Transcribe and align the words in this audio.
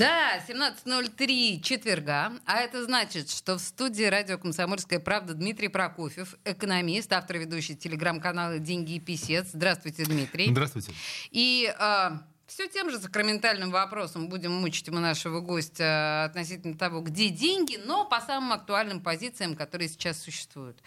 Да, 0.00 0.38
17.03 0.48 1.60
четверга. 1.60 2.32
А 2.46 2.60
это 2.60 2.82
значит, 2.84 3.28
что 3.28 3.58
в 3.58 3.60
студии 3.60 4.04
радио 4.04 4.38
«Комсомольская 4.38 4.98
правда» 4.98 5.34
Дмитрий 5.34 5.68
Прокофьев, 5.68 6.36
экономист, 6.46 7.12
автор 7.12 7.36
ведущий 7.36 7.76
телеграм-канала 7.76 8.58
«Деньги 8.58 8.92
и 8.92 8.98
писец». 8.98 9.48
Здравствуйте, 9.52 10.06
Дмитрий. 10.06 10.48
Здравствуйте. 10.52 10.94
И 11.30 11.70
а, 11.78 12.22
все 12.46 12.66
тем 12.68 12.90
же 12.90 12.98
сакраментальным 12.98 13.70
вопросом 13.70 14.30
будем 14.30 14.52
мучить 14.52 14.88
мы 14.88 15.00
нашего 15.00 15.40
гостя 15.40 16.24
относительно 16.24 16.78
того, 16.78 17.02
где 17.02 17.28
деньги, 17.28 17.78
но 17.84 18.06
по 18.06 18.22
самым 18.22 18.54
актуальным 18.54 19.02
позициям, 19.02 19.54
которые 19.54 19.90
сейчас 19.90 20.18
существуют. 20.22 20.78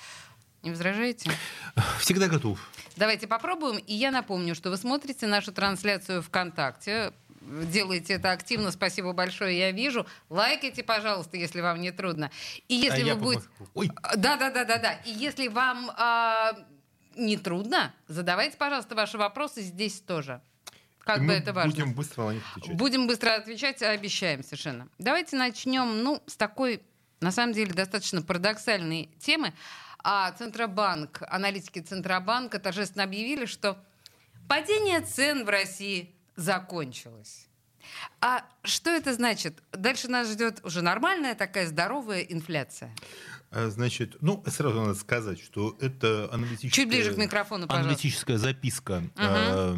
Не 0.64 0.72
возражаете? 0.72 1.30
Всегда 2.00 2.30
готов. 2.30 2.58
Давайте 2.96 3.28
попробуем. 3.28 3.78
И 3.80 3.94
я 3.94 4.12
напомню, 4.12 4.56
что 4.56 4.70
вы 4.70 4.78
смотрите 4.78 5.28
нашу 5.28 5.52
трансляцию 5.52 6.22
ВКонтакте. 6.22 7.12
Делаете 7.46 8.14
это 8.14 8.32
активно, 8.32 8.72
спасибо 8.72 9.14
большое, 9.14 9.58
я 9.58 9.72
вижу. 9.72 10.06
Лайкайте, 10.30 10.84
пожалуйста, 10.84 11.38
если 11.38 11.62
вам 11.62 11.82
не 11.82 11.92
трудно. 11.92 12.32
И 12.68 12.76
если 12.76 13.10
а 13.10 13.16
вы 13.16 13.22
будете... 13.22 13.48
Ой. 13.74 13.92
Да, 14.16 14.38
да, 14.38 14.50
да, 14.50 14.64
да, 14.64 14.78
да. 14.78 14.94
И 15.06 15.12
если 15.12 15.48
вам 15.50 15.92
а, 15.98 16.54
не 17.16 17.38
трудно, 17.38 17.94
задавайте, 18.08 18.58
пожалуйста, 18.58 18.96
ваши 18.96 19.18
вопросы 19.18 19.62
здесь 19.62 20.00
тоже. 20.00 20.42
Как 21.00 21.26
бы 21.26 21.34
это 21.34 21.52
важно. 21.52 21.72
Будем 21.72 21.94
быстро 21.94 22.24
на 22.24 22.34
них 22.34 22.44
отвечать. 22.52 22.78
Будем 22.78 23.08
быстро 23.08 23.36
отвечать, 23.36 23.82
обещаем 23.82 24.42
совершенно. 24.44 24.88
Давайте 25.00 25.36
начнем, 25.36 26.02
ну, 26.02 26.24
с 26.28 26.38
такой, 26.38 26.82
на 27.20 27.32
самом 27.32 27.54
деле, 27.54 27.74
достаточно 27.74 28.22
парадоксальной 28.22 29.10
темы. 29.20 29.54
А 30.02 30.32
Центробанк, 30.32 31.22
аналитики 31.28 31.80
Центробанка 31.80 32.60
торжественно 32.60 33.04
объявили, 33.04 33.46
что 33.46 33.78
падение 34.48 35.02
цен 35.02 35.46
в 35.46 35.50
России 35.50 36.14
закончилось. 36.36 37.48
А 38.22 38.46
что 38.64 38.90
это 38.90 39.14
значит? 39.14 39.62
Дальше 39.72 40.08
нас 40.08 40.32
ждет 40.32 40.62
уже 40.64 40.82
нормальная 40.82 41.36
такая 41.36 41.68
здоровая 41.68 42.22
инфляция. 42.22 42.94
А, 43.52 43.70
Значит, 43.70 44.18
ну, 44.22 44.44
сразу 44.48 44.82
надо 44.82 44.96
сказать, 44.96 45.40
что 45.40 45.78
это 45.80 46.30
аналитическая... 46.32 46.70
Чуть 46.70 46.90
ближе 46.90 47.14
к 47.14 47.18
микрофону, 47.18 47.68
пожалуйста. 47.68 47.90
Аналитическая 47.90 48.38
записка, 48.38 49.04
э, 49.16 49.76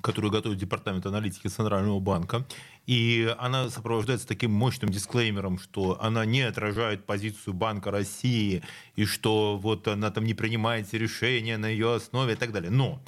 которую 0.00 0.32
готовит 0.32 0.58
Департамент 0.58 1.06
аналитики 1.06 1.46
Центрального 1.46 2.00
банка. 2.00 2.46
И 2.86 3.32
она 3.38 3.68
сопровождается 3.70 4.26
таким 4.26 4.50
мощным 4.50 4.90
дисклеймером, 4.90 5.58
что 5.58 6.02
она 6.02 6.24
не 6.24 6.40
отражает 6.40 7.04
позицию 7.04 7.54
Банка 7.54 7.92
России, 7.92 8.64
и 8.96 9.04
что 9.04 9.56
вот 9.56 9.86
она 9.86 10.10
там 10.10 10.24
не 10.24 10.34
принимает 10.34 10.92
решения 10.92 11.58
на 11.58 11.66
ее 11.66 11.94
основе 11.94 12.32
и 12.32 12.36
так 12.36 12.50
далее. 12.50 12.70
Но 12.70 13.00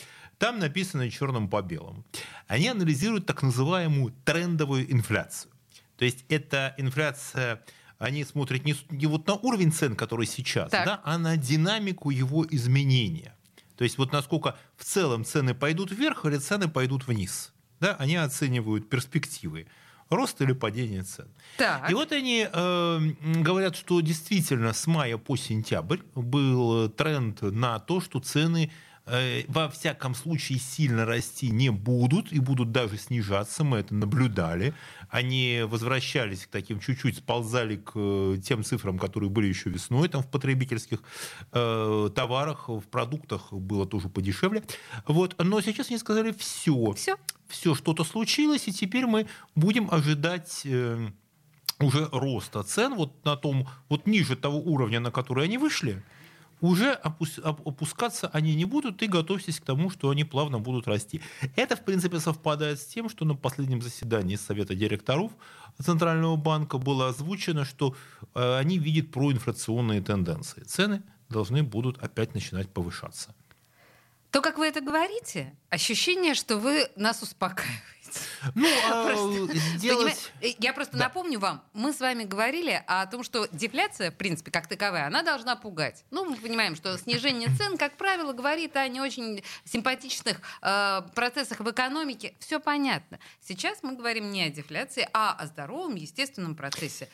там 0.43 0.59
написано 0.59 1.09
черным 1.09 1.49
по 1.49 1.63
белому. 1.63 2.05
Они 2.49 2.67
анализируют 2.67 3.27
так 3.27 3.45
называемую 3.45 4.13
трендовую 4.25 4.93
инфляцию. 4.93 5.53
То 5.97 6.05
есть 6.05 6.25
это 6.29 6.75
инфляция, 6.79 7.63
они 7.99 8.25
смотрят 8.25 8.65
не, 8.65 8.75
не 8.91 9.07
вот 9.07 9.25
на 9.29 9.35
уровень 9.35 9.71
цен, 9.71 9.95
который 9.95 10.27
сейчас, 10.27 10.73
Так. 10.73 10.85
да, 10.85 11.01
а 11.05 11.17
на 11.17 11.37
динамику 11.37 12.11
его 12.11 12.45
изменения. 12.51 13.37
То 13.77 13.85
есть 13.85 13.99
вот 13.99 14.11
насколько 14.11 14.57
в 14.77 14.83
целом 14.83 15.25
цены 15.25 15.55
пойдут 15.55 15.93
вверх 15.93 16.25
или 16.25 16.39
цены 16.39 16.67
пойдут 16.67 17.07
вниз. 17.07 17.53
Да, 17.79 17.95
они 18.01 18.17
оценивают 18.17 18.91
перспективы 18.91 19.69
роста 20.11 20.43
или 20.43 20.55
падения 20.55 21.05
цен. 21.05 21.29
Так. 21.57 21.89
И 21.89 21.95
вот 21.95 22.11
они 22.11 22.49
э, 22.53 23.01
говорят, 23.37 23.77
что 23.77 24.01
действительно 24.01 24.73
с 24.73 24.89
мая 24.89 25.19
по 25.19 25.37
сентябрь 25.37 26.01
был 26.17 26.89
тренд 26.89 27.43
на 27.43 27.79
то, 27.79 28.01
что 28.01 28.19
цены 28.19 28.71
э, 28.71 28.73
во 29.05 29.69
всяком 29.69 30.15
случае 30.15 30.59
сильно 30.61 31.05
расти 31.05 31.51
не 31.51 31.71
будут 31.71 32.33
и 32.33 32.39
будут 32.39 32.71
даже 32.71 32.97
снижаться. 32.97 33.65
Мы 33.65 33.79
это 33.79 33.95
наблюдали. 33.95 34.75
Они 35.11 35.63
возвращались 35.67 36.47
к 36.47 36.51
таким 36.51 36.79
чуть-чуть, 36.79 37.19
сползали 37.19 37.77
к 37.77 37.93
э, 37.95 38.39
тем 38.43 38.63
цифрам, 38.63 38.99
которые 38.99 39.29
были 39.29 39.49
еще 39.49 39.71
весной 39.71 40.09
там 40.09 40.23
в 40.23 40.31
потребительских 40.31 41.01
э, 41.53 42.11
товарах, 42.15 42.69
в 42.69 42.83
продуктах 42.83 43.53
было 43.53 43.87
тоже 43.87 44.09
подешевле. 44.09 44.63
Вот. 45.07 45.35
Но 45.43 45.61
сейчас 45.61 45.91
они 45.91 45.99
сказали 45.99 46.33
все. 46.33 46.93
Все. 46.93 47.17
Все, 47.49 47.75
что-то 47.75 48.05
случилось, 48.05 48.69
и 48.69 48.73
теперь 48.73 49.07
мы 49.07 49.27
будем 49.55 49.89
ожидать 49.91 50.63
э, 50.65 51.11
уже 51.81 52.09
роста 52.13 52.63
цен 52.63 52.95
вот 52.95 53.25
на 53.25 53.37
том, 53.37 53.69
вот 53.89 54.07
ниже 54.07 54.37
того 54.37 54.59
уровня, 54.59 55.01
на 55.01 55.11
который 55.11 55.45
они 55.45 55.59
вышли, 55.59 56.03
уже 56.63 56.99
опус- 57.05 57.39
оп- 57.45 57.67
опускаться 57.69 58.29
они 58.33 58.55
не 58.55 58.65
будут, 58.65 59.03
и 59.03 59.07
готовьтесь 59.07 59.61
к 59.61 59.65
тому, 59.65 59.91
что 59.91 60.09
они 60.09 60.25
плавно 60.25 60.59
будут 60.59 60.89
расти. 60.89 61.21
Это, 61.57 61.77
в 61.77 61.85
принципе, 61.85 62.21
совпадает 62.21 62.81
с 62.81 62.87
тем, 62.87 63.11
что 63.11 63.25
на 63.25 63.35
последнем 63.35 63.83
заседании 63.83 64.37
Совета 64.37 64.75
директоров 64.75 65.33
Центрального 65.83 66.37
банка 66.37 66.79
было 66.79 67.09
озвучено, 67.09 67.65
что 67.65 67.95
э, 68.35 68.59
они 68.59 68.79
видят 68.79 69.11
проинфляционные 69.11 70.01
тенденции. 70.01 70.63
Цены 70.63 71.03
должны 71.29 71.63
будут 71.63 71.99
опять 72.03 72.35
начинать 72.35 72.69
повышаться. 72.69 73.35
То, 74.31 74.41
как 74.41 74.59
вы 74.59 74.67
это 74.67 74.81
говорите, 74.81 75.55
ощущение, 75.69 76.35
что 76.35 76.59
вы 76.59 76.89
нас 76.97 77.23
успокаиваете. 77.23 78.02
Ну, 78.55 78.69
а 78.91 79.15
сделать... 79.77 80.33
Я 80.41 80.73
просто 80.73 80.97
Да. 80.97 81.05
напомню 81.05 81.39
вам, 81.39 81.63
мы 81.73 81.93
с 81.93 82.01
вами 82.01 82.25
говорили 82.25 82.83
о 82.87 83.07
том, 83.07 83.23
что 83.23 83.49
дефляция, 83.53 84.11
в 84.11 84.17
принципе, 84.17 84.51
как 84.51 84.67
таковая, 84.67 85.07
она 85.07 85.23
должна 85.23 85.57
пугать. 85.57 86.05
Ну, 86.11 86.25
мы 86.25 86.37
понимаем, 86.37 86.77
что 86.77 86.97
снижение 86.99 87.49
цен, 87.57 87.79
как 87.79 87.97
правило, 87.97 88.33
говорит 88.33 88.77
о 88.77 88.87
не 88.89 89.01
очень 89.01 89.43
симпатичных 89.65 90.41
э, 90.63 91.03
процессах 91.15 91.61
в 91.61 91.71
экономике. 91.71 92.35
Все 92.39 92.61
понятно. 92.61 93.19
Сейчас 93.41 93.83
мы 93.83 93.97
говорим 93.97 94.31
не 94.31 94.43
о 94.43 94.51
дефляции, 94.51 95.09
а 95.13 95.33
о 95.33 95.47
здоровом, 95.47 95.95
естественном 95.95 96.55
процессе. 96.55 97.09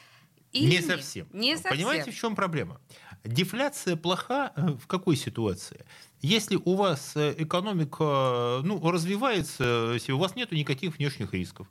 Или 0.52 0.64
не 0.66 0.76
нет? 0.76 0.86
совсем. 0.86 1.28
Не 1.32 1.56
совсем. 1.56 1.72
Понимаете, 1.72 2.10
в 2.10 2.16
чем 2.16 2.34
проблема? 2.34 2.80
Дефляция 3.24 3.96
плоха 3.96 4.52
э, 4.56 4.62
в 4.80 4.86
какой 4.86 5.16
ситуации? 5.16 5.84
Если 6.20 6.58
у 6.64 6.74
вас 6.74 7.12
э, 7.14 7.34
экономика 7.38 8.60
ну, 8.64 8.90
развивается, 8.90 9.92
если 9.94 10.12
у 10.12 10.18
вас 10.18 10.34
нет 10.34 10.50
никаких 10.52 10.98
внешних 10.98 11.32
рисков, 11.32 11.68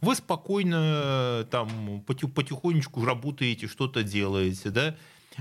вы 0.00 0.14
спокойно 0.14 1.02
э, 1.04 1.44
там 1.50 2.02
поти- 2.06 2.26
потихонечку 2.28 3.04
работаете, 3.04 3.66
что-то 3.66 4.02
делаете, 4.02 4.70
да? 4.70 4.96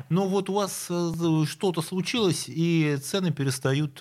Но 0.10 0.28
вот 0.28 0.50
у 0.50 0.54
вас 0.54 0.88
э, 0.90 1.46
что-то 1.48 1.82
случилось, 1.82 2.46
и 2.48 2.98
цены 3.02 3.32
перестают 3.32 4.00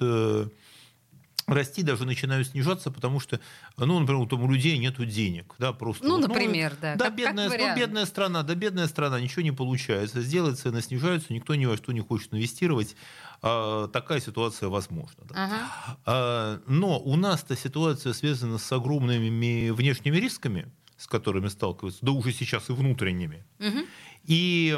расти, 1.49 1.83
даже 1.83 2.05
начинают 2.05 2.47
снижаться, 2.49 2.91
потому 2.91 3.19
что, 3.21 3.41
ну, 3.77 3.99
например, 3.99 4.29
там 4.29 4.43
у 4.45 4.51
людей 4.51 4.79
нет 4.79 4.97
денег, 5.09 5.55
да, 5.59 5.73
просто. 5.73 6.05
Ну, 6.07 6.19
вот, 6.21 6.29
например, 6.29 6.77
да, 6.81 6.95
Да, 6.95 7.05
как- 7.07 7.15
как 7.15 7.17
бедная, 7.17 7.45
ну, 7.47 7.51
вариант. 7.51 7.79
бедная 7.79 8.07
страна, 8.07 8.43
да, 8.43 8.55
бедная 8.55 8.87
страна, 8.87 9.21
ничего 9.21 9.43
не 9.43 9.53
получается. 9.53 10.21
Сделать 10.23 10.59
цены 10.59 10.81
снижаются, 10.83 11.33
никто 11.33 11.55
ни 11.55 11.67
во 11.67 11.77
что 11.77 11.93
не 11.93 12.01
хочет 12.01 12.33
инвестировать. 12.35 12.95
А, 13.43 13.89
такая 13.89 14.21
ситуация 14.21 14.69
возможна. 14.69 15.25
да. 15.29 15.35
Ага. 15.45 15.99
А, 16.07 16.61
но 16.67 16.99
у 16.99 17.17
нас-то 17.17 17.57
ситуация 17.57 18.13
связана 18.13 18.59
с 18.59 18.73
огромными 18.73 19.71
внешними 19.71 20.17
рисками, 20.17 20.71
с 20.97 21.07
которыми 21.07 21.49
сталкиваются, 21.49 22.05
да 22.05 22.13
уже 22.13 22.33
сейчас 22.33 22.69
и 22.71 22.73
внутренними. 22.73 23.45
Мгм. 23.59 23.85
И 24.25 24.77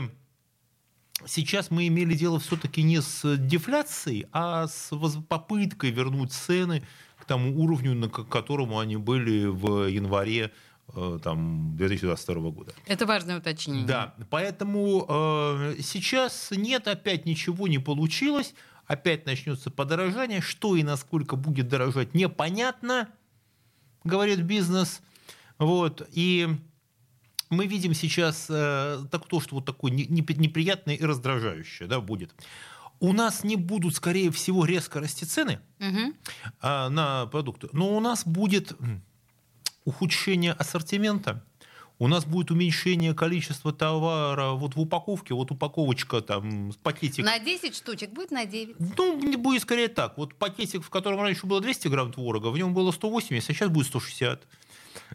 сейчас 1.26 1.70
мы 1.70 1.86
имели 1.86 2.14
дело 2.14 2.38
все-таки 2.38 2.82
не 2.82 3.00
с 3.00 3.36
дефляцией, 3.36 4.26
а 4.32 4.66
с 4.66 4.91
попыткой 5.28 5.91
вернуть 5.91 6.32
цены 6.32 6.82
к 7.19 7.25
тому 7.25 7.58
уровню, 7.62 7.94
на 7.94 8.08
которому 8.08 8.78
они 8.78 8.96
были 8.96 9.46
в 9.46 9.87
январе 9.87 10.52
э, 10.94 11.19
там, 11.22 11.76
2022 11.76 12.50
года. 12.50 12.72
Это 12.87 13.06
важное 13.06 13.38
уточнение. 13.38 13.87
Да, 13.87 14.14
поэтому 14.31 15.06
э, 15.08 15.76
сейчас 15.81 16.50
нет, 16.50 16.88
опять 16.88 17.26
ничего 17.26 17.69
не 17.69 17.78
получилось, 17.78 18.55
опять 18.87 19.26
начнется 19.26 19.70
подорожание, 19.70 20.40
что 20.40 20.76
и 20.76 20.82
насколько 20.82 21.37
будет 21.37 21.69
дорожать, 21.69 22.14
непонятно, 22.14 23.08
говорит 24.05 24.40
бизнес. 24.40 25.00
Вот, 25.58 26.08
и 26.12 26.49
мы 27.50 27.67
видим 27.67 27.94
сейчас 27.94 28.47
э, 28.49 29.00
так, 29.11 29.26
то, 29.26 29.41
что 29.41 29.56
вот 29.56 29.64
такое 29.67 29.91
не- 29.91 30.06
не- 30.06 30.25
неприятное 30.37 30.94
и 30.94 31.05
раздражающее 31.05 31.88
да, 31.88 32.00
будет. 32.00 32.32
У 33.00 33.12
нас 33.12 33.44
не 33.44 33.56
будут, 33.56 33.94
скорее 33.97 34.31
всего, 34.31 34.64
резко 34.64 35.00
расти 35.00 35.25
цены 35.26 35.61
Мгм. 35.79 36.14
а, 36.61 36.88
на 36.91 37.26
продукты, 37.26 37.69
но 37.73 37.97
у 37.97 38.00
нас 38.00 38.26
будет 38.26 38.76
ухудшение 39.85 40.52
ассортимента, 40.52 41.43
у 41.99 42.08
нас 42.08 42.25
будет 42.25 42.50
уменьшение 42.50 43.14
количества 43.14 43.73
товара 43.73 44.50
вот 44.53 44.75
в 44.76 44.81
упаковке, 44.81 45.35
вот 45.35 45.50
упаковочка 45.50 46.20
там, 46.20 46.73
пакетик. 46.82 47.25
На 47.25 47.38
10 47.38 47.75
штучек 47.75 48.11
будет 48.11 48.31
на 48.31 48.44
9? 48.46 48.76
Ну, 48.96 49.38
будет 49.38 49.62
скорее 49.62 49.88
так. 49.88 50.17
Вот 50.17 50.35
пакетик, 50.35 50.82
в 50.82 50.91
котором 50.91 51.20
раньше 51.20 51.46
было 51.46 51.61
200 51.61 51.88
грамм 51.88 52.12
творога, 52.12 52.49
в 52.49 52.56
нем 52.56 52.73
было 52.75 52.91
180, 52.93 53.50
а 53.50 53.53
сейчас 53.53 53.69
будет 53.70 53.87
160. 53.87 54.46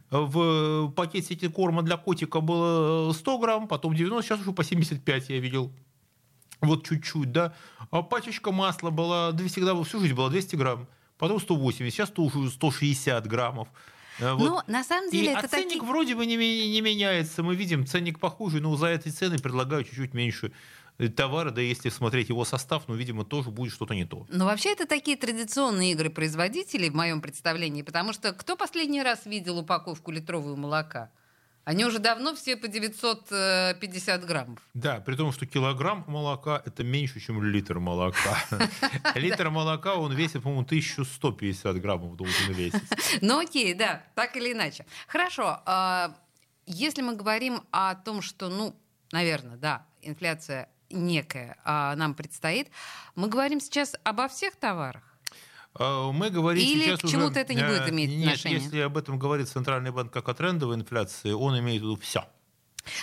В 0.09 0.89
пакете 0.91 1.49
корма 1.49 1.81
для 1.81 1.97
котика 1.97 2.41
было 2.41 3.11
100 3.13 3.37
грамм, 3.39 3.67
потом 3.67 3.95
90, 3.95 4.23
сейчас 4.23 4.39
уже 4.41 4.51
по 4.51 4.63
75 4.63 5.29
я 5.29 5.39
видел. 5.39 5.71
Вот 6.61 6.87
чуть-чуть, 6.87 7.31
да. 7.31 7.53
А 7.91 8.01
пачечка 8.01 8.51
масла 8.51 8.89
была, 8.89 9.31
всегда 9.47 9.81
всю 9.83 9.99
жизнь 9.99 10.13
была 10.13 10.29
200 10.29 10.55
грамм, 10.55 10.87
потом 11.17 11.39
180, 11.39 11.93
сейчас 11.93 12.09
тоже 12.09 12.49
160 12.49 13.27
граммов. 13.27 13.67
Э, 14.19 14.33
вот. 14.33 14.47
Но 14.47 14.63
на 14.67 14.83
самом 14.83 15.09
деле 15.09 15.27
и, 15.27 15.29
это 15.31 15.45
а 15.45 15.47
ценник 15.47 15.79
такие... 15.79 15.83
вроде 15.83 16.15
бы 16.15 16.25
не, 16.25 16.35
не 16.35 16.81
меняется. 16.81 17.43
Мы 17.43 17.55
видим, 17.55 17.85
ценник 17.85 18.19
похожий, 18.19 18.61
но 18.61 18.75
за 18.75 18.87
эти 18.87 19.09
цены 19.09 19.37
предлагают 19.39 19.87
чуть-чуть 19.87 20.13
меньше 20.13 20.47
э, 20.47 20.51
товара, 20.97 21.51
да 21.51 21.61
если 21.61 21.89
смотреть 21.89 22.29
его 22.29 22.45
состав, 22.45 22.83
ну, 22.87 22.95
видимо, 22.95 23.25
тоже 23.25 23.49
будет 23.49 23.73
что-то 23.73 23.93
не 23.93 24.05
то. 24.05 24.25
Но 24.29 24.45
вообще 24.45 24.71
это 24.71 24.87
такие 24.87 25.17
традиционные 25.17 25.91
игры 25.91 26.09
производителей, 26.09 26.89
в 26.89 26.95
моем 26.95 27.21
представлении, 27.21 27.81
потому 27.81 28.13
что 28.13 28.33
кто 28.33 28.55
последний 28.55 29.03
раз 29.03 29.25
видел 29.25 29.59
упаковку 29.59 30.11
литрового 30.11 30.55
молока? 30.55 31.11
Они 31.65 31.83
уже 31.83 31.97
давно 31.97 32.35
все 32.35 32.55
по 32.57 32.67
950 32.67 34.23
граммов. 34.25 34.59
Да, 34.75 34.99
при 34.99 35.15
том, 35.15 35.31
что 35.31 35.47
килограмм 35.47 36.05
молока 36.07 36.61
это 36.63 36.83
меньше, 36.83 37.19
чем 37.19 37.43
литр 37.43 37.79
молока. 37.79 38.37
Литр 39.15 39.49
молока, 39.49 39.95
он 39.95 40.13
весит, 40.13 40.43
по-моему, 40.43 40.61
1150 40.61 41.81
граммов 41.81 42.15
должен 42.15 42.53
весить. 42.53 42.81
Ну 43.21 43.39
окей, 43.39 43.73
да, 43.73 44.03
так 44.13 44.37
или 44.37 44.53
иначе. 44.53 44.85
Хорошо, 45.07 45.59
а, 45.65 46.15
если 46.67 47.01
мы 47.01 47.15
говорим 47.15 47.61
о 47.71 47.95
том, 47.95 48.21
что, 48.21 48.49
ну, 48.49 48.75
наверное, 49.11 49.57
да, 49.57 49.87
инфляция 50.03 50.69
некая 50.95 51.57
а, 51.63 51.95
нам 51.95 52.15
предстоит, 52.15 52.69
мы 53.15 53.27
говорим 53.27 53.59
сейчас 53.59 53.95
обо 54.03 54.27
всех 54.27 54.55
товарах. 54.55 55.03
А, 55.73 56.11
мы 56.11 56.29
говорим 56.29 56.63
Или 56.63 56.85
сейчас 56.85 56.99
к 57.01 57.07
чему-то 57.07 57.31
уже... 57.31 57.39
это 57.41 57.53
не 57.53 57.63
будет 57.63 57.89
иметь 57.89 58.09
Нет, 58.09 58.27
отношения? 58.27 58.55
если 58.55 58.79
об 58.79 58.97
этом 58.97 59.19
говорит 59.19 59.49
Центральный 59.49 59.91
банк 59.91 60.11
как 60.11 60.27
о 60.29 60.33
трендовой 60.33 60.75
инфляции, 60.75 61.31
он 61.31 61.59
имеет 61.59 61.81
в 61.81 61.85
виду 61.85 61.97
все. 61.97 62.25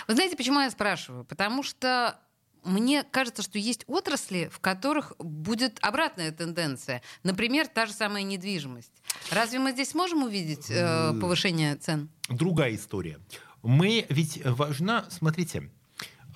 Вы 0.07 0.15
знаете, 0.15 0.35
почему 0.35 0.59
я 0.61 0.71
спрашиваю? 0.71 1.25
Потому 1.25 1.61
что 1.61 2.19
мне 2.63 3.03
кажется, 3.03 3.41
что 3.43 3.59
есть 3.59 3.83
отрасли, 3.87 4.49
в 4.51 4.59
которых 4.59 5.13
будет 5.19 5.77
обратная 5.81 6.31
тенденция. 6.31 7.01
Например, 7.23 7.67
та 7.67 7.85
же 7.85 7.93
самая 7.93 8.23
недвижимость. 8.23 8.91
Разве 9.31 9.59
мы 9.59 9.71
здесь 9.71 9.93
можем 9.93 10.23
увидеть 10.23 10.67
э, 10.69 11.13
повышение 11.19 11.75
цен? 11.75 12.09
Другая 12.29 12.75
история. 12.75 13.19
Мы 13.61 14.05
ведь 14.09 14.41
важна, 14.45 15.05
смотрите, 15.09 15.69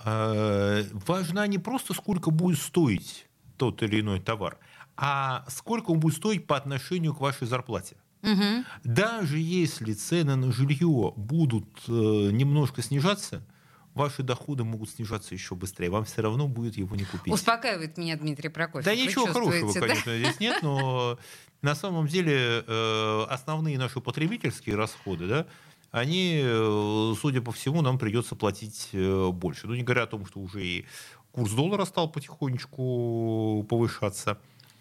важна 0.08 1.48
не 1.48 1.58
просто 1.58 1.94
сколько 1.94 2.32
будет 2.32 2.60
стоить 2.60 3.28
тот 3.58 3.84
или 3.84 4.02
иной 4.02 4.20
товар, 4.20 4.58
а 4.96 5.46
сколько 5.50 5.92
он 5.92 6.00
будет 6.00 6.16
стоить 6.16 6.48
по 6.48 6.56
отношению 6.56 7.14
к 7.14 7.20
вашей 7.20 7.48
зарплате. 7.48 7.98
Угу. 8.24 8.66
Даже 8.84 9.38
если 9.38 9.94
цены 9.94 10.36
на 10.36 10.52
жилье 10.52 11.14
будут 11.16 11.68
э, 11.88 11.92
немножко 11.92 12.82
снижаться, 12.82 13.46
ваши 13.94 14.24
доходы 14.24 14.64
могут 14.64 14.90
снижаться 14.90 15.34
еще 15.34 15.56
быстрее. 15.56 15.90
Вам 15.90 16.06
все 16.06 16.22
равно 16.22 16.48
будет 16.48 16.78
его 16.78 16.96
не 16.96 17.04
купить. 17.04 17.34
Успокаивает 17.34 17.98
меня 17.98 18.16
Дмитрий 18.18 18.50
Прокофьев. 18.50 18.86
Да 18.86 18.92
Вы 18.92 18.98
ничего 18.98 19.28
хорошего, 19.28 19.74
да? 19.74 19.80
конечно, 19.80 20.18
здесь 20.18 20.40
нет, 20.40 20.62
но 20.62 21.20
на 21.62 21.76
самом 21.76 22.08
деле 22.08 22.64
э, 22.66 23.26
основные 23.30 23.78
наши 23.78 24.00
потребительские 24.00 24.76
расходы, 24.76 25.28
да, 25.28 25.48
они, 25.92 26.42
э, 26.44 27.14
судя 27.20 27.42
по 27.42 27.52
всему, 27.52 27.82
нам 27.82 27.98
придется 27.98 28.36
платить 28.36 28.90
э, 28.94 29.30
больше. 29.32 29.68
Ну, 29.68 29.76
не 29.76 29.84
говоря 29.84 30.04
о 30.04 30.08
том, 30.08 30.26
что 30.26 30.40
уже 30.40 30.66
и 30.66 30.86
курс 31.32 31.52
доллара 31.52 31.86
стал 31.86 32.12
потихонечку 32.12 33.66
повышаться. 33.70 34.40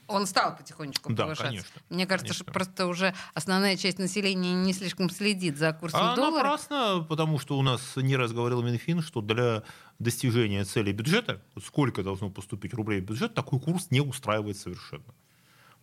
Он 0.08 0.24
стал 0.26 0.56
потихонечку 0.56 1.12
Да, 1.12 1.24
повышаться. 1.24 1.48
конечно, 1.48 1.80
Мне 1.90 2.06
кажется, 2.06 2.28
конечно. 2.32 2.44
что 2.44 2.52
просто 2.52 2.86
уже 2.86 3.12
основная 3.34 3.76
часть 3.76 3.98
населения 3.98 4.54
не 4.54 4.72
слишком 4.72 5.10
следит 5.10 5.58
за 5.58 5.72
курсом 5.72 6.00
А 6.00 6.14
доллара. 6.14 6.44
напрасно, 6.44 7.04
потому 7.08 7.40
что 7.40 7.58
у 7.58 7.62
нас 7.62 7.96
не 7.96 8.14
раз 8.14 8.32
говорил 8.32 8.62
Минфин, 8.62 9.02
что 9.02 9.20
для 9.20 9.64
достижения 9.98 10.64
цели 10.64 10.92
бюджета, 10.92 11.42
сколько 11.60 12.04
должно 12.04 12.30
поступить 12.30 12.72
рублей 12.72 13.00
в 13.00 13.04
бюджет, 13.04 13.34
такой 13.34 13.58
курс 13.58 13.90
не 13.90 14.00
устраивает 14.00 14.56
совершенно. 14.56 15.12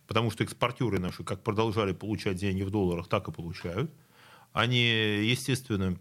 Потому 0.06 0.30
что 0.30 0.42
экспортеры 0.44 0.98
наши 1.00 1.22
как 1.22 1.42
продолжали 1.42 1.92
получать 1.92 2.36
деньги 2.36 2.62
в 2.62 2.70
долларах, 2.70 3.08
так 3.08 3.28
и 3.28 3.32
получают. 3.32 3.90
Они, 4.54 4.86
естественно, 5.26 5.98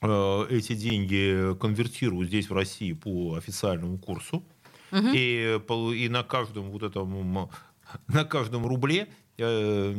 э, 0.00 0.46
эти 0.50 0.74
деньги 0.74 1.54
конвертируют 1.60 2.28
здесь, 2.28 2.48
в 2.48 2.54
России, 2.54 2.94
по 2.94 3.34
официальному 3.34 3.98
курсу. 3.98 4.42
И, 5.14 5.60
пол- 5.66 5.92
и 5.92 6.08
на 6.08 6.22
каждом 6.22 6.70
вот 6.70 6.82
этом 6.82 7.50
на 8.08 8.24
каждом 8.24 8.66
рубле 8.66 9.08
э, 9.38 9.94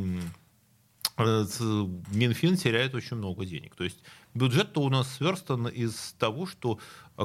э, 1.18 1.45
Минфин 2.12 2.57
теряет 2.57 2.95
очень 2.95 3.18
много 3.18 3.45
денег. 3.45 3.75
То 3.75 3.83
есть 3.83 4.00
бюджет-то 4.33 4.81
у 4.81 4.89
нас 4.89 5.13
сверстан 5.15 5.68
из 5.68 6.15
того, 6.18 6.47
что 6.47 6.80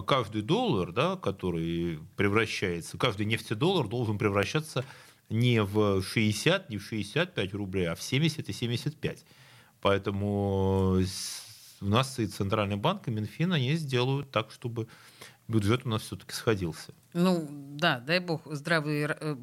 каждый 0.06 0.43
доллар, 0.43 0.93
да, 0.93 1.17
который 1.17 1.99
превращается, 2.17 2.99
каждый 2.99 3.25
нефтедоллар 3.25 3.88
должен 3.88 4.19
превращаться 4.19 4.84
не 5.31 5.62
в 5.62 6.02
60, 6.02 6.69
не 6.70 6.76
в 6.76 6.82
65 6.84 7.55
рублей, 7.55 7.88
а 7.88 7.94
в 7.94 8.02
70 8.02 8.49
и 8.49 8.52
75. 8.52 9.25
Поэтому 9.81 10.99
с- 11.05 11.77
у 11.81 11.87
нас 11.87 12.19
и 12.19 12.27
Центральный 12.27 12.77
банк, 12.77 13.09
и 13.09 13.11
Минфин, 13.11 13.53
они 13.53 13.75
сделают 13.77 14.31
так, 14.31 14.50
чтобы 14.50 14.87
бюджет 15.49 15.87
у 15.87 15.88
нас 15.88 16.03
все-таки 16.03 16.32
сходился. 16.32 16.93
Ну, 17.15 17.49
да, 17.50 17.99
дай 18.00 18.21
бог, 18.21 18.43
здравый, 18.47 19.06
э, 19.09 19.37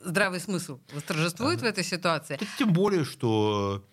здравый 0.00 0.40
смысл 0.40 0.78
восторжествует 0.94 1.60
в 1.60 1.64
этой 1.64 1.84
ситуации. 1.84 2.38
Тем 2.58 2.72
более, 2.72 3.04
что 3.04 3.84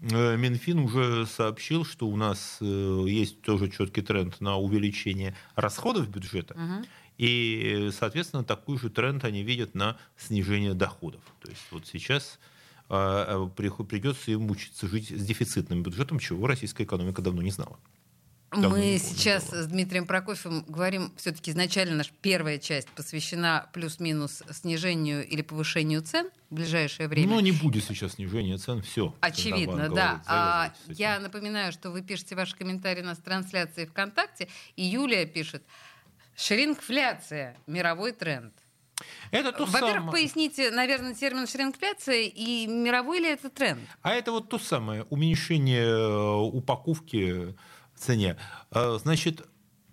э, 0.00 0.36
Минфин 0.36 0.78
уже 0.80 1.26
сообщил, 1.26 1.84
что 1.84 2.06
у 2.06 2.16
нас 2.16 2.58
э, 2.60 2.64
есть 3.08 3.40
тоже 3.42 3.68
четкий 3.70 4.02
тренд 4.02 4.40
на 4.40 4.56
увеличение 4.56 5.34
расходов 5.56 6.08
бюджета. 6.08 6.54
Мгм. 6.54 6.84
И, 7.18 7.90
соответственно, 7.98 8.44
такой 8.44 8.78
же 8.78 8.88
тренд 8.90 9.24
они 9.24 9.42
видят 9.42 9.74
на 9.74 9.98
снижение 10.16 10.74
доходов. 10.74 11.20
То 11.42 11.50
есть 11.50 11.62
вот 11.70 11.86
сейчас 11.86 12.38
э, 12.38 12.38
э, 12.38 12.49
придется 12.90 14.32
им 14.32 14.42
мучиться 14.42 14.88
жить 14.88 15.08
с 15.08 15.24
дефицитным 15.24 15.82
бюджетом, 15.82 16.18
чего 16.18 16.46
российская 16.46 16.84
экономика 16.84 17.22
давно 17.22 17.42
не 17.42 17.50
знала. 17.50 17.78
Давно 18.50 18.70
Мы 18.70 18.98
сейчас 18.98 19.46
этого. 19.46 19.62
с 19.62 19.66
Дмитрием 19.68 20.06
Прокофьевым 20.06 20.64
говорим, 20.66 21.12
все-таки 21.16 21.52
изначально 21.52 21.94
наша 21.94 22.10
первая 22.20 22.58
часть 22.58 22.88
посвящена 22.88 23.68
плюс-минус 23.72 24.42
снижению 24.50 25.24
или 25.24 25.40
повышению 25.42 26.02
цен 26.02 26.30
в 26.50 26.56
ближайшее 26.56 27.06
время. 27.06 27.28
Но 27.28 27.40
не 27.40 27.52
будет 27.52 27.84
сейчас 27.84 28.14
снижения 28.14 28.58
цен, 28.58 28.82
все. 28.82 29.14
Очевидно, 29.20 29.88
да. 29.88 30.20
А, 30.26 30.72
я 30.88 31.20
напоминаю, 31.20 31.70
что 31.70 31.92
вы 31.92 32.02
пишете 32.02 32.34
ваши 32.34 32.56
комментарии 32.56 33.02
в 33.02 33.22
трансляции 33.22 33.86
ВКонтакте. 33.86 34.48
И 34.74 34.84
Юлия 34.84 35.26
пишет, 35.26 35.62
шрингфляция, 36.34 37.56
мировой 37.68 38.10
тренд. 38.10 38.52
Это 39.30 39.52
то 39.52 39.64
Во-первых, 39.64 39.94
самое. 39.94 40.12
поясните, 40.12 40.70
наверное, 40.70 41.14
термин 41.14 41.46
шрингфляция 41.46 42.22
и 42.22 42.66
мировой 42.66 43.20
ли 43.20 43.28
это 43.28 43.50
тренд? 43.50 43.80
А 44.02 44.12
это 44.12 44.32
вот 44.32 44.48
то 44.48 44.58
самое 44.58 45.04
уменьшение 45.10 45.84
э, 45.86 46.34
упаковки 46.36 47.54
в 47.94 48.00
цене. 48.00 48.36
Э, 48.70 48.98
Значит, 49.00 49.46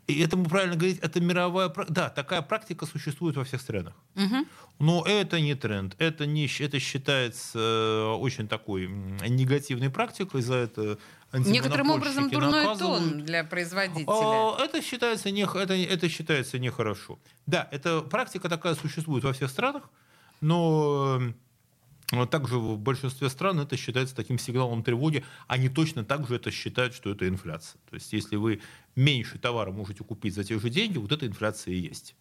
и 0.07 0.21
это 0.21 0.37
мы 0.37 0.45
правильно 0.45 0.75
говорить, 0.75 0.99
это 0.99 1.19
мировая... 1.19 1.71
Да, 1.89 2.09
такая 2.09 2.41
практика 2.41 2.85
существует 2.85 3.35
во 3.35 3.43
всех 3.43 3.61
странах. 3.61 3.93
Мгм. 4.15 4.47
Но 4.79 5.03
это 5.05 5.41
не 5.41 5.53
тренд, 5.53 5.95
это, 5.99 6.25
не, 6.25 6.47
это 6.59 6.79
считается 6.79 7.59
э, 7.59 8.15
очень 8.15 8.47
такой 8.47 8.87
негативной 8.87 9.89
практикой, 9.89 10.41
за 10.41 10.55
это 10.55 10.97
Некоторым 11.33 11.91
образом 11.91 12.29
дурной 12.29 12.63
наказывают. 12.63 13.03
тон 13.03 13.25
для 13.25 13.43
производителя. 13.43 14.05
А, 14.07 14.57
Это 14.63 14.81
считается, 14.81 15.29
не, 15.29 15.43
это, 15.43 15.73
это 15.73 16.09
считается 16.09 16.57
нехорошо. 16.57 17.19
Да, 17.45 17.67
эта 17.71 18.01
практика 18.01 18.49
такая 18.49 18.75
существует 18.75 19.23
во 19.23 19.33
всех 19.33 19.49
странах, 19.49 19.89
но 20.39 21.21
э, 22.11 22.25
также 22.27 22.57
в 22.57 22.77
большинстве 22.79 23.29
стран 23.29 23.59
это 23.59 23.75
считается 23.75 24.15
таким 24.15 24.39
сигналом 24.39 24.83
тревоги. 24.83 25.25
Они 25.47 25.67
точно 25.67 26.05
так 26.05 26.27
же 26.27 26.35
это 26.35 26.49
считают, 26.49 26.93
что 26.93 27.11
это 27.11 27.27
инфляция. 27.27 27.79
То 27.89 27.95
есть 27.95 28.13
если 28.13 28.37
вы 28.37 28.61
меньше 28.95 29.37
товара 29.37 29.71
можете 29.71 30.03
купить 30.05 30.33
за 30.33 30.45
те 30.45 30.57
же 30.57 30.69
деньги, 30.69 30.97
вот 30.97 31.11
эта 31.11 31.27
инфляция 31.27 31.73
и 31.73 31.79
есть. 31.79 32.15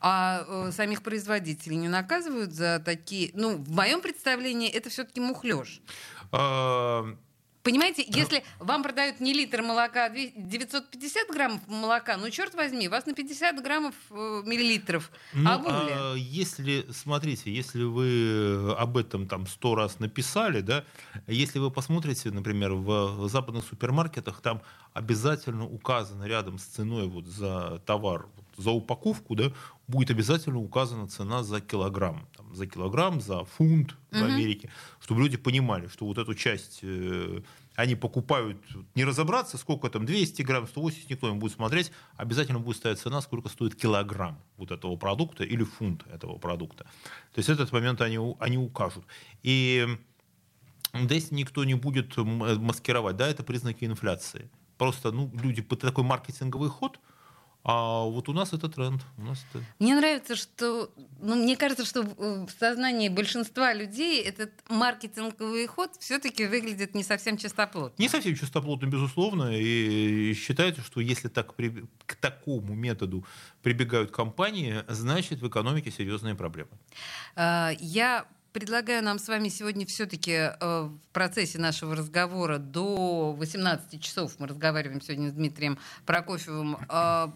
А 0.00 0.44
э, 0.46 0.70
самих 0.70 1.02
производителей 1.02 1.76
не 1.76 1.88
наказывают 1.88 2.52
за 2.52 2.78
такие... 2.78 3.30
Ну, 3.34 3.56
в 3.56 3.70
моем 3.70 4.00
представлении 4.00 4.68
это 4.68 4.90
все-таки 4.90 5.20
мухлёж. 5.20 5.80
А, 7.62 7.64
Понимаете, 7.64 8.04
если 8.06 8.42
вам 8.58 8.82
продают 8.82 9.20
не 9.20 9.32
литр 9.32 9.62
молока, 9.62 10.06
а 10.06 10.10
950 10.10 11.28
граммов 11.30 11.60
молока, 11.68 12.16
ну, 12.16 12.28
черт 12.30 12.54
возьми, 12.54 12.88
вас 12.88 13.06
на 13.06 13.14
50 13.14 13.62
граммов 13.62 13.94
э, 14.10 14.42
миллилитров 14.44 15.10
Ну, 15.32 15.50
обули. 15.50 15.70
а 15.72 16.14
если, 16.14 16.84
смотрите, 16.92 17.52
если 17.54 17.84
вы 17.84 18.74
об 18.76 18.96
этом 18.96 19.28
там 19.28 19.46
сто 19.46 19.74
раз 19.76 20.00
написали, 20.00 20.60
да, 20.60 20.84
если 21.26 21.60
вы 21.60 21.70
посмотрите, 21.70 22.30
например, 22.30 22.72
в 22.72 23.28
западных 23.28 23.64
супермаркетах, 23.64 24.40
там 24.40 24.60
обязательно 24.92 25.64
указано 25.66 26.24
рядом 26.24 26.58
с 26.58 26.64
ценой 26.64 27.06
вот 27.08 27.26
за 27.26 27.80
товар, 27.86 28.26
за 28.56 28.70
упаковку, 28.70 29.34
да, 29.36 29.52
будет 29.88 30.10
обязательно 30.10 30.58
указана 30.58 31.06
цена 31.08 31.42
за 31.42 31.60
килограмм, 31.60 32.28
там, 32.36 32.54
за 32.54 32.66
килограмм, 32.66 33.20
за 33.20 33.44
фунт 33.44 33.94
в 34.10 34.16
Мгм. 34.16 34.24
Америке, 34.24 34.70
чтобы 35.02 35.20
люди 35.20 35.36
понимали, 35.36 35.88
что 35.88 36.06
вот 36.06 36.16
эту 36.18 36.34
часть 36.34 36.78
э, 36.82 37.40
они 37.74 37.96
покупают, 37.96 38.58
не 38.94 39.04
разобраться, 39.04 39.58
сколько 39.58 39.90
там, 39.90 40.06
200 40.06 40.42
грамм, 40.42 40.68
180, 40.68 41.10
никто 41.10 41.28
не 41.28 41.38
будет 41.38 41.52
смотреть, 41.52 41.90
обязательно 42.16 42.60
будет 42.60 42.76
стоять 42.76 43.00
цена, 43.00 43.20
сколько 43.20 43.48
стоит 43.48 43.74
килограмм 43.74 44.38
вот 44.56 44.70
этого 44.70 44.96
продукта 44.96 45.42
или 45.42 45.64
фунт 45.64 46.04
этого 46.06 46.38
продукта. 46.38 46.84
То 47.32 47.38
есть 47.38 47.48
этот 47.48 47.72
момент 47.72 48.00
они, 48.00 48.18
они 48.38 48.58
укажут. 48.58 49.04
И 49.42 49.88
здесь 50.94 51.32
никто 51.32 51.64
не 51.64 51.74
будет 51.74 52.16
э, 52.16 52.22
маскировать, 52.22 53.16
да, 53.16 53.26
это 53.26 53.42
признаки 53.42 53.84
инфляции. 53.84 54.48
Просто, 54.78 55.10
ну, 55.10 55.32
люди, 55.42 55.66
это 55.68 55.88
такой 55.88 56.04
маркетинговый 56.04 56.68
ход, 56.68 57.00
а 57.64 58.04
вот 58.04 58.28
у 58.28 58.32
нас 58.32 58.52
это 58.52 58.68
тренд. 58.68 59.02
У 59.18 59.22
нас 59.22 59.44
это... 59.50 59.64
Мне 59.78 59.94
нравится, 59.94 60.34
что, 60.34 60.90
ну, 61.20 61.36
мне 61.36 61.56
кажется, 61.56 61.84
что 61.84 62.02
в 62.02 62.48
сознании 62.58 63.08
большинства 63.08 63.72
людей 63.72 64.20
этот 64.22 64.50
маркетинговый 64.68 65.66
ход 65.68 65.90
все-таки 66.00 66.46
выглядит 66.46 66.94
не 66.94 67.04
совсем 67.04 67.36
чистоплотно. 67.36 67.94
Не 68.02 68.08
совсем 68.08 68.34
чистоплотно, 68.34 68.86
безусловно, 68.86 69.50
и 69.56 70.34
считается, 70.34 70.82
что 70.82 71.00
если 71.00 71.28
так, 71.28 71.54
при- 71.54 71.84
к 72.06 72.16
такому 72.16 72.74
методу 72.74 73.24
прибегают 73.62 74.10
компании, 74.10 74.82
значит 74.88 75.40
в 75.40 75.48
экономике 75.48 75.90
серьезные 75.90 76.34
проблемы. 76.34 76.70
А, 77.36 77.70
Я 77.78 78.26
предлагаю 78.52 79.02
нам 79.02 79.18
с 79.18 79.28
вами 79.28 79.48
сегодня 79.48 79.86
все-таки 79.86 80.50
в 80.60 80.92
процессе 81.12 81.58
нашего 81.58 81.96
разговора 81.96 82.58
до 82.58 83.32
18 83.38 83.98
часов, 84.02 84.34
мы 84.38 84.46
разговариваем 84.46 85.00
сегодня 85.00 85.30
с 85.30 85.32
Дмитрием 85.32 85.78
Прокофьевым, 86.04 86.76
а, 86.88 87.32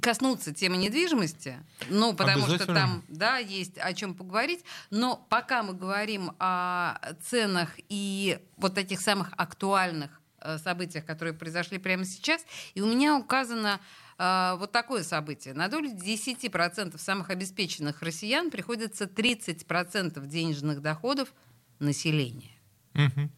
коснуться 0.00 0.54
темы 0.54 0.76
недвижимости, 0.76 1.58
ну, 1.88 2.14
потому 2.14 2.46
что 2.46 2.66
там, 2.66 3.02
да, 3.08 3.38
есть 3.38 3.78
о 3.78 3.92
чем 3.94 4.14
поговорить, 4.14 4.64
но 4.90 5.24
пока 5.28 5.62
мы 5.62 5.74
говорим 5.74 6.32
о 6.38 6.98
ценах 7.22 7.70
и 7.88 8.38
вот 8.56 8.74
таких 8.74 9.00
самых 9.00 9.32
актуальных 9.36 10.20
э, 10.40 10.58
событиях, 10.58 11.04
которые 11.04 11.34
произошли 11.34 11.78
прямо 11.78 12.04
сейчас, 12.04 12.44
и 12.74 12.80
у 12.80 12.86
меня 12.86 13.16
указано 13.16 13.80
э, 14.18 14.54
вот 14.58 14.72
такое 14.72 15.02
событие. 15.02 15.54
На 15.54 15.68
долю 15.68 15.90
10% 15.90 16.98
самых 16.98 17.30
обеспеченных 17.30 18.02
россиян 18.02 18.50
приходится 18.50 19.04
30% 19.04 20.26
денежных 20.26 20.80
доходов 20.80 21.32
населения. 21.78 22.50
Мгм. 22.94 23.30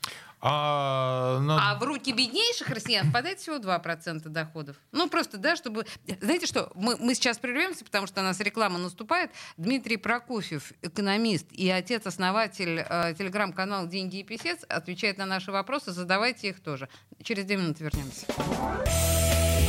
А, 0.47 1.39
на- 1.41 1.71
А 1.73 1.75
в 1.77 1.83
руки 1.85 2.13
беднейших 2.13 2.69
россиян 2.69 3.09
впадает 3.09 3.41
всего 3.41 3.57
2% 3.57 4.29
доходов. 4.29 4.77
Ну, 4.93 5.09
просто, 5.09 5.39
да, 5.39 5.57
чтобы... 5.57 5.87
Знаете 6.21 6.45
что, 6.47 6.71
мы, 6.75 6.99
мы 6.99 7.15
сейчас 7.15 7.39
прервемся, 7.39 7.83
потому 7.83 8.07
что 8.07 8.21
у 8.21 8.25
нас 8.25 8.39
реклама 8.41 8.79
наступает. 8.79 9.31
Дмитрий 9.57 9.97
Прокофьев, 9.97 10.73
экономист 10.83 11.47
и 11.51 11.71
отец-основатель 11.71 12.85
э, 12.87 13.15
телеграм-канала 13.17 13.87
«Деньги 13.87 14.19
и 14.19 14.23
писец», 14.23 14.65
отвечает 14.69 15.17
на 15.17 15.25
наши 15.25 15.51
вопросы. 15.51 15.93
Задавайте 15.93 16.51
их 16.51 16.61
тоже. 16.61 16.91
Через 17.23 17.47
две 17.47 17.57
минуты 17.57 17.83
вернемся. 17.85 18.27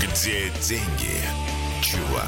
Где 0.02 0.50
деньги, 0.62 1.22
чувак? 1.82 2.28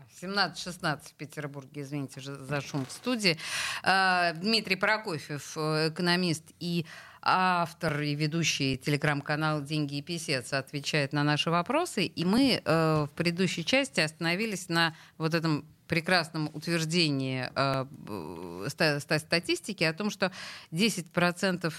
17-16 0.21 1.09
в 1.09 1.13
Петербурге, 1.13 1.81
извините 1.81 2.21
за 2.21 2.61
шум 2.61 2.85
в 2.85 2.91
студии. 2.91 3.37
Э, 3.83 4.33
Дмитрий 4.35 4.75
Прокофьев, 4.75 5.53
э, 5.57 5.89
экономист 5.89 6.43
и 6.59 6.85
автор 7.21 8.01
и 8.01 8.15
ведущий 8.15 8.77
телеграм-канала 8.77 9.61
«Деньги 9.61 9.95
и 9.95 10.01
писец» 10.01 10.53
отвечает 10.53 11.13
на 11.13 11.23
наши 11.23 11.51
вопросы. 11.51 12.05
И 12.05 12.25
мы 12.25 12.61
э, 12.63 13.05
в 13.05 13.09
предыдущей 13.15 13.63
части 13.63 13.99
остановились 13.99 14.69
на 14.69 14.95
вот 15.17 15.33
этом 15.33 15.65
прекрасном 15.87 16.49
утверждении 16.53 17.49
э, 17.53 17.85
э, 18.07 18.67
ста- 18.69 19.19
статистики 19.19 19.83
о 19.83 19.93
том, 19.93 20.09
что 20.09 20.31
10% 20.71 21.73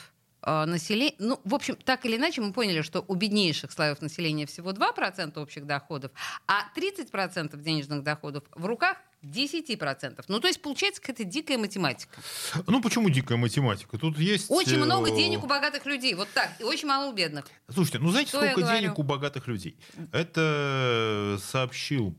населения, 0.45 1.15
ну, 1.19 1.41
в 1.45 1.55
общем, 1.55 1.77
так 1.77 2.05
или 2.07 2.17
иначе, 2.17 2.41
мы 2.41 2.53
поняли, 2.53 2.83
что 2.83 3.05
у 3.07 3.15
беднейших 3.15 3.73
слоев 3.73 4.01
населения 4.01 4.47
всего 4.47 4.73
2% 4.73 5.39
общих 5.41 5.67
доходов, 5.67 6.13
а 6.47 6.65
30% 6.77 7.57
денежных 7.61 8.03
доходов 8.03 8.45
в 8.55 8.67
руках 8.67 8.97
10%. 9.23 10.25
Ну, 10.29 10.41
то 10.41 10.49
есть, 10.49 10.61
получается 10.61 11.01
какая-то 11.01 11.25
дикая 11.25 11.59
математика. 11.59 12.13
Ну, 12.67 12.83
почему 12.83 13.09
дикая 13.09 13.37
математика? 13.37 13.97
Тут 13.99 14.19
есть... 14.19 14.51
Очень 14.51 14.79
э, 14.79 14.85
много 14.85 15.11
денег 15.11 15.45
у 15.45 15.47
богатых 15.47 15.87
людей, 15.87 16.15
вот 16.15 16.29
так, 16.35 16.51
и 16.59 16.65
очень 16.65 16.89
мало 16.89 17.11
у 17.11 17.15
бедных. 17.15 17.47
Слушайте, 17.69 18.01
ну 18.01 18.11
знаете, 18.11 18.31
Что 18.31 18.39
сколько 18.39 18.61
говорю? 18.61 18.81
денег 18.81 18.99
у 18.99 19.03
богатых 19.03 19.47
людей? 19.47 19.77
Это 20.11 21.39
сообщил 21.41 22.17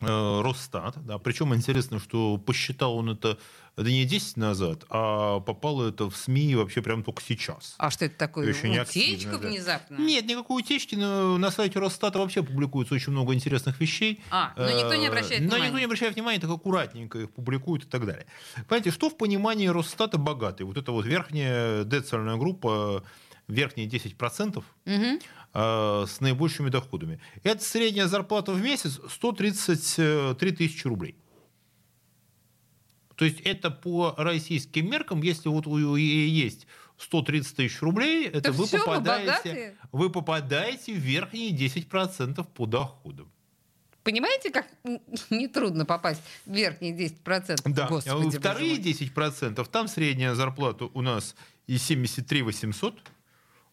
э, 0.00 0.40
Росстат, 0.42 0.96
да, 1.06 1.18
причем 1.18 1.54
интересно, 1.54 2.00
что 2.00 2.36
посчитал 2.36 2.96
он 2.96 3.10
это 3.10 3.38
да 3.76 3.90
не 3.90 4.04
10 4.04 4.36
назад, 4.36 4.84
а 4.90 5.40
попало 5.40 5.88
это 5.88 6.10
в 6.10 6.16
СМИ 6.16 6.54
вообще 6.56 6.82
прямо 6.82 7.02
только 7.02 7.22
сейчас. 7.22 7.74
А 7.78 7.90
что 7.90 8.04
это 8.04 8.16
такое? 8.18 8.48
Очень 8.50 8.78
Утечка 8.78 8.82
активно, 8.82 9.38
да. 9.38 9.48
внезапно? 9.48 9.96
Нет, 9.96 10.26
никакой 10.26 10.60
утечки, 10.62 10.94
но 10.94 11.38
на 11.38 11.50
сайте 11.50 11.78
Росстата 11.78 12.18
вообще 12.18 12.42
публикуется 12.42 12.94
очень 12.94 13.12
много 13.12 13.32
интересных 13.34 13.80
вещей. 13.80 14.20
А, 14.30 14.52
но 14.56 14.70
никто 14.70 14.94
не 14.94 15.06
обращает 15.06 15.40
Э, 15.40 15.44
Но 15.44 15.48
внимания. 15.50 15.64
никто 15.66 15.78
не 15.78 15.84
обращает 15.86 16.14
внимания, 16.14 16.38
так 16.38 16.50
аккуратненько 16.50 17.18
их 17.20 17.30
публикуют 17.32 17.84
и 17.84 17.86
так 17.86 18.04
далее. 18.06 18.26
Понимаете, 18.68 18.90
что 18.90 19.08
в 19.08 19.16
понимании 19.16 19.68
Росстата 19.68 20.18
богатый? 20.18 20.64
Вот 20.64 20.76
эта 20.76 20.92
вот 20.92 21.06
верхняя 21.06 21.84
децельная 21.84 22.36
группа, 22.36 23.02
верхние 23.48 23.86
10%, 23.88 24.64
Мгм. 24.84 25.18
э, 25.54 26.04
с 26.08 26.20
наибольшими 26.20 26.68
доходами. 26.68 27.20
Это 27.42 27.64
средняя 27.64 28.06
зарплата 28.06 28.52
в 28.52 28.60
месяц 28.62 29.00
133 29.10 30.52
тысячи 30.52 30.86
рублей. 30.86 31.16
То 33.22 33.26
есть 33.26 33.40
это 33.42 33.70
по 33.70 34.16
российским 34.18 34.90
меркам, 34.90 35.22
если 35.22 35.48
вот 35.48 35.68
у 35.68 35.74
у- 35.74 35.94
есть 35.94 36.66
130 36.98 37.54
тысяч 37.54 37.80
рублей, 37.80 38.26
это 38.26 38.50
Да 38.50 38.50
вы 38.50 38.66
попадаете, 38.66 39.76
вы 39.92 40.10
попадаете 40.10 40.92
в 40.92 40.96
верхние 40.96 41.52
10% 41.52 42.44
по 42.48 42.66
доходам. 42.66 43.30
Понимаете, 44.02 44.50
как 44.50 44.66
нетрудно 45.30 45.86
попасть 45.86 46.20
в 46.46 46.52
верхние 46.52 46.92
10%? 46.92 47.62
Да, 47.66 47.86
Господи, 47.86 48.36
а 48.36 48.40
вторые 48.40 48.74
мой. 48.74 48.82
10%, 48.82 49.64
там 49.70 49.86
средняя 49.86 50.34
зарплата 50.34 50.86
у 50.92 51.00
нас 51.00 51.36
и 51.68 51.78
73 51.78 52.42
800, 52.42 52.98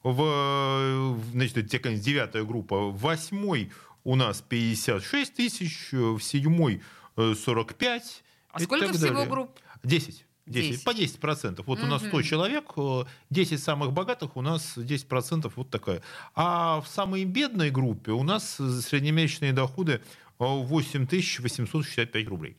в, 0.03 1.19
значит, 1.31 1.57
это 1.57 1.95
девятая 1.95 2.43
группа, 2.43 2.89
в 2.91 2.99
восьмой 2.99 3.71
у 4.03 4.13
нас 4.13 4.43
56 4.47 5.33
тысяч, 5.33 5.89
в 5.91 6.19
седьмой 6.19 6.83
э, 7.17 7.33
45. 7.33 8.23
А 8.51 8.61
и 8.61 8.63
сколько 8.63 8.91
всего 8.93 9.13
далее. 9.13 9.29
групп? 9.29 9.59
10. 9.83 10.25
10, 10.45 10.71
10. 10.71 10.83
по 10.83 10.93
10 10.93 11.19
процентов. 11.19 11.67
Вот 11.67 11.79
у 11.79 11.85
нас 11.85 12.03
100 12.03 12.21
человек, 12.23 12.71
э, 12.75 13.03
10 13.29 13.61
самых 13.61 13.93
богатых, 13.93 14.35
у 14.35 14.41
нас 14.41 14.73
10 14.75 15.07
процентов 15.07 15.53
вот 15.57 15.69
такая. 15.69 16.01
А 16.33 16.81
в 16.81 16.87
самой 16.87 17.23
бедной 17.25 17.69
группе 17.69 18.11
у 18.11 18.23
нас 18.23 18.59
э, 18.59 18.81
среднемесячные 18.81 19.53
доходы 19.53 19.93
э, 19.93 19.99
8865 20.39 22.27
рублей. 22.27 22.57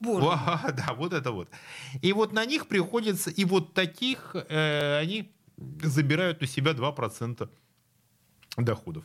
Боже. 0.00 0.26
Ва, 0.26 0.74
Да, 0.76 0.94
вот 0.94 1.12
это 1.12 1.30
вот. 1.30 1.48
И 2.02 2.12
вот 2.12 2.32
на 2.32 2.44
них 2.44 2.66
приходится, 2.66 3.30
и 3.30 3.44
вот 3.44 3.74
таких 3.74 4.34
э, 4.34 4.98
они 4.98 5.30
забирают 5.82 6.40
на 6.40 6.46
себя 6.46 6.72
2% 6.72 7.48
доходов. 8.56 9.04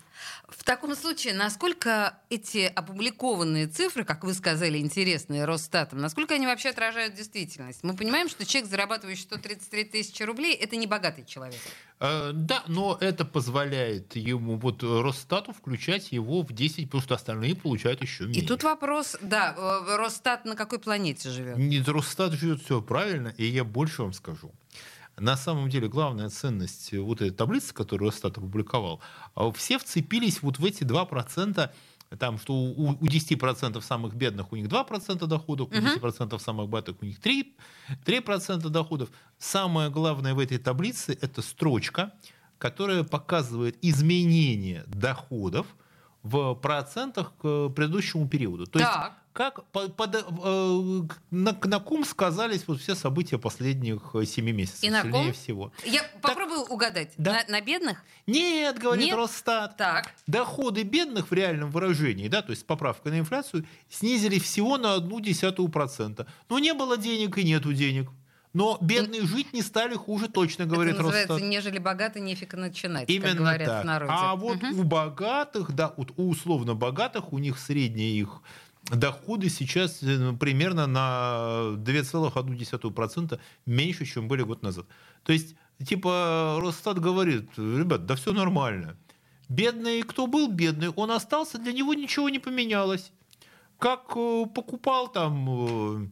В 0.49 0.63
таком 0.63 0.95
случае, 0.95 1.33
насколько 1.33 2.17
эти 2.29 2.65
опубликованные 2.65 3.67
цифры, 3.67 4.03
как 4.03 4.23
вы 4.23 4.33
сказали, 4.33 4.77
интересные 4.79 5.45
Росстатом, 5.45 5.99
насколько 5.99 6.33
они 6.33 6.47
вообще 6.47 6.69
отражают 6.69 7.13
действительность? 7.13 7.83
Мы 7.83 7.95
понимаем, 7.95 8.27
что 8.27 8.45
человек, 8.45 8.69
зарабатывающий 8.69 9.23
133 9.23 9.83
тысячи 9.85 10.23
рублей, 10.23 10.55
это 10.55 10.75
не 10.75 10.87
богатый 10.87 11.25
человек. 11.25 11.59
Э, 11.99 12.31
да, 12.33 12.63
но 12.67 12.97
это 12.99 13.23
позволяет 13.23 14.15
ему, 14.15 14.57
вот 14.57 14.83
Росстату, 14.83 15.53
включать 15.53 16.11
его 16.11 16.41
в 16.41 16.51
10, 16.51 16.85
потому 16.85 17.01
что 17.01 17.15
остальные 17.15 17.55
получают 17.55 18.01
еще 18.01 18.25
меньше. 18.25 18.41
И 18.41 18.45
тут 18.45 18.63
вопрос, 18.63 19.15
да, 19.21 19.53
э, 19.55 19.95
Росстат 19.95 20.45
на 20.45 20.55
какой 20.55 20.79
планете 20.79 21.29
живет? 21.29 21.57
Нет, 21.57 21.87
Росстат 21.87 22.33
живет 22.33 22.61
все 22.63 22.81
правильно, 22.81 23.33
и 23.37 23.45
я 23.45 23.63
больше 23.63 24.01
вам 24.01 24.13
скажу. 24.13 24.51
На 25.17 25.37
самом 25.37 25.69
деле 25.69 25.87
главная 25.87 26.29
ценность 26.29 26.91
вот 26.93 27.21
этой 27.21 27.31
таблицы, 27.31 27.73
которую 27.73 28.09
Росстат 28.09 28.37
опубликовал, 28.37 29.01
а 29.33 29.51
все 29.51 29.79
вцепились 29.79 30.41
вот 30.41 30.59
в 30.59 30.65
эти 30.65 30.83
2%, 30.83 31.69
там, 32.19 32.37
что 32.37 32.53
у, 32.53 32.89
у 32.89 33.05
10% 33.05 33.81
самых 33.81 34.13
бедных 34.13 34.51
у 34.51 34.55
них 34.55 34.67
2% 34.67 35.25
доходов, 35.25 35.69
у 35.69 35.73
10% 35.73 36.39
самых 36.39 36.69
богатых 36.69 36.97
у 37.01 37.05
них 37.05 37.19
3%, 37.19 37.45
3% 38.05 38.69
доходов. 38.69 39.09
Самое 39.37 39.89
главное 39.89 40.33
в 40.33 40.39
этой 40.39 40.57
таблице– 40.57 41.17
это 41.21 41.41
строчка, 41.41 42.13
которая 42.57 43.03
показывает 43.03 43.77
изменение 43.81 44.83
доходов 44.87 45.67
в 46.23 46.55
процентах 46.55 47.33
к 47.37 47.69
предыдущему 47.69 48.27
периоду. 48.27 48.65
То 48.65 48.79
так. 48.79 49.05
есть 49.05 49.24
как 49.35 49.65
под, 49.65 49.97
под, 49.97 50.15
э, 50.15 51.01
на, 51.29 51.59
на 51.61 51.79
ком 51.81 52.05
сказались 52.05 52.63
вот 52.67 52.79
все 52.79 52.95
события 52.95 53.37
последних 53.37 54.11
э, 54.13 54.23
семи 54.23 54.53
месяцев? 54.53 54.85
И 54.85 54.89
на 54.89 55.03
ком? 55.03 55.33
всего. 55.33 55.73
Я 55.83 56.03
так, 56.03 56.21
попробую 56.21 56.61
угадать. 56.61 57.11
Да? 57.17 57.43
На, 57.49 57.59
на 57.59 57.61
бедных? 57.61 58.01
Нет, 58.27 58.79
говорит 58.79 59.07
Нет? 59.07 59.17
Росстат. 59.17 59.75
Так. 59.75 60.13
Доходы 60.25 60.83
бедных 60.83 61.31
в 61.31 61.33
реальном 61.33 61.69
выражении, 61.69 62.29
да, 62.29 62.41
то 62.41 62.51
есть 62.51 62.61
с 62.61 62.63
поправкой 62.63 63.11
на 63.11 63.19
инфляцию, 63.19 63.67
снизили 63.89 64.39
всего 64.39 64.77
на 64.77 64.93
одну 64.93 65.19
десятую 65.19 65.67
процента. 65.67 66.27
Но 66.47 66.57
не 66.57 66.73
было 66.73 66.97
денег 66.97 67.37
и 67.37 67.43
нету 67.43 67.73
денег. 67.73 68.09
Но 68.55 68.77
бедные 68.79 69.23
жить 69.23 69.51
не 69.51 69.61
стали 69.61 69.95
хуже, 69.95 70.29
точно 70.29 70.65
говорит 70.65 70.93
Это 70.93 71.03
называется, 71.03 71.33
Росстат. 71.33 71.49
нежели 71.49 71.77
богатый, 71.77 72.21
нефиг 72.21 72.53
начинать, 72.53 73.09
Именно 73.09 73.27
как 73.31 73.37
говорят 73.37 73.67
так. 73.67 73.83
в 73.83 73.85
народе. 73.85 74.13
А 74.15 74.35
вот 74.37 74.63
угу. 74.63 74.79
у 74.79 74.83
богатых, 74.85 75.73
да, 75.73 75.93
вот 75.97 76.13
у 76.15 76.29
условно 76.29 76.73
богатых, 76.73 77.33
у 77.33 77.37
них 77.37 77.59
средняя 77.59 78.07
их 78.07 78.41
доходы 78.91 79.49
сейчас 79.49 80.03
э, 80.03 80.33
примерно 80.39 80.87
на 80.87 81.75
2,1% 81.77 83.39
меньше, 83.65 84.05
чем 84.05 84.27
были 84.27 84.43
год 84.43 84.63
назад. 84.63 84.85
То 85.23 85.33
есть, 85.33 85.55
типа, 85.83 86.59
Росстат 86.61 86.99
говорит, 86.99 87.49
ребят, 87.57 88.05
да 88.05 88.15
все 88.15 88.31
нормально. 88.31 88.95
Бедный, 89.49 90.01
кто 90.01 90.27
был 90.27 90.51
бедный, 90.51 90.89
он 90.89 91.11
остался, 91.11 91.57
для 91.57 91.71
него 91.71 91.93
ничего 91.93 92.29
не 92.29 92.39
поменялось. 92.39 93.11
Как 93.79 94.13
э, 94.15 94.45
покупал 94.53 95.07
там 95.07 95.47
э, 95.49 96.07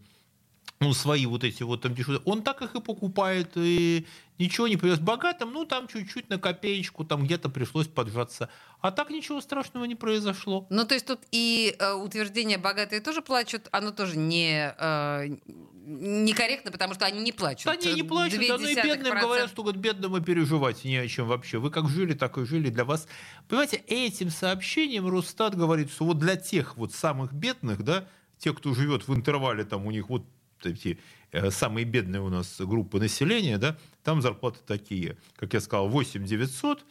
ну, 0.79 0.93
свои 0.93 1.25
вот 1.25 1.43
эти 1.43 1.63
вот 1.63 1.81
там 1.81 1.95
дешевые, 1.95 2.21
он 2.25 2.43
так 2.43 2.61
их 2.61 2.75
и 2.75 2.81
покупает, 2.81 3.51
и 3.55 4.05
ничего 4.37 4.67
не 4.67 4.77
привез 4.77 4.99
богатым, 4.99 5.51
ну, 5.53 5.65
там 5.65 5.87
чуть-чуть 5.87 6.29
на 6.29 6.37
копеечку, 6.37 7.05
там 7.05 7.23
где-то 7.25 7.49
пришлось 7.49 7.87
поджаться. 7.87 8.49
А 8.81 8.91
так 8.91 9.09
ничего 9.09 9.39
страшного 9.39 9.85
не 9.85 9.95
произошло. 9.95 10.67
Ну, 10.69 10.85
то 10.85 10.93
есть 10.93 11.05
тут 11.05 11.19
и 11.31 11.75
э, 11.79 11.93
утверждение 11.93 12.57
«богатые 12.57 13.01
тоже 13.01 13.21
плачут», 13.21 13.69
оно 13.71 13.91
тоже 13.91 14.17
не, 14.17 14.75
э, 14.77 15.37
некорректно, 15.85 16.71
потому 16.71 16.93
что 16.93 17.05
они 17.05 17.21
не 17.21 17.31
плачут. 17.31 17.67
Они 17.67 17.93
не 17.93 18.03
плачут, 18.03 18.41
да, 18.47 18.57
ну 18.57 18.67
и 18.67 18.75
бедным 18.75 19.19
говорят, 19.19 19.49
что 19.49 19.63
вот 19.63 19.75
бедным 19.75 20.17
и 20.17 20.21
переживать 20.21 20.83
не 20.83 20.97
о 20.97 21.07
чем 21.07 21.27
вообще. 21.27 21.59
Вы 21.59 21.71
как 21.71 21.87
жили, 21.87 22.13
так 22.13 22.37
и 22.37 22.45
жили 22.45 22.69
для 22.69 22.83
вас. 22.83 23.07
Понимаете, 23.47 23.77
этим 23.87 24.29
сообщением 24.29 25.07
Росстат 25.07 25.55
говорит, 25.55 25.91
что 25.91 26.05
вот 26.05 26.19
для 26.19 26.35
тех 26.35 26.77
вот 26.77 26.93
самых 26.93 27.33
бедных, 27.33 27.83
да, 27.83 28.07
тех, 28.37 28.57
кто 28.57 28.73
живет 28.73 29.07
в 29.07 29.15
интервале, 29.15 29.63
там 29.63 29.85
у 29.85 29.91
них 29.91 30.09
вот 30.09 30.25
эти 30.65 30.99
э, 31.31 31.51
самые 31.51 31.85
бедные 31.85 32.21
у 32.21 32.29
нас 32.29 32.59
группы 32.59 32.99
населения, 32.99 33.57
да, 33.57 33.77
там 34.03 34.21
зарплаты 34.21 34.59
такие, 34.65 35.17
как 35.35 35.53
я 35.53 35.61
сказал, 35.61 35.89
8 35.89 36.25
900, 36.25 36.85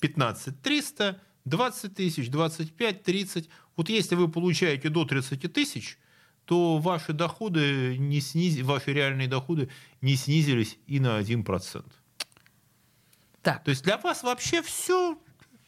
15 0.00 0.62
300, 0.62 1.20
20 1.44 1.94
тысяч, 1.94 2.30
25, 2.30 3.02
30. 3.02 3.48
Вот 3.76 3.88
если 3.88 4.14
вы 4.14 4.28
получаете 4.28 4.88
до 4.88 5.04
30 5.04 5.52
тысяч, 5.52 5.98
то 6.44 6.78
ваши 6.78 7.12
доходы 7.12 7.96
не 7.98 8.20
сниз... 8.20 8.60
ваши 8.62 8.92
реальные 8.92 9.28
доходы 9.28 9.70
не 10.00 10.16
снизились 10.16 10.78
и 10.86 10.98
на 11.00 11.20
1%. 11.20 11.84
Так. 13.42 13.64
То 13.64 13.70
есть 13.70 13.84
для 13.84 13.98
вас 13.98 14.22
вообще 14.22 14.62
все 14.62 15.18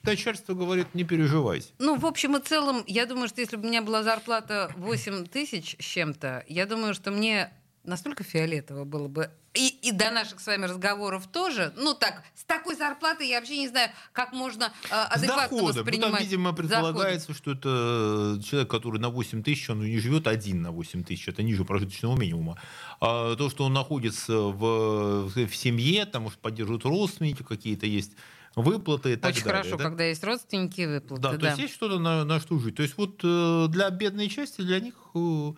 начальство 0.05 0.55
говорит, 0.55 0.95
не 0.95 1.05
переживайте. 1.05 1.69
Ну, 1.79 1.97
в 1.97 2.07
общем 2.07 2.37
и 2.37 2.41
целом, 2.41 2.85
я 2.87 3.07
думаю, 3.07 3.29
что 3.29 3.41
если 3.41 3.57
бы 3.57 3.65
у 3.65 3.69
меня 3.69 3.83
была 3.83 4.03
зарплата 4.03 4.73
8 4.77 5.27
тысяч 5.27 5.77
с 5.79 5.85
чем-то, 5.85 6.45
я 6.49 6.67
думаю, 6.67 6.95
что 6.95 7.11
мне 7.11 7.53
настолько 7.85 8.23
фиолетово 8.25 8.85
было 8.85 9.09
бы. 9.09 9.31
И, 9.55 9.69
и 9.83 9.93
до 9.93 10.11
наших 10.11 10.41
с 10.41 10.47
вами 10.47 10.65
разговоров 10.65 11.27
тоже. 11.27 11.75
Ну 11.77 11.95
так, 11.95 12.23
с 12.35 12.45
такой 12.45 12.75
зарплатой 12.75 13.29
я 13.29 13.39
вообще 13.39 13.59
не 13.59 13.69
знаю, 13.69 13.91
как 14.13 14.33
можно 14.33 14.73
э, 14.85 14.95
адекватно 14.95 15.59
доходом. 15.59 15.67
воспринимать. 15.67 16.11
Ну, 16.11 16.17
там, 16.17 16.25
видимо, 16.25 16.53
предполагается, 16.55 17.29
доходы. 17.29 17.39
что 17.39 17.53
это 17.53 18.43
человек, 18.43 18.71
который 18.71 18.99
на 18.99 19.11
8 19.11 19.43
тысяч, 19.43 19.69
он 19.69 19.81
не 19.85 19.99
живет 19.99 20.27
один 20.27 20.63
на 20.63 20.71
8 20.71 21.05
тысяч, 21.05 21.29
это 21.29 21.43
ниже 21.43 21.65
прожиточного 21.65 22.19
минимума. 22.19 22.59
А 23.01 23.37
то, 23.37 23.51
что 23.51 23.65
он 23.65 23.75
находится 23.75 24.33
в, 24.33 25.29
в 25.29 25.55
семье, 25.55 26.07
там, 26.07 26.23
может, 26.23 26.39
поддерживают 26.39 26.85
родственники 26.85 27.43
какие-то 27.43 27.87
есть, 27.87 28.13
выплаты 28.55 29.15
и 29.15 29.17
так 29.17 29.33
Очень 29.33 29.45
далее. 29.45 29.63
хорошо, 29.63 29.77
да? 29.77 29.85
когда 29.85 30.05
есть 30.05 30.25
родственники 30.25 30.83
выплаты. 30.83 31.23
Да, 31.23 31.33
да, 31.33 31.39
то 31.39 31.47
есть 31.47 31.59
есть 31.59 31.75
что-то 31.75 31.99
на, 31.99 32.25
на 32.25 32.41
что 32.41 32.59
жить. 32.59 32.77
То 32.77 32.83
есть 32.83 32.97
вот 32.97 33.21
э, 33.23 33.67
для 33.69 33.91
бедной 33.91 34.29
части, 34.29 34.61
для 34.61 34.81
них 34.81 34.95
э, 35.15 35.53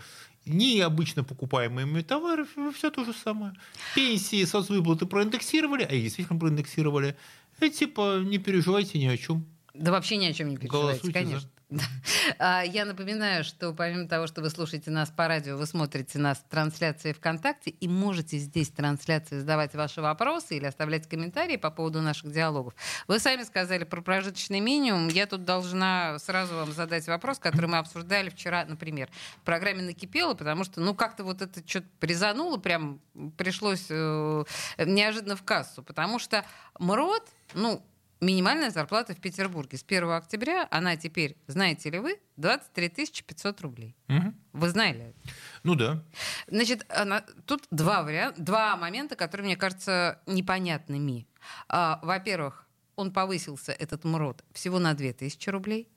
не 0.46 0.80
обычно 0.80 1.24
покупаемыми 1.24 2.02
товары, 2.02 2.46
все 2.74 2.90
то 2.90 3.04
же 3.04 3.12
самое. 3.12 3.54
Пенсии, 3.94 4.44
соцвыплаты 4.44 5.06
проиндексировали, 5.06 5.82
а 5.82 5.90
действительно 5.90 6.38
проиндексировали. 6.38 7.16
И 7.60 7.70
типа 7.70 8.20
не 8.20 8.38
переживайте 8.38 8.98
ни 8.98 9.06
о 9.06 9.16
чем. 9.16 9.46
Да 9.74 9.90
вообще 9.90 10.16
ни 10.16 10.26
о 10.26 10.32
чем 10.32 10.50
не 10.50 10.56
переживайте, 10.56 11.00
Голосуйте 11.00 11.18
конечно. 11.18 11.40
За. 11.40 11.53
А, 12.38 12.62
я 12.62 12.84
напоминаю, 12.84 13.44
что 13.44 13.72
помимо 13.72 14.08
того, 14.08 14.26
что 14.26 14.40
вы 14.40 14.50
слушаете 14.50 14.90
нас 14.90 15.10
по 15.10 15.28
радио, 15.28 15.56
вы 15.56 15.66
смотрите 15.66 16.18
нас 16.18 16.38
в 16.38 16.48
трансляции 16.50 17.12
ВКонтакте 17.12 17.70
и 17.70 17.86
можете 17.86 18.38
здесь 18.38 18.70
трансляции 18.70 19.38
задавать 19.38 19.74
ваши 19.74 20.00
вопросы 20.00 20.56
или 20.56 20.64
оставлять 20.64 21.08
комментарии 21.08 21.56
по 21.56 21.70
поводу 21.70 22.00
наших 22.00 22.32
диалогов. 22.32 22.74
Вы 23.08 23.18
сами 23.18 23.42
сказали 23.42 23.84
про 23.84 24.00
прожиточный 24.00 24.60
минимум. 24.60 25.08
Я 25.08 25.26
тут 25.26 25.44
должна 25.44 26.18
сразу 26.18 26.54
вам 26.56 26.72
задать 26.72 27.06
вопрос, 27.06 27.38
который 27.38 27.66
мы 27.66 27.78
обсуждали 27.78 28.30
вчера, 28.30 28.64
например. 28.64 29.08
В 29.38 29.44
программе 29.44 29.82
«Накипело», 29.82 30.34
потому 30.34 30.64
что, 30.64 30.80
ну, 30.80 30.94
как-то 30.94 31.24
вот 31.24 31.42
это 31.42 31.62
что-то 31.66 31.86
призануло, 32.00 32.56
прям 32.56 33.00
пришлось 33.36 33.86
э, 33.90 34.44
неожиданно 34.78 35.36
в 35.36 35.42
кассу, 35.42 35.82
потому 35.82 36.18
что 36.18 36.44
МРОД, 36.78 37.28
ну, 37.54 37.84
Минимальная 38.24 38.70
зарплата 38.70 39.14
в 39.14 39.20
Петербурге 39.20 39.76
с 39.76 39.84
1 39.84 40.10
октября, 40.10 40.66
она 40.70 40.96
теперь, 40.96 41.36
знаете 41.46 41.90
ли 41.90 41.98
вы, 41.98 42.18
23 42.36 42.88
500 43.26 43.60
рублей. 43.60 43.94
Угу. 44.08 44.34
Вы 44.54 44.68
знали 44.70 45.14
Ну 45.62 45.74
да. 45.74 46.02
Значит, 46.46 46.86
она, 46.88 47.22
тут 47.46 47.66
два, 47.70 48.02
варианта, 48.02 48.40
два 48.40 48.76
момента, 48.76 49.14
которые, 49.14 49.44
мне 49.44 49.56
кажется, 49.56 50.22
непонятными. 50.26 51.26
А, 51.68 52.00
во-первых, 52.02 52.66
он 52.96 53.12
повысился, 53.12 53.72
этот 53.72 54.04
МРОД, 54.04 54.42
всего 54.52 54.78
на 54.78 54.94
2000 54.94 55.50
рублей. 55.50 55.90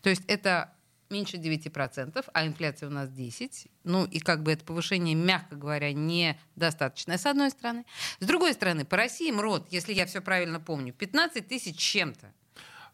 То 0.00 0.08
есть 0.08 0.22
это 0.26 0.72
меньше 1.10 1.36
9%, 1.36 2.24
а 2.32 2.46
инфляция 2.46 2.88
у 2.88 2.92
нас 2.92 3.08
10%. 3.08 3.68
Ну 3.84 4.04
и 4.04 4.20
как 4.20 4.42
бы 4.42 4.52
это 4.52 4.64
повышение, 4.64 5.14
мягко 5.14 5.56
говоря, 5.56 5.92
недостаточное, 5.92 7.18
с 7.18 7.26
одной 7.26 7.50
стороны. 7.50 7.84
С 8.20 8.26
другой 8.26 8.52
стороны, 8.52 8.84
по 8.84 8.96
России 8.96 9.30
МРОД, 9.30 9.68
если 9.70 9.92
я 9.92 10.06
все 10.06 10.20
правильно 10.20 10.60
помню, 10.60 10.92
15 10.92 11.46
тысяч 11.46 11.76
чем-то. 11.76 12.32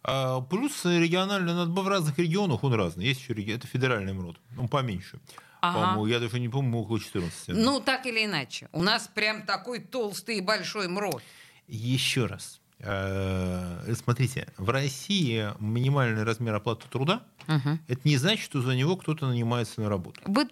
А, 0.03 0.41
плюс 0.43 0.85
региональный 0.85 1.55
надбав 1.55 1.87
в 1.87 1.89
разных 1.89 2.19
регионах 2.19 2.63
он 2.63 2.75
разный. 2.75 3.07
Есть 3.07 3.21
еще 3.21 3.35
это 3.53 3.67
федеральный 3.67 4.13
МРОД, 4.13 4.39
он 4.59 4.69
поменьше. 4.69 5.19
Ага. 5.61 5.79
По-моему, 5.79 6.07
я 6.07 6.21
даже 6.21 6.39
не 6.41 6.51
помню, 6.51 6.77
около 6.77 7.01
14. 7.01 7.49
Ну, 7.49 7.81
так 7.81 8.05
или 8.05 8.27
иначе. 8.27 8.69
У 8.73 8.83
нас 8.83 9.09
прям 9.13 9.47
такой 9.47 9.79
толстый 9.81 10.37
и 10.37 10.41
большой 10.43 10.89
МРОД. 10.89 11.23
Еще 11.69 12.27
раз. 12.27 12.61
Э, 12.87 13.95
смотрите, 13.95 14.47
в 14.59 14.69
России 14.69 15.49
минимальный 15.59 16.23
размер 16.23 16.55
оплаты 16.55 16.87
труда 16.91 17.23
угу. 17.49 17.79
это 17.89 18.01
не 18.05 18.19
значит, 18.19 18.45
что 18.45 18.61
за 18.61 18.77
него 18.77 18.97
кто-то 18.97 19.27
нанимается 19.27 19.81
на 19.81 19.89
работу. 19.89 20.21
Вы... 20.27 20.49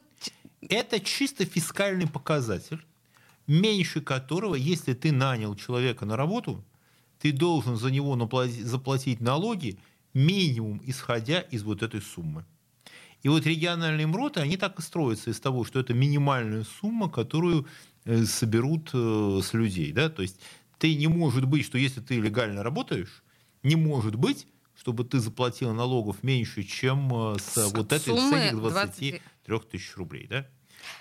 Это 0.68 1.01
чисто 1.01 1.45
фискальный 1.45 2.07
показатель, 2.07 2.83
меньше 3.47 4.01
которого, 4.01 4.55
если 4.55 4.95
ты 4.95 5.12
нанял 5.12 5.55
человека 5.57 6.07
на 6.07 6.16
работу, 6.16 6.64
ты 7.18 7.33
должен 7.33 7.77
за 7.77 7.90
него 7.90 8.16
заплатить 8.49 9.21
налоги 9.21 9.79
минимум, 10.14 10.81
исходя 10.87 11.40
из 11.40 11.62
вот 11.64 11.83
этой 11.83 12.01
суммы. 12.01 12.45
И 13.23 13.29
вот 13.29 13.47
региональные 13.47 14.07
МРОТы, 14.07 14.40
они 14.40 14.57
так 14.57 14.79
и 14.79 14.83
строятся 14.83 15.31
из 15.31 15.38
того, 15.38 15.64
что 15.64 15.81
это 15.81 15.95
минимальная 15.95 16.64
сумма, 16.64 17.09
которую 17.11 17.66
э, 18.05 18.25
соберут 18.25 18.90
э, 18.95 19.40
с 19.42 19.53
людей. 19.53 19.92
Да? 19.92 20.09
То 20.09 20.23
есть 20.23 20.40
ты 20.83 20.97
не 20.97 21.07
может 21.07 21.45
быть, 21.45 21.64
что 21.64 21.79
если 21.79 22.01
ты 22.01 22.18
легально 22.18 22.64
работаешь, 22.64 23.23
не 23.62 23.77
может 23.77 24.16
быть, 24.16 24.49
чтобы 24.77 25.05
ты 25.05 25.21
заплатил 25.21 25.73
налогов 25.73 26.25
меньше, 26.25 26.64
чем 26.64 27.35
э, 27.35 27.38
с, 27.38 27.55
с 27.55 27.73
вот 27.73 27.92
этой 27.92 28.16
суммы 28.16 28.49
цены 28.49 28.61
23 28.61 29.21
тысяч 29.71 29.97
рублей. 29.97 30.27
Да? 30.27 30.49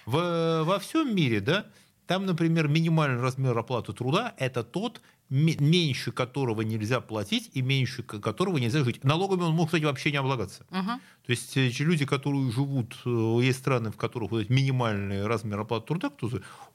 В, 0.06 0.63
во 0.65 0.78
всем 0.78 1.15
мире, 1.15 1.39
да, 1.39 1.65
там, 2.06 2.28
например, 2.28 2.67
минимальный 2.67 3.20
размер 3.20 3.58
оплаты 3.58 3.91
труда– 3.94 4.36
это 4.38 4.63
тот, 4.63 5.02
меньше 5.30 6.12
которого 6.12 6.62
нельзя 6.62 7.02
платить 7.02 7.50
и 7.54 7.63
меньше 7.63 8.04
которого 8.04 8.60
нельзя 8.60 8.84
жить. 8.84 9.04
Налогами 9.04 9.41
он 9.41 9.54
может, 9.54 9.70
кстати, 9.70 9.86
вообще 9.86 10.12
не 10.12 10.17
облагаться. 10.17 10.63
Uh-huh. 10.70 11.00
То 11.25 11.31
есть 11.31 11.55
э, 11.55 11.69
люди, 11.84 12.05
которые 12.05 12.51
живут, 12.51 12.95
э, 13.05 13.39
есть 13.43 13.60
страны, 13.60 13.91
в 13.91 13.97
которых 13.97 14.31
вот 14.31 14.49
минимальный 14.49 15.27
размер 15.27 15.60
оплаты 15.60 15.88
труда, 15.88 16.10
кто 16.10 16.29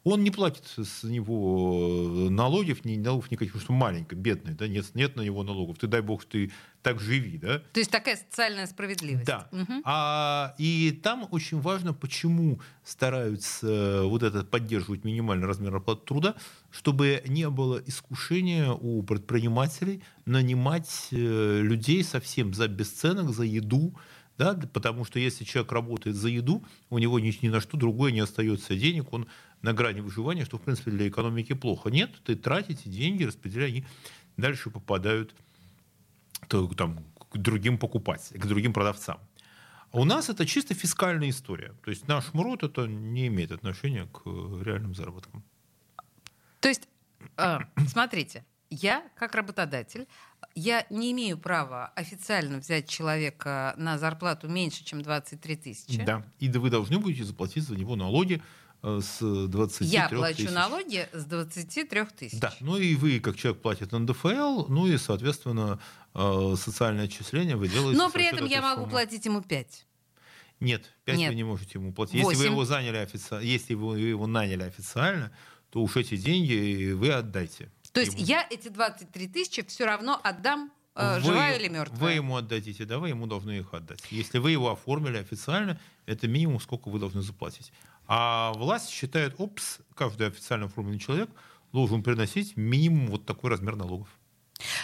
он 0.04 0.22
не 0.22 0.30
платит 0.30 0.64
с 0.76 1.02
него 1.02 2.28
э, 2.28 2.30
налогов, 2.30 2.84
ни 2.84 2.96
налогов 2.96 3.30
никаких, 3.32 3.54
потому 3.54 3.64
что 3.64 3.72
маленький, 3.72 4.14
бедный, 4.14 4.54
да, 4.54 4.68
нет, 4.68 4.86
нет 4.94 5.16
на 5.16 5.22
него 5.22 5.42
налогов. 5.42 5.78
Ты 5.78 5.88
дай 5.88 6.00
бог, 6.00 6.24
ты 6.24 6.52
так 6.82 7.00
живи, 7.00 7.38
да. 7.38 7.58
То 7.72 7.80
есть 7.80 7.90
такая 7.90 8.16
социальная 8.16 8.66
справедливость. 8.68 9.26
Да. 9.26 9.48
Угу. 9.50 9.82
А, 9.84 10.54
и 10.58 10.92
там 11.02 11.26
очень 11.32 11.60
важно, 11.60 11.92
почему 11.92 12.60
стараются 12.84 14.02
вот 14.04 14.22
это 14.22 14.44
поддерживать 14.44 15.02
минимальный 15.02 15.48
размер 15.48 15.74
оплаты 15.74 16.02
труда, 16.06 16.36
чтобы 16.70 17.24
не 17.26 17.50
было 17.50 17.82
искушения 17.84 18.70
у 18.70 19.02
предпринимателей 19.02 20.04
нанимать 20.24 21.08
людей 21.10 22.04
совсем 22.04 22.54
за 22.54 22.68
бесценок, 22.68 23.30
за 23.30 23.42
еду, 23.42 23.96
да, 24.38 24.54
потому 24.54 25.04
что 25.04 25.18
если 25.18 25.44
человек 25.44 25.72
работает 25.72 26.16
за 26.16 26.28
еду, 26.28 26.64
у 26.90 26.98
него 26.98 27.18
ни, 27.18 27.36
ни 27.42 27.48
на 27.48 27.60
что 27.60 27.76
другое 27.76 28.12
не 28.12 28.20
остается 28.20 28.76
денег, 28.76 29.12
он 29.12 29.26
на 29.62 29.72
грани 29.72 30.00
выживания, 30.00 30.44
что, 30.44 30.58
в 30.58 30.62
принципе, 30.62 30.90
для 30.90 31.08
экономики 31.08 31.54
плохо. 31.54 31.90
Нет, 31.90 32.10
ты 32.24 32.36
тратите 32.36 32.88
деньги, 32.90 33.24
распределяя, 33.24 33.68
они 33.68 33.84
дальше 34.36 34.70
попадают 34.70 35.34
то, 36.48 36.66
там, 36.68 37.04
к 37.30 37.38
другим 37.38 37.78
покупателям, 37.78 38.40
к 38.42 38.46
другим 38.46 38.72
продавцам. 38.72 39.18
А 39.92 39.98
у 39.98 40.04
нас 40.04 40.28
это 40.28 40.44
чисто 40.44 40.74
фискальная 40.74 41.30
история. 41.30 41.72
То 41.84 41.90
есть 41.90 42.08
наш 42.08 42.34
МРОД 42.34 42.64
это 42.64 42.86
не 42.86 43.28
имеет 43.28 43.52
отношения 43.52 44.06
к 44.06 44.26
реальным 44.26 44.94
заработкам. 44.94 45.42
То 46.60 46.68
есть, 46.68 46.88
э, 47.36 47.58
смотрите, 47.88 48.44
я, 48.70 49.04
как 49.16 49.34
работодатель, 49.34 50.06
я 50.54 50.86
не 50.90 51.12
имею 51.12 51.38
права 51.38 51.92
официально 51.96 52.58
взять 52.58 52.88
человека 52.88 53.74
на 53.76 53.98
зарплату 53.98 54.48
меньше, 54.48 54.84
чем 54.84 55.02
23 55.02 55.56
тысячи. 55.56 56.02
Да, 56.04 56.24
и 56.38 56.48
вы 56.48 56.70
должны 56.70 56.98
будете 56.98 57.24
заплатить 57.24 57.64
за 57.64 57.76
него 57.76 57.96
налоги 57.96 58.42
э, 58.82 59.00
с 59.02 59.46
23 59.48 59.86
Я 59.86 60.08
плачу 60.08 60.38
тысяч. 60.38 60.50
налоги 60.50 61.08
с 61.12 61.24
23 61.24 62.04
тысяч. 62.16 62.40
Да, 62.40 62.54
ну 62.60 62.76
и 62.76 62.94
вы, 62.94 63.20
как 63.20 63.36
человек, 63.36 63.62
платит 63.62 63.92
НДФЛ, 63.92 64.66
ну 64.68 64.86
и, 64.86 64.96
соответственно, 64.98 65.78
э, 66.14 66.54
социальное 66.56 67.04
отчисление 67.04 67.56
вы 67.56 67.68
делаете. 67.68 67.98
Но 67.98 68.10
при 68.10 68.24
этом 68.24 68.46
я 68.46 68.62
могу 68.62 68.86
платить 68.86 69.24
ему 69.26 69.42
5. 69.42 69.86
Нет, 70.60 70.90
5 71.04 71.18
Нет. 71.18 71.28
вы 71.30 71.34
не 71.34 71.44
можете 71.44 71.72
ему 71.74 71.92
платить. 71.92 72.22
8. 72.22 72.30
Если 72.30 72.48
вы 72.48 72.54
его 72.54 72.64
заняли 72.64 72.96
официально, 72.96 73.44
если 73.44 73.74
вы 73.74 74.00
его 74.00 74.26
наняли 74.26 74.62
официально, 74.62 75.30
то 75.70 75.82
уж 75.82 75.96
эти 75.96 76.16
деньги 76.16 76.92
вы 76.92 77.10
отдайте. 77.10 77.70
То 77.96 78.00
есть 78.00 78.18
ему. 78.18 78.26
я 78.26 78.46
эти 78.50 78.68
23 78.68 79.28
тысячи 79.28 79.66
все 79.66 79.86
равно 79.86 80.20
отдам 80.22 80.70
э, 80.94 81.14
вы, 81.14 81.20
живая 81.22 81.56
или 81.56 81.68
мертвая? 81.68 81.98
Вы 81.98 82.12
ему 82.12 82.36
отдадите, 82.36 82.84
да, 82.84 82.98
вы 82.98 83.08
ему 83.08 83.26
должны 83.26 83.52
их 83.52 83.72
отдать. 83.72 84.04
Если 84.10 84.36
вы 84.36 84.50
его 84.50 84.70
оформили 84.70 85.16
официально, 85.16 85.80
это 86.04 86.28
минимум, 86.28 86.60
сколько 86.60 86.90
вы 86.90 86.98
должны 86.98 87.22
заплатить. 87.22 87.72
А 88.06 88.52
власть 88.52 88.90
считает, 88.90 89.36
опс, 89.38 89.78
каждый 89.94 90.26
официально 90.26 90.66
оформленный 90.66 90.98
человек 90.98 91.30
должен 91.72 92.02
приносить 92.02 92.54
минимум 92.58 93.06
вот 93.06 93.24
такой 93.24 93.48
размер 93.48 93.76
налогов. 93.76 94.08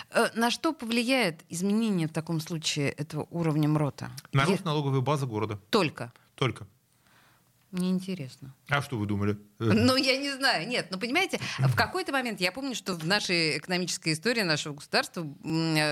Э, 0.08 0.30
на 0.34 0.50
что 0.50 0.72
повлияет 0.72 1.44
изменение 1.50 2.08
в 2.08 2.12
таком 2.12 2.40
случае 2.40 2.92
этого 2.92 3.26
уровня 3.30 3.68
МРОТа? 3.68 4.10
На 4.32 4.46
рост 4.46 4.64
налоговой 4.64 5.02
базы 5.02 5.26
города. 5.26 5.60
Только? 5.68 6.14
Только. 6.34 6.66
Мне 7.72 7.88
интересно. 7.88 8.54
А 8.68 8.82
что 8.82 8.98
вы 8.98 9.06
думали? 9.06 9.38
Ну, 9.58 9.96
я 9.96 10.18
не 10.18 10.30
знаю. 10.30 10.68
Нет, 10.68 10.88
ну, 10.90 10.98
понимаете, 10.98 11.40
в 11.58 11.74
какой-то 11.74 12.12
момент, 12.12 12.38
я 12.38 12.52
помню, 12.52 12.74
что 12.74 12.94
в 12.94 13.06
нашей 13.06 13.56
экономической 13.56 14.12
истории 14.12 14.42
нашего 14.42 14.74
государства 14.74 15.26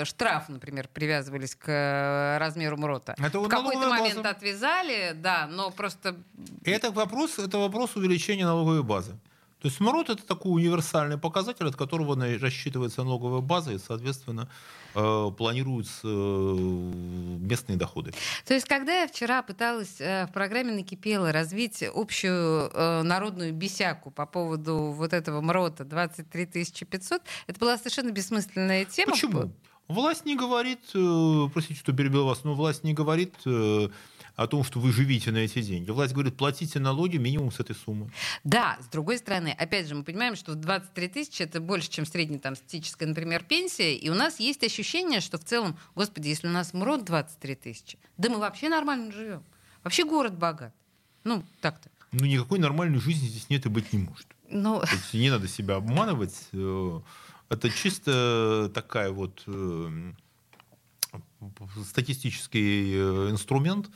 штраф, 0.05 0.51
например, 0.51 0.89
привязывались 0.93 1.55
к 1.55 1.69
э, 1.69 2.39
размеру 2.39 2.77
МРОТа. 2.77 3.17
Это 3.19 3.41
в 3.41 3.49
какой-то 3.49 3.89
момент 3.89 4.17
база. 4.17 4.29
отвязали, 4.29 5.13
да, 5.15 5.47
но 5.51 5.71
просто... 5.71 6.17
Это 6.65 6.91
вопрос, 6.91 7.39
это 7.39 7.57
вопрос 7.57 7.97
увеличения 7.97 8.45
налоговой 8.45 8.83
базы. 8.83 9.19
То 9.61 9.69
есть 9.69 9.79
МРОТ 9.79 10.11
это 10.11 10.27
такой 10.27 10.63
универсальный 10.63 11.19
показатель, 11.19 11.67
от 11.67 11.77
которого 11.77 12.17
рассчитывается 12.39 13.05
налоговая 13.05 13.41
база 13.41 13.73
и, 13.73 13.79
соответственно, 13.79 14.49
э, 14.95 15.31
планируются 15.37 16.01
э, 16.05 16.09
местные 16.09 17.77
доходы. 17.77 18.15
То 18.47 18.55
есть, 18.55 18.67
когда 18.67 19.03
я 19.03 19.09
вчера 19.09 19.43
пыталась 19.43 20.01
э, 20.01 20.27
в 20.27 20.33
программе 20.33 20.73
«Накипело» 20.73 21.31
развить 21.31 21.83
общую 21.83 22.71
народную 23.05 23.53
бесяку 23.53 24.11
по 24.11 24.25
поводу 24.25 24.93
вот 24.93 25.13
этого 25.13 25.41
МРОТа 25.43 25.85
23 25.85 26.47
500, 26.91 27.23
это 27.47 27.61
была 27.61 27.77
совершенно 27.77 28.11
бессмысленная 28.11 28.87
тема. 28.87 29.13
Почему? 29.13 29.53
Власть 29.89 30.25
не 30.25 30.37
говорит, 30.37 30.81
простите, 31.53 31.81
что 31.81 31.93
перебил 31.93 32.25
вас, 32.25 32.45
но 32.45 32.55
власть 32.55 32.85
не 32.85 32.95
говорит 32.95 33.35
о 34.41 34.47
том, 34.47 34.65
что 34.65 34.81
вы 34.81 34.91
живите 34.91 35.31
на 35.33 35.37
эти 35.37 35.61
деньги. 35.61 35.91
Власть 35.91 36.15
говорит, 36.15 36.35
платите 36.35 36.79
налоги 36.79 37.19
минимум 37.19 37.53
с 37.53 37.61
этой 37.61 37.77
суммы. 37.77 38.11
Да, 38.43 38.79
с 38.81 38.87
другой 38.87 39.19
стороны, 39.19 39.55
опять 39.59 39.87
же, 39.87 39.95
мы 39.95 40.03
понимаем, 40.03 40.35
что 40.35 40.55
23 40.55 41.09
тысячи 41.09 41.43
это 41.43 41.61
больше, 41.61 41.91
чем 41.91 42.07
средняя 42.07 42.41
там 42.41 42.57
статистическая, 42.57 43.05
например, 43.05 43.45
пенсия, 43.45 43.95
и 43.95 44.09
у 44.09 44.15
нас 44.15 44.41
есть 44.41 44.65
ощущение, 44.65 45.21
что 45.21 45.37
в 45.37 45.45
целом, 45.45 45.77
господи, 45.95 46.29
если 46.29 46.49
у 46.49 46.51
нас 46.51 46.73
МРОД 46.73 47.05
23 47.05 47.55
тысячи, 47.55 47.99
да 48.17 48.31
мы 48.31 48.39
вообще 48.39 48.71
нормально 48.71 49.13
живем. 49.13 49.45
Вообще 49.85 50.05
город 50.05 50.39
богат. 50.39 50.73
Ну, 51.23 51.45
так-то. 51.61 51.91
Ну, 52.13 52.25
никакой 52.25 52.59
нормальной 52.61 52.99
жизни 52.99 53.27
здесь 53.27 53.51
нет 53.51 53.67
и 53.67 53.69
быть 53.69 53.93
не 53.93 53.99
может. 53.99 54.27
Ну... 54.49 54.83
не 55.13 55.29
надо 55.29 55.49
себя 55.49 55.77
обманывать. 55.77 56.49
Э, 56.55 57.01
это 57.51 57.69
чисто 57.69 58.71
такая 58.73 59.11
вот 59.11 59.43
э, 59.47 60.13
статистический 61.85 62.95
э, 62.95 63.31
инструмент, 63.31 63.91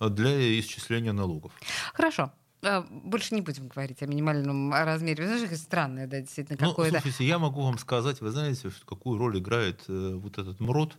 для 0.00 0.60
исчисления 0.60 1.12
налогов. 1.12 1.52
Хорошо. 1.92 2.32
А, 2.62 2.84
больше 2.90 3.34
не 3.34 3.40
будем 3.40 3.68
говорить 3.68 4.02
о 4.02 4.06
минимальном 4.06 4.72
размере. 4.72 5.24
Вы 5.24 5.38
знаете, 5.38 5.56
странное, 5.56 6.06
да, 6.06 6.20
действительно, 6.20 6.58
ну, 6.60 6.68
какое-то... 6.70 7.00
Слушайте, 7.00 7.26
я 7.26 7.38
могу 7.38 7.62
вам 7.62 7.78
сказать, 7.78 8.20
вы 8.20 8.30
знаете, 8.30 8.70
какую 8.84 9.18
роль 9.18 9.38
играет 9.38 9.84
э, 9.88 10.14
вот 10.14 10.38
этот 10.38 10.58
МРОД, 10.58 10.96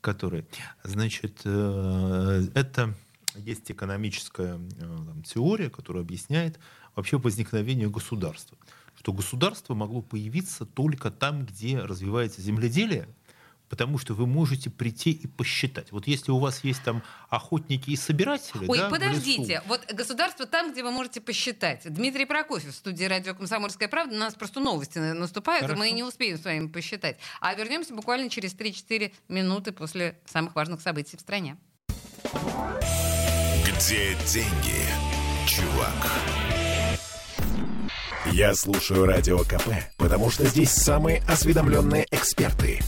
который, 0.00 0.46
значит, 0.84 1.42
э, 1.44 2.46
это 2.54 2.94
есть 3.34 3.70
экономическая 3.70 4.58
э, 4.58 4.80
там, 4.80 5.22
теория, 5.22 5.68
которая 5.68 6.02
объясняет 6.02 6.58
вообще 6.94 7.18
возникновение 7.18 7.90
государства. 7.90 8.56
Что 8.98 9.12
государство 9.12 9.74
могло 9.74 10.00
появиться 10.00 10.64
только 10.64 11.10
там, 11.10 11.44
где 11.44 11.78
развивается 11.78 12.40
земледелие, 12.40 13.06
Потому 13.68 13.98
что 13.98 14.14
вы 14.14 14.26
можете 14.26 14.70
прийти 14.70 15.10
и 15.10 15.26
посчитать. 15.26 15.90
Вот 15.92 16.06
если 16.06 16.30
у 16.30 16.38
вас 16.38 16.62
есть 16.62 16.82
там 16.84 17.02
охотники 17.28 17.90
и 17.90 17.96
собиратели. 17.96 18.66
Ой, 18.68 18.78
да, 18.78 18.90
подождите. 18.90 19.62
Вот 19.66 19.84
государство 19.92 20.46
там, 20.46 20.72
где 20.72 20.82
вы 20.82 20.92
можете 20.92 21.20
посчитать. 21.20 21.82
Дмитрий 21.84 22.26
Прокофьев 22.26 22.72
в 22.72 22.76
студии 22.76 23.04
радио 23.04 23.34
Комсомольская 23.34 23.88
правда. 23.88 24.14
У 24.14 24.18
нас 24.18 24.34
просто 24.34 24.60
новости 24.60 24.98
наступают, 24.98 25.62
Хорошо. 25.62 25.82
и 25.82 25.86
мы 25.86 25.90
не 25.90 26.04
успеем 26.04 26.38
с 26.38 26.44
вами 26.44 26.68
посчитать. 26.68 27.18
А 27.40 27.54
вернемся 27.54 27.94
буквально 27.94 28.30
через 28.30 28.54
3-4 28.54 29.12
минуты 29.28 29.72
после 29.72 30.18
самых 30.26 30.54
важных 30.54 30.80
событий 30.80 31.16
в 31.16 31.20
стране. 31.20 31.56
Где 33.64 34.14
деньги, 34.26 34.82
чувак? 35.46 35.92
Я 38.32 38.54
слушаю 38.54 39.06
радио 39.06 39.38
КП, 39.38 39.68
потому 39.98 40.30
что 40.30 40.44
здесь 40.46 40.70
самые 40.70 41.22
осведомленные 41.28 42.06
эксперты. 42.10 42.80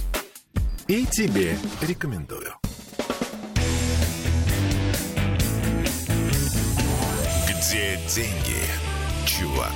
И 0.88 1.04
тебе 1.04 1.54
рекомендую. 1.82 2.54
Где 7.46 7.98
деньги, 8.08 8.62
чувак? 9.26 9.74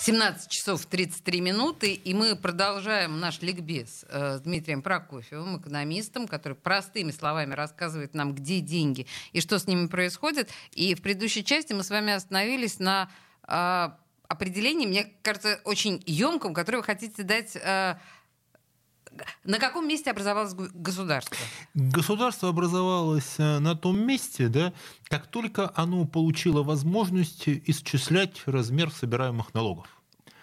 17 0.00 0.50
часов 0.50 0.86
33 0.86 1.42
минуты, 1.42 1.92
и 1.92 2.14
мы 2.14 2.34
продолжаем 2.34 3.20
наш 3.20 3.42
ликбез 3.42 4.06
э, 4.08 4.38
с 4.38 4.40
Дмитрием 4.40 4.80
Прокофьевым, 4.80 5.60
экономистом, 5.60 6.26
который 6.26 6.54
простыми 6.54 7.10
словами 7.10 7.52
рассказывает 7.52 8.14
нам, 8.14 8.34
где 8.34 8.60
деньги 8.60 9.06
и 9.32 9.42
что 9.42 9.58
с 9.58 9.66
ними 9.66 9.88
происходит. 9.88 10.48
И 10.72 10.94
в 10.94 11.02
предыдущей 11.02 11.44
части 11.44 11.74
мы 11.74 11.84
с 11.84 11.90
вами 11.90 12.14
остановились 12.14 12.78
на 12.78 13.10
э, 13.46 13.90
определении, 14.28 14.86
мне 14.86 15.12
кажется, 15.20 15.60
очень 15.64 16.02
емком, 16.06 16.54
которое 16.54 16.78
вы 16.78 16.84
хотите 16.84 17.22
дать 17.22 17.54
э, 17.56 17.96
на 19.44 19.58
каком 19.58 19.88
месте 19.88 20.10
образовалось 20.10 20.54
государство? 20.54 21.36
Государство 21.74 22.48
образовалось 22.48 23.34
э, 23.38 23.58
на 23.58 23.74
том 23.74 24.00
месте, 24.06 24.48
да, 24.48 24.72
как 25.08 25.26
только 25.26 25.72
оно 25.74 26.06
получило 26.06 26.62
возможность 26.62 27.48
исчислять 27.48 28.42
размер 28.46 28.90
собираемых 28.90 29.54
налогов. 29.54 29.99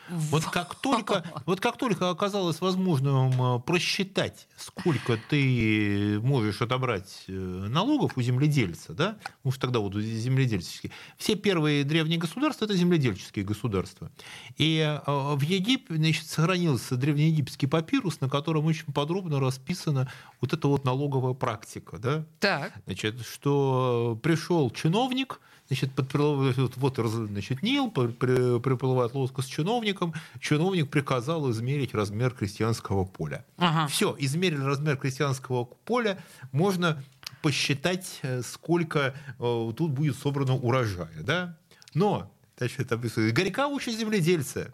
Вот 0.10 0.44
как 0.46 0.76
только, 0.76 1.24
вот 1.46 1.60
как 1.60 1.78
только 1.78 2.10
оказалось 2.10 2.62
возможным 2.62 3.62
просчитать, 3.64 4.48
сколько 4.58 5.18
ты 5.30 6.20
можешь 6.22 6.62
отобрать 6.62 7.24
э, 7.28 7.32
налогов 7.32 8.18
у 8.18 8.22
земледельца, 8.22 8.94
да, 8.94 9.18
уж 9.44 9.58
тогда 9.58 9.80
вот 9.80 9.96
земледельческие, 9.96 10.92
все 11.18 11.36
первые 11.36 11.84
древние 11.84 12.20
государства 12.20 12.66
это 12.66 12.76
земледельческие 12.76 13.46
государства. 13.46 14.12
И 14.58 14.80
э, 14.80 15.02
в 15.08 15.42
Египте 15.42 15.96
значит, 15.96 16.28
сохранился 16.28 16.96
древнеегипетский 16.96 17.68
папирус, 17.68 18.22
на 18.22 18.30
котором 18.30 18.66
очень 18.66 18.92
подробно 18.94 19.40
расписана 19.40 20.12
вот 20.42 20.54
эта 20.54 20.68
вот 20.68 20.86
налоговая 20.86 21.34
практика, 21.34 21.98
да. 21.98 22.26
Так. 22.40 22.74
Значит, 22.86 23.26
что 23.26 24.20
пришел 24.22 24.70
чиновник, 24.72 25.40
значит, 25.68 25.94
подплывает, 25.94 26.58
вот, 26.58 26.98
значит, 26.98 27.62
Нил, 27.62 27.92
приплывает 27.92 29.14
лодка 29.14 29.42
с 29.42 29.46
чиновником, 29.46 30.14
чиновник 30.40 30.90
приказал 30.90 31.50
измерить 31.52 31.94
размер 31.94 32.32
крестьянского 32.32 33.06
поля. 33.06 33.46
Ага. 33.58 33.88
Все, 33.88 34.16
измерили 34.20 34.62
размер 34.62 34.98
крестьянского 34.98 35.66
поля, 35.66 36.18
можно 36.52 37.04
посчитать, 37.42 38.20
э, 38.24 38.42
сколько 38.42 39.14
э, 39.40 39.72
тут 39.76 39.92
будет 39.92 40.16
собрано 40.18 40.56
урожая, 40.56 41.12
да? 41.22 41.58
Но, 41.94 42.32
значит, 42.58 42.90
горька 43.34 43.68
учит 43.68 43.98
земледельца. 43.98 44.74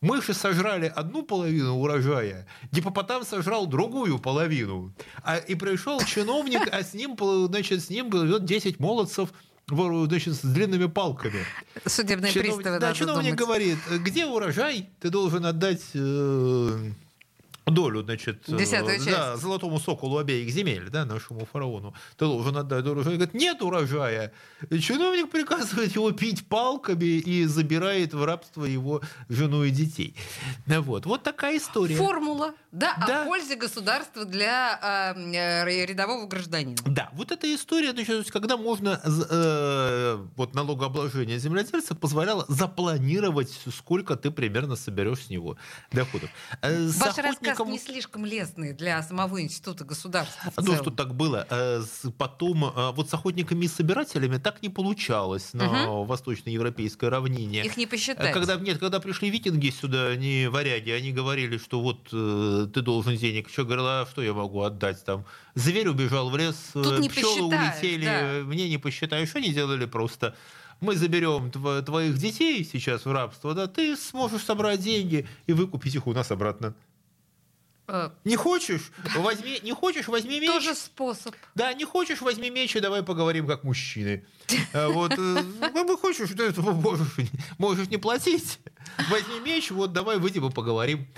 Мыши 0.00 0.32
сожрали 0.32 0.86
одну 0.94 1.24
половину 1.24 1.74
урожая, 1.74 2.46
гипопотам 2.70 3.24
сожрал 3.24 3.66
другую 3.66 4.20
половину. 4.20 4.94
А, 5.24 5.38
и 5.38 5.56
пришел 5.56 6.00
чиновник, 6.00 6.68
а 6.72 6.84
с 6.84 6.94
ним, 6.94 7.16
значит, 7.48 7.82
с 7.82 7.90
ним 7.90 8.08
10 8.08 8.78
молодцев– 8.78 9.32
значит, 9.70 10.34
с 10.34 10.40
длинными 10.40 10.86
палками. 10.86 11.44
Судебные 11.86 12.32
Чинов... 12.32 12.56
приставы, 12.56 12.78
Да, 12.78 12.92
чиновник 12.94 13.36
думать. 13.36 13.38
говорит, 13.38 13.78
где 14.02 14.26
урожай, 14.26 14.88
ты 15.00 15.10
должен 15.10 15.44
отдать 15.46 15.82
э, 15.94 16.90
долю, 17.70 18.02
значит, 18.02 18.48
э, 18.48 19.04
да, 19.06 19.36
золотому 19.36 19.78
соколу 19.78 20.18
обеих 20.18 20.50
земель, 20.50 20.88
да, 20.90 21.04
нашему 21.04 21.46
фараону. 21.46 21.94
Ты 22.16 22.24
должен 22.26 22.56
отдать 22.56 22.86
урожай. 22.86 23.14
Говорит, 23.14 23.34
нет 23.34 23.62
урожая. 23.62 24.32
И 24.70 24.78
чиновник 24.80 25.30
приказывает 25.30 25.94
его 25.94 26.10
пить 26.12 26.46
палками 26.46 27.04
и 27.04 27.44
забирает 27.44 28.14
в 28.14 28.24
рабство 28.24 28.64
его 28.64 29.02
жену 29.28 29.64
и 29.64 29.70
детей. 29.70 30.14
Вот, 30.66 31.06
вот 31.06 31.22
такая 31.22 31.58
история. 31.58 31.96
Формула, 31.96 32.54
да, 32.72 32.96
да. 33.06 33.22
о 33.22 33.26
пользе 33.26 33.56
государства 33.56 34.24
для 34.24 35.14
э, 35.14 35.84
рядового 35.86 36.26
гражданина. 36.26 36.76
Да, 36.86 37.10
вот 37.12 37.32
эта 37.32 37.52
история, 37.54 37.92
значит, 37.92 38.30
когда 38.30 38.56
можно, 38.56 39.00
э, 39.04 40.26
вот 40.36 40.54
налогообложение 40.54 41.38
земледельца 41.38 41.94
позволяло 41.94 42.44
запланировать, 42.48 43.50
сколько 43.74 44.16
ты 44.16 44.30
примерно 44.30 44.76
соберешь 44.76 45.26
с 45.26 45.30
него 45.30 45.56
доходов. 45.92 46.30
Э, 46.62 46.88
Ваш 46.88 47.18
рассказ 47.18 47.57
слишком... 47.66 47.72
не 47.72 47.78
слишком 47.78 48.24
лестные 48.24 48.72
для 48.72 49.02
самого 49.02 49.40
института 49.42 49.84
государства. 49.84 50.52
Ну, 50.56 50.74
что 50.76 50.90
так 50.90 51.14
было. 51.14 51.46
Э, 51.50 51.82
потом 52.16 52.64
э, 52.64 52.92
вот 52.92 53.10
с 53.10 53.14
охотниками 53.14 53.64
и 53.64 53.68
собирателями 53.68 54.38
так 54.38 54.62
не 54.62 54.68
получалось 54.68 55.52
на 55.52 55.92
угу. 55.92 56.04
восточноевропейской 56.04 57.08
равнине. 57.08 57.64
Их 57.64 57.76
не 57.76 57.86
посчитать. 57.86 58.32
Когда, 58.32 58.56
нет, 58.56 58.78
когда 58.78 59.00
пришли 59.00 59.30
викинги 59.30 59.70
сюда, 59.70 60.16
не 60.16 60.48
варяги, 60.48 60.90
они 60.90 61.12
говорили, 61.12 61.58
что 61.58 61.80
вот 61.80 62.08
э, 62.12 62.68
ты 62.72 62.80
должен 62.82 63.16
денег. 63.16 63.48
Что 63.50 63.64
говорила, 63.64 64.02
а 64.02 64.06
что 64.06 64.22
я 64.22 64.32
могу 64.32 64.62
отдать 64.62 65.04
там? 65.04 65.24
Зверь 65.54 65.88
убежал 65.88 66.30
в 66.30 66.36
лес, 66.36 66.56
Тут 66.72 66.98
не 67.00 67.08
пчелы 67.08 67.46
улетели, 67.46 68.04
да. 68.04 68.44
мне 68.44 68.68
не 68.68 68.78
посчитаешь. 68.78 69.28
Что 69.28 69.38
они 69.38 69.52
делали 69.52 69.86
просто? 69.86 70.34
мы 70.80 70.94
заберем 70.94 71.50
твоих 71.84 72.16
детей 72.18 72.64
сейчас 72.64 73.04
в 73.04 73.12
рабство, 73.12 73.54
да, 73.54 73.66
ты 73.66 73.96
сможешь 73.96 74.44
собрать 74.44 74.80
деньги 74.80 75.26
и 75.46 75.52
выкупить 75.52 75.94
их 75.94 76.06
у 76.06 76.12
нас 76.12 76.30
обратно. 76.30 76.74
Э, 77.88 78.10
не 78.24 78.36
хочешь, 78.36 78.92
возьми, 79.16 79.60
не 79.62 79.72
хочешь, 79.72 80.08
возьми 80.08 80.40
меч. 80.40 80.50
Тоже 80.50 80.74
способ. 80.74 81.34
Да, 81.54 81.72
не 81.72 81.84
хочешь, 81.84 82.20
возьми 82.20 82.50
меч 82.50 82.76
и 82.76 82.80
давай 82.80 83.02
поговорим 83.02 83.46
как 83.46 83.64
мужчины. 83.64 84.26
Э, 84.74 84.88
вот, 84.88 85.12
э, 85.12 85.16
ну, 85.74 85.96
хочешь, 85.96 86.30
что 86.30 86.42
это 86.42 86.60
можешь, 86.60 87.08
можешь 87.56 87.88
не 87.88 87.96
платить. 87.96 88.58
Возьми 89.08 89.40
меч, 89.40 89.70
вот 89.70 89.94
давай 89.94 90.18
выйдем 90.18 90.46
и 90.46 90.50
поговорим. 90.50 91.08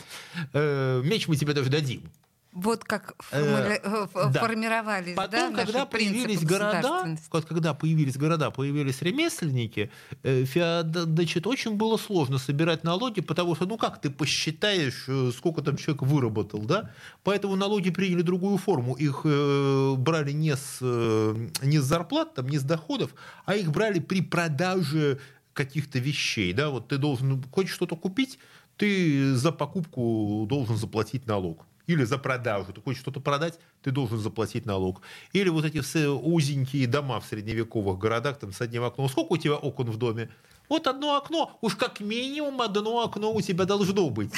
Меч 0.52 1.26
мы 1.26 1.37
тебе 1.37 1.54
даже 1.54 1.70
дадим. 1.70 2.09
Вот 2.52 2.82
как 2.82 3.14
формули... 3.18 3.80
э, 3.80 4.06
да. 4.32 4.40
формировались, 4.40 5.14
Потом, 5.14 5.54
да, 5.54 5.64
когда 5.64 5.86
появились 5.86 6.42
города, 6.42 7.16
когда 7.48 7.74
появились 7.74 8.16
города, 8.16 8.50
появились 8.50 9.02
ремесленники, 9.02 9.90
э, 10.24 10.44
значит, 10.46 11.46
очень 11.46 11.76
было 11.76 11.96
сложно 11.96 12.38
собирать 12.38 12.82
налоги, 12.82 13.20
потому 13.20 13.54
что, 13.54 13.66
ну 13.66 13.78
как 13.78 14.00
ты 14.00 14.10
посчитаешь, 14.10 15.04
э, 15.06 15.30
сколько 15.36 15.62
там 15.62 15.76
человек 15.76 16.02
выработал, 16.02 16.60
да? 16.62 16.90
Поэтому 17.22 17.54
налоги 17.54 17.90
приняли 17.90 18.22
другую 18.22 18.58
форму. 18.58 18.94
Их 18.94 19.20
э, 19.22 19.94
брали 19.96 20.32
не 20.32 20.56
с, 20.56 20.78
э, 20.80 21.48
не 21.62 21.78
с 21.78 21.84
зарплат, 21.84 22.34
там, 22.34 22.48
не 22.48 22.58
с 22.58 22.64
доходов, 22.64 23.14
а 23.44 23.54
их 23.54 23.70
брали 23.70 24.00
при 24.00 24.22
продаже 24.22 25.20
каких-то 25.52 26.00
вещей, 26.00 26.52
да? 26.52 26.70
Вот 26.70 26.88
ты 26.88 26.98
должен, 26.98 27.44
хочешь 27.52 27.74
что-то 27.74 27.94
купить, 27.94 28.40
ты 28.76 29.36
за 29.36 29.52
покупку 29.52 30.46
должен 30.48 30.76
заплатить 30.76 31.26
налог 31.28 31.69
или 31.90 32.05
за 32.05 32.18
продажу. 32.18 32.72
Ты 32.72 32.81
хочешь 32.81 33.00
что-то 33.00 33.20
продать, 33.20 33.59
ты 33.83 33.90
должен 33.90 34.18
заплатить 34.18 34.66
налог. 34.66 35.03
Или 35.33 35.48
вот 35.48 35.64
эти 35.64 35.81
все 35.81 36.09
узенькие 36.09 36.87
дома 36.87 37.20
в 37.20 37.26
средневековых 37.26 37.98
городах, 37.98 38.38
там 38.38 38.53
с 38.53 38.61
одним 38.61 38.85
окном. 38.85 39.09
Сколько 39.09 39.33
у 39.33 39.37
тебя 39.37 39.57
окон 39.57 39.90
в 39.90 39.96
доме? 39.96 40.31
Вот 40.68 40.87
одно 40.87 41.16
окно, 41.16 41.59
уж 41.61 41.74
как 41.74 42.00
минимум 42.00 42.61
одно 42.62 43.03
окно 43.03 43.33
у 43.33 43.40
тебя 43.40 43.64
должно 43.64 44.09
быть. 44.09 44.33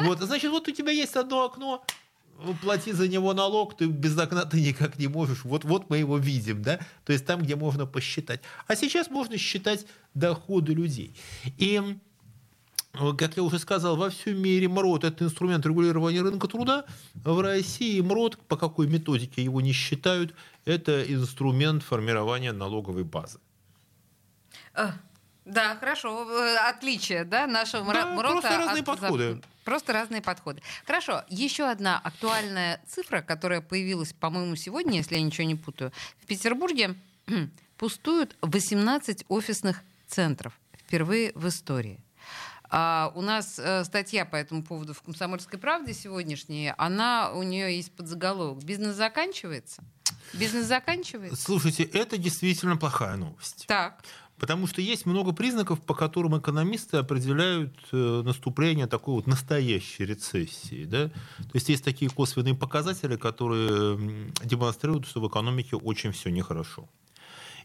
Вот, 0.00 0.18
значит, 0.18 0.50
вот 0.50 0.66
у 0.66 0.72
тебя 0.72 0.90
есть 0.90 1.14
одно 1.14 1.44
окно, 1.44 1.84
плати 2.60 2.92
за 2.92 3.06
него 3.06 3.32
налог, 3.34 3.76
ты 3.76 3.86
без 3.86 4.18
окна 4.18 4.44
ты 4.44 4.60
никак 4.60 4.98
не 4.98 5.06
можешь. 5.06 5.44
Вот, 5.44 5.64
вот 5.64 5.90
мы 5.90 5.98
его 5.98 6.18
видим, 6.18 6.62
да? 6.62 6.80
То 7.04 7.12
есть 7.12 7.24
там, 7.24 7.40
где 7.42 7.54
можно 7.54 7.86
посчитать. 7.86 8.40
А 8.66 8.74
сейчас 8.74 9.10
можно 9.10 9.38
считать 9.38 9.86
доходы 10.14 10.74
людей. 10.74 11.14
И 11.58 11.80
как 12.94 13.36
я 13.36 13.42
уже 13.42 13.58
сказал, 13.58 13.96
во 13.96 14.10
всем 14.10 14.40
мире 14.40 14.68
МРОД– 14.68 15.04
это 15.04 15.24
инструмент 15.24 15.66
регулирования 15.66 16.22
рынка 16.22 16.46
труда. 16.46 16.84
В 17.14 17.40
России 17.40 18.00
МРОД, 18.00 18.38
по 18.46 18.56
какой 18.56 18.86
методике 18.86 19.42
его 19.42 19.60
не 19.60 19.72
считают, 19.72 20.34
это 20.64 21.02
инструмент 21.02 21.82
формирования 21.82 22.52
налоговой 22.52 23.04
базы. 23.04 23.40
Да, 25.44 25.76
хорошо. 25.76 26.26
Э, 26.30 26.56
отличие, 26.70 27.24
да, 27.24 27.46
нашего 27.46 27.92
да, 27.92 28.06
МРОТа 28.06 28.40
просто 28.40 28.58
разные 28.58 28.80
от... 28.80 28.86
подходы. 28.86 29.42
Просто 29.64 29.92
разные 29.92 30.22
подходы. 30.22 30.62
Хорошо. 30.86 31.22
Еще 31.28 31.64
одна 31.64 31.98
актуальная 31.98 32.80
цифра, 32.86 33.20
которая 33.20 33.60
появилась, 33.60 34.12
по-моему, 34.12 34.56
сегодня, 34.56 34.96
если 34.96 35.16
я 35.16 35.22
ничего 35.22 35.46
не 35.46 35.54
путаю. 35.54 35.92
В 36.20 36.26
Петербурге 36.26 36.94
пустуют 37.76 38.36
18 38.40 39.26
офисных 39.28 39.82
центров. 40.06 40.58
Впервые 40.72 41.32
в 41.34 41.48
истории. 41.48 42.03
А 42.70 43.12
у 43.14 43.22
нас 43.22 43.58
э, 43.58 43.84
статья 43.84 44.24
по 44.24 44.36
этому 44.36 44.62
поводу 44.62 44.94
в 44.94 45.02
«Комсомольской 45.02 45.58
правде» 45.58 45.92
сегодняшняя, 45.92 46.74
она, 46.78 47.30
у 47.32 47.42
нее 47.42 47.76
есть 47.76 47.92
подзаголовок 47.92 48.64
«Бизнес 48.64 48.96
заканчивается». 48.96 49.84
Бизнес 50.32 50.66
заканчивается. 50.66 51.40
Слушайте, 51.40 51.84
это 51.84 52.16
действительно 52.16 52.76
плохая 52.76 53.16
новость. 53.16 53.66
Так. 53.68 54.02
Потому 54.38 54.66
что 54.66 54.80
есть 54.80 55.06
много 55.06 55.32
признаков, 55.32 55.80
по 55.80 55.94
которым 55.94 56.38
экономисты 56.38 56.96
определяют 56.96 57.76
э, 57.92 58.22
наступление 58.24 58.86
такой 58.86 59.14
вот 59.14 59.26
настоящей 59.26 60.04
рецессии. 60.04 60.84
Да? 60.84 61.08
То 61.08 61.54
есть 61.54 61.68
есть 61.68 61.84
такие 61.84 62.10
косвенные 62.10 62.54
показатели, 62.54 63.16
которые 63.16 64.32
демонстрируют, 64.42 65.06
что 65.06 65.20
в 65.20 65.28
экономике 65.28 65.76
очень 65.76 66.10
все 66.10 66.30
нехорошо. 66.30 66.88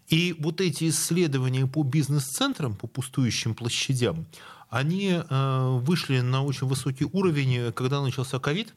И 0.09 0.35
вот 0.39 0.61
эти 0.61 0.89
исследования 0.89 1.67
по 1.67 1.83
бизнес-центрам, 1.83 2.75
по 2.75 2.87
пустующим 2.87 3.55
площадям, 3.55 4.27
они 4.69 5.11
э, 5.11 5.79
вышли 5.81 6.19
на 6.19 6.43
очень 6.43 6.67
высокий 6.67 7.05
уровень, 7.05 7.71
когда 7.73 8.01
начался 8.01 8.39
ковид, 8.39 8.73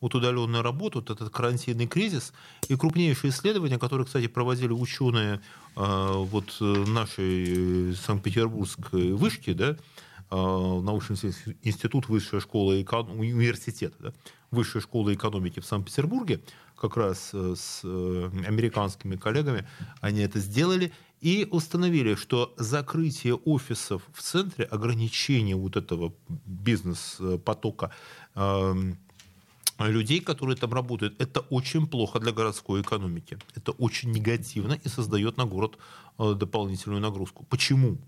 вот 0.00 0.14
удаленная 0.14 0.62
работа, 0.62 0.98
вот 0.98 1.10
этот 1.10 1.30
карантинный 1.30 1.86
кризис, 1.86 2.32
и 2.68 2.76
крупнейшие 2.76 3.30
исследования, 3.30 3.78
которые, 3.78 4.06
кстати, 4.06 4.26
проводили 4.28 4.72
ученые 4.72 5.40
э, 5.76 6.12
вот 6.14 6.56
нашей 6.60 7.94
Санкт-Петербургской 7.94 9.12
вышки, 9.12 9.52
да, 9.52 9.70
э, 9.70 9.76
научный 10.30 11.16
институт 11.62 12.08
Высшая 12.08 12.40
школа 12.40 12.72
университета, 12.72 13.96
да, 13.98 14.12
Высшая 14.50 14.80
школа 14.80 15.12
экономики 15.12 15.60
в 15.60 15.66
Санкт-Петербурге, 15.66 16.40
как 16.76 16.96
раз 16.96 17.30
с 17.32 17.84
американскими 17.84 19.14
коллегами, 19.14 19.68
они 20.00 20.20
это 20.20 20.40
сделали, 20.40 20.92
и 21.22 21.46
установили, 21.50 22.16
что 22.16 22.52
закрытие 22.58 23.34
офисов 23.34 24.02
в 24.12 24.20
центре, 24.20 24.64
ограничение 24.64 25.54
вот 25.54 25.76
этого 25.76 26.12
бизнес-потока 26.28 27.90
эм, 28.34 28.98
людей, 29.78 30.20
которые 30.20 30.56
там 30.56 30.74
работают, 30.74 31.20
это 31.20 31.40
очень 31.50 31.86
плохо 31.86 32.18
для 32.18 32.32
городской 32.32 32.80
экономики. 32.80 33.38
Это 33.54 33.70
очень 33.72 34.10
негативно 34.10 34.78
и 34.84 34.88
создает 34.88 35.36
на 35.36 35.44
город 35.44 35.78
э, 36.18 36.34
дополнительную 36.34 37.00
нагрузку. 37.00 37.46
Почему? 37.48 37.98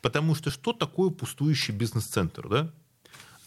Потому 0.00 0.36
что 0.36 0.50
что 0.50 0.72
такое 0.72 1.10
пустующий 1.10 1.74
бизнес-центр? 1.74 2.48
Да? 2.48 2.70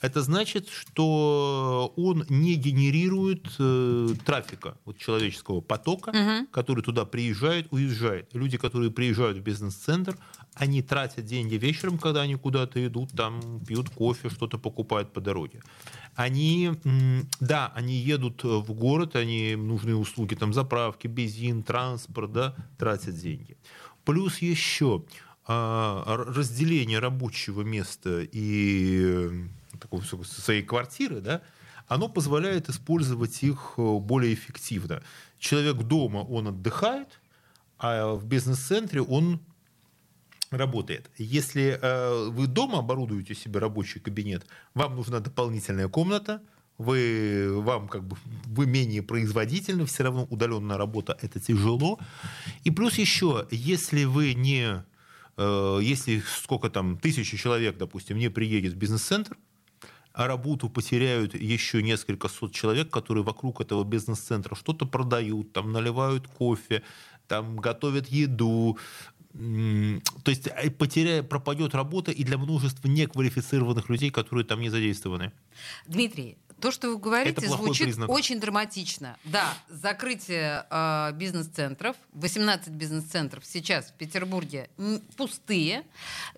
Это 0.06 0.22
значит, 0.22 0.70
что 0.70 1.92
он 1.96 2.26
не 2.30 2.54
генерирует 2.54 3.48
э, 3.58 4.10
трафика, 4.24 4.78
вот 4.86 5.00
человеческого 5.00 5.62
потока, 5.62 6.10
угу. 6.10 6.48
который 6.52 6.84
туда 6.84 7.06
приезжает, 7.06 7.68
уезжает. 7.72 8.30
Люди, 8.34 8.58
которые 8.60 8.92
приезжают 8.92 9.40
в 9.40 9.42
бизнес-центр, 9.42 10.16
они 10.54 10.84
тратят 10.84 11.26
деньги 11.26 11.56
вечером, 11.56 11.98
когда 11.98 12.22
они 12.22 12.36
куда-то 12.36 12.86
идут, 12.86 13.14
там 13.14 13.60
пьют 13.66 13.90
кофе, 13.90 14.30
что-то 14.30 14.60
покупают 14.60 15.12
по 15.12 15.22
дороге. 15.22 15.62
Они, 16.14 16.72
да, 17.40 17.72
они 17.76 17.96
едут 17.96 18.44
в 18.44 18.74
город, 18.74 19.16
они 19.16 19.56
нужны 19.56 19.96
услуги, 19.96 20.36
там 20.36 20.54
заправки, 20.54 21.08
бензин, 21.08 21.64
транспорт, 21.64 22.32
да, 22.32 22.56
тратят 22.78 23.16
деньги. 23.16 23.58
Плюс 24.04 24.38
еще 24.38 25.04
а, 25.48 26.04
разделение 26.28 27.00
рабочего 27.00 27.64
места 27.64 28.22
и 28.32 29.48
такой, 29.78 30.02
своей 30.02 30.64
квартиры, 30.64 31.22
да, 31.22 31.42
оно 31.88 32.10
позволяет 32.10 32.70
использовать 32.70 33.44
их 33.44 33.74
э, 33.78 33.98
более 34.00 34.34
эффективно. 34.34 35.04
Человек 35.40 35.78
дома, 35.84 36.20
он 36.20 36.48
отдыхает, 36.48 37.20
а 37.78 38.14
в 38.16 38.26
бизнес-центре 38.26 39.02
он 39.02 39.40
работает. 40.50 41.10
Если 41.18 41.78
э, 41.82 42.30
вы 42.30 42.48
дома 42.48 42.80
оборудуете 42.80 43.36
себе 43.36 43.60
рабочий 43.60 44.00
кабинет, 44.00 44.46
вам 44.74 44.96
нужна 44.96 45.20
дополнительная 45.20 45.88
комната, 45.88 46.42
вы, 46.78 47.62
вам 47.62 47.88
как 47.88 48.04
бы, 48.04 48.18
вы 48.46 48.66
менее 48.66 49.02
производительны, 49.02 49.86
все 49.86 50.04
равно 50.04 50.28
удаленная 50.30 50.78
работа 50.78 51.18
это 51.22 51.40
тяжело. 51.40 52.00
И 52.64 52.72
плюс 52.72 52.98
еще, 52.98 53.48
если 53.50 54.04
вы 54.04 54.34
не, 54.34 54.84
э, 55.38 55.80
если 55.82 56.22
сколько 56.28 56.70
там, 56.70 56.98
тысячи 56.98 57.38
человек, 57.38 57.78
допустим, 57.78 58.18
не 58.18 58.30
приедет 58.30 58.74
в 58.74 58.78
бизнес-центр, 58.78 59.38
работу 60.16 60.70
потеряют 60.70 61.36
еще 61.36 61.84
несколько 61.84 62.28
сот 62.28 62.54
человек, 62.54 62.90
которые 62.90 63.24
вокруг 63.24 63.62
этого 63.62 63.84
бизнес-центра 63.84 64.56
что-то 64.56 64.86
продают, 64.86 65.54
там 65.54 65.72
наливают 65.72 66.28
кофе, 66.28 66.84
там 67.28 67.58
готовят 67.58 68.08
еду, 68.08 68.78
то 69.34 70.32
есть 70.32 70.48
э, 70.48 70.72
потеряя, 70.72 71.22
пропадет 71.22 71.76
работа 71.76 72.12
и 72.12 72.24
для 72.24 72.38
множества 72.38 72.88
неквалифицированных 72.88 73.90
людей, 73.90 74.10
которые 74.10 74.46
там 74.46 74.62
не 74.62 74.70
задействованы. 74.70 75.34
Дмитрий, 75.88 76.38
то, 76.60 76.72
что 76.72 76.90
вы 76.90 76.98
говорите, 76.98 77.48
звучит 77.48 77.88
признак. 77.88 78.10
очень 78.10 78.40
драматично. 78.40 79.18
Да, 79.24 79.54
закрытие 79.70 80.66
э, 80.70 81.12
бизнес-центров, 81.14 81.96
18 82.14 82.70
бизнес-центров 82.70 83.46
сейчас 83.46 83.88
в 83.88 83.94
Петербурге 83.94 84.70
пустые, 85.18 85.84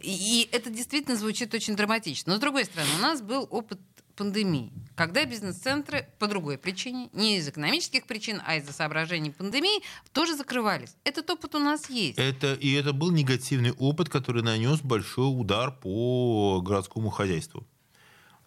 и 0.01 0.49
это 0.51 0.69
действительно 0.69 1.15
звучит 1.15 1.53
очень 1.53 1.75
драматично. 1.75 2.33
Но, 2.33 2.37
с 2.37 2.41
другой 2.41 2.65
стороны, 2.65 2.89
у 2.97 3.01
нас 3.01 3.21
был 3.21 3.47
опыт 3.49 3.79
пандемии, 4.17 4.73
когда 4.95 5.23
бизнес-центры 5.25 6.09
по 6.19 6.27
другой 6.27 6.57
причине, 6.57 7.09
не 7.13 7.37
из 7.37 7.47
экономических 7.47 8.05
причин, 8.07 8.41
а 8.45 8.57
из-за 8.57 8.73
соображений 8.73 9.31
пандемии, 9.31 9.83
тоже 10.11 10.35
закрывались. 10.35 10.95
Этот 11.03 11.29
опыт 11.29 11.55
у 11.55 11.59
нас 11.59 11.89
есть. 11.89 12.17
Это, 12.17 12.55
и 12.55 12.73
это 12.73 12.93
был 12.93 13.11
негативный 13.11 13.71
опыт, 13.71 14.09
который 14.09 14.41
нанес 14.41 14.81
большой 14.81 15.27
удар 15.27 15.71
по 15.71 16.61
городскому 16.61 17.11
хозяйству. 17.11 17.65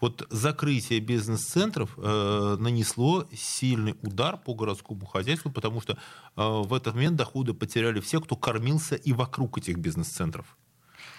Вот 0.00 0.26
закрытие 0.30 1.00
бизнес-центров 1.00 1.90
э, 1.98 2.56
нанесло 2.58 3.28
сильный 3.34 3.94
удар 4.02 4.38
по 4.38 4.54
городскому 4.54 5.04
хозяйству, 5.04 5.50
потому 5.50 5.80
что 5.82 5.92
э, 5.92 5.96
в 6.36 6.72
этот 6.72 6.94
момент 6.94 7.16
доходы 7.16 7.52
потеряли 7.52 8.00
все, 8.00 8.20
кто 8.20 8.34
кормился 8.34 8.94
и 8.94 9.12
вокруг 9.12 9.58
этих 9.58 9.76
бизнес-центров. 9.76 10.56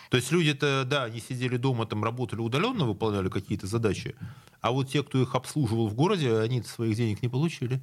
То 0.10 0.18
есть 0.18 0.32
люди-то, 0.32 0.84
да, 0.86 1.04
они 1.04 1.22
сидели 1.22 1.58
дома, 1.58 1.86
там 1.86 2.04
работали 2.04 2.42
удаленно, 2.42 2.86
выполняли 2.86 3.30
какие-то 3.30 3.68
задачи, 3.68 4.16
а 4.60 4.72
вот 4.72 4.90
те, 4.90 5.04
кто 5.04 5.22
их 5.22 5.36
обслуживал 5.36 5.88
в 5.88 5.94
городе, 5.94 6.38
они 6.40 6.62
своих 6.64 6.98
денег 6.98 7.22
не 7.22 7.30
получили. 7.30 7.80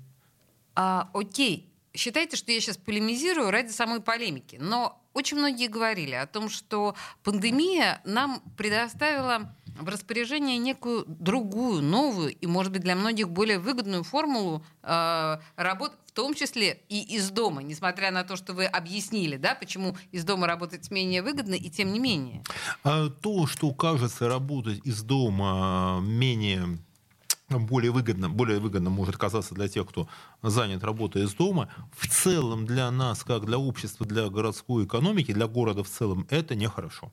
А, 0.74 1.08
окей, 1.14 1.72
считайте, 1.94 2.36
что 2.36 2.52
я 2.52 2.60
сейчас 2.60 2.76
полемизирую 2.76 3.50
ради 3.50 3.70
самой 3.70 4.00
полемики, 4.00 4.58
но 4.60 5.00
очень 5.14 5.38
многие 5.38 5.68
говорили 5.68 6.14
о 6.14 6.26
том, 6.26 6.48
что 6.48 6.94
пандемия 7.24 8.00
нам 8.04 8.42
предоставила 8.56 9.56
в 9.78 9.88
распоряжение 9.88 10.58
некую 10.58 11.04
другую, 11.06 11.82
новую 11.82 12.34
и, 12.34 12.46
может 12.46 12.72
быть, 12.72 12.82
для 12.82 12.96
многих 12.96 13.30
более 13.30 13.58
выгодную 13.58 14.04
формулу 14.04 14.64
э, 14.82 15.38
работ, 15.56 15.92
в 16.06 16.12
том 16.12 16.34
числе 16.34 16.80
и 16.88 17.16
из 17.16 17.30
дома, 17.30 17.62
несмотря 17.62 18.10
на 18.10 18.24
то, 18.24 18.36
что 18.36 18.52
вы 18.52 18.64
объяснили, 18.66 19.36
да, 19.36 19.54
почему 19.54 19.96
из 20.10 20.24
дома 20.24 20.46
работать 20.46 20.90
менее 20.90 21.22
выгодно, 21.22 21.54
и 21.54 21.70
тем 21.70 21.92
не 21.92 22.00
менее. 22.00 22.42
А 22.82 23.08
то, 23.08 23.46
что 23.46 23.72
кажется 23.72 24.28
работать 24.28 24.80
из 24.84 25.02
дома 25.02 26.00
менее 26.02 26.78
более 27.48 27.90
выгодно, 27.90 28.28
более 28.28 28.58
выгодно 28.58 28.90
может 28.90 29.16
казаться 29.16 29.54
для 29.54 29.68
тех, 29.68 29.88
кто 29.88 30.08
занят 30.42 30.84
работой 30.84 31.24
из 31.24 31.32
дома. 31.34 31.70
В 31.96 32.06
целом 32.06 32.66
для 32.66 32.90
нас, 32.90 33.24
как 33.24 33.46
для 33.46 33.58
общества, 33.58 34.04
для 34.04 34.28
городской 34.28 34.84
экономики, 34.84 35.32
для 35.32 35.46
города 35.46 35.82
в 35.82 35.88
целом, 35.88 36.26
это 36.28 36.54
нехорошо. 36.54 37.10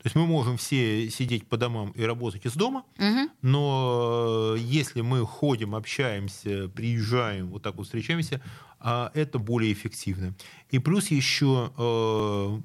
То 0.00 0.06
есть 0.06 0.16
мы 0.16 0.26
можем 0.26 0.56
все 0.56 1.10
сидеть 1.10 1.46
по 1.46 1.58
домам 1.58 1.90
и 1.90 2.02
работать 2.04 2.46
из 2.46 2.54
дома, 2.54 2.84
угу. 2.98 3.30
но 3.42 4.54
если 4.56 5.02
мы 5.02 5.26
ходим, 5.26 5.74
общаемся, 5.74 6.70
приезжаем, 6.74 7.48
вот 7.48 7.62
так 7.62 7.74
вот 7.74 7.84
встречаемся, 7.84 8.40
а, 8.78 9.12
это 9.12 9.38
более 9.38 9.74
эффективно. 9.74 10.34
И 10.70 10.78
плюс 10.78 11.10
еще 11.10 11.70
э, 11.76 12.60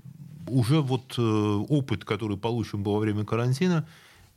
уже 0.48 0.82
вот 0.82 1.16
э, 1.18 1.22
опыт, 1.22 2.06
который 2.06 2.38
получен 2.38 2.84
был 2.84 2.94
во 2.94 3.00
время 3.00 3.26
карантина, 3.26 3.86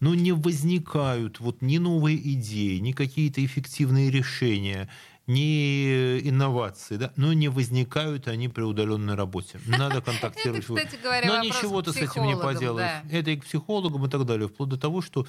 но 0.01 0.17
не 0.17 0.33
возникают 0.33 1.39
вот 1.39 1.63
ни 1.63 1.79
новые 1.79 2.17
идеи, 2.35 2.79
ни 2.79 2.91
какие-то 2.91 3.45
эффективные 3.45 4.11
решения, 4.11 4.89
ни 5.29 6.19
инновации, 6.27 6.97
да, 6.97 7.13
но 7.17 7.35
не 7.35 7.49
возникают 7.49 8.29
они 8.29 8.49
при 8.49 8.63
удаленной 8.63 9.15
работе. 9.15 9.61
Надо 9.67 10.01
контактировать. 10.01 10.65
Это, 10.65 10.75
кстати 10.75 11.03
говоря, 11.03 11.29
но 11.29 11.45
ничего 11.45 11.83
ты 11.83 11.93
с 11.93 11.97
этим 11.97 12.27
не 12.27 12.37
поделаешь. 12.37 13.03
Да. 13.05 13.17
Это 13.17 13.31
и 13.31 13.37
к 13.37 13.45
психологам 13.45 14.07
и 14.07 14.09
так 14.09 14.25
далее. 14.25 14.49
Вплоть 14.49 14.71
до 14.71 14.79
того, 14.79 15.03
что 15.03 15.27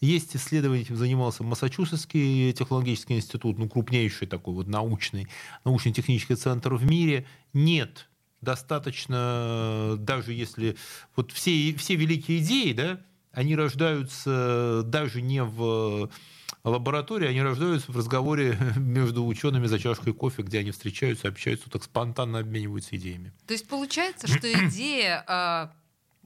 есть 0.00 0.36
исследование, 0.36 0.84
этим 0.84 0.96
занимался 0.96 1.42
Массачусетский 1.44 2.52
технологический 2.52 3.14
институт, 3.14 3.58
ну, 3.58 3.68
крупнейший 3.68 4.28
такой 4.28 4.52
вот 4.52 4.68
научный, 4.68 5.28
научно-технический 5.64 6.36
центр 6.36 6.74
в 6.74 6.84
мире. 6.84 7.26
Нет 7.54 8.08
достаточно, 8.42 9.96
даже 9.98 10.32
если 10.32 10.76
вот 11.16 11.32
все, 11.32 11.74
все 11.76 11.96
великие 11.96 12.38
идеи, 12.38 12.72
да, 12.72 13.00
они 13.32 13.56
рождаются 13.56 14.82
даже 14.84 15.22
не 15.22 15.42
в 15.42 16.10
лаборатории, 16.64 17.28
они 17.28 17.42
рождаются 17.42 17.90
в 17.92 17.96
разговоре 17.96 18.58
между 18.76 19.24
учеными 19.24 19.66
за 19.66 19.78
чашкой 19.78 20.12
кофе, 20.12 20.42
где 20.42 20.60
они 20.60 20.70
встречаются, 20.70 21.28
общаются, 21.28 21.70
так 21.70 21.84
спонтанно 21.84 22.38
обмениваются 22.38 22.96
идеями. 22.96 23.32
То 23.46 23.52
есть 23.52 23.68
получается, 23.68 24.26
что 24.26 24.52
идея 24.52 25.24
а, 25.26 25.72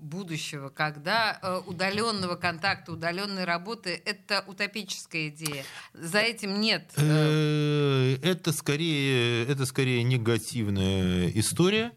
будущего, 0.02 0.68
когда 0.68 1.38
э, 1.40 1.60
удаленного 1.66 2.36
контакта, 2.36 2.92
удаленной 2.92 3.44
работы 3.44 4.02
это 4.04 4.44
утопическая 4.46 5.28
идея. 5.28 5.64
За 5.94 6.18
этим 6.18 6.60
нет. 6.60 6.92
Э, 6.96 8.16
это 8.22 8.52
скорее, 8.52 9.46
это 9.46 9.64
скорее 9.66 10.02
негативная 10.02 11.30
история 11.30 11.92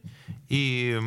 и 0.49 0.99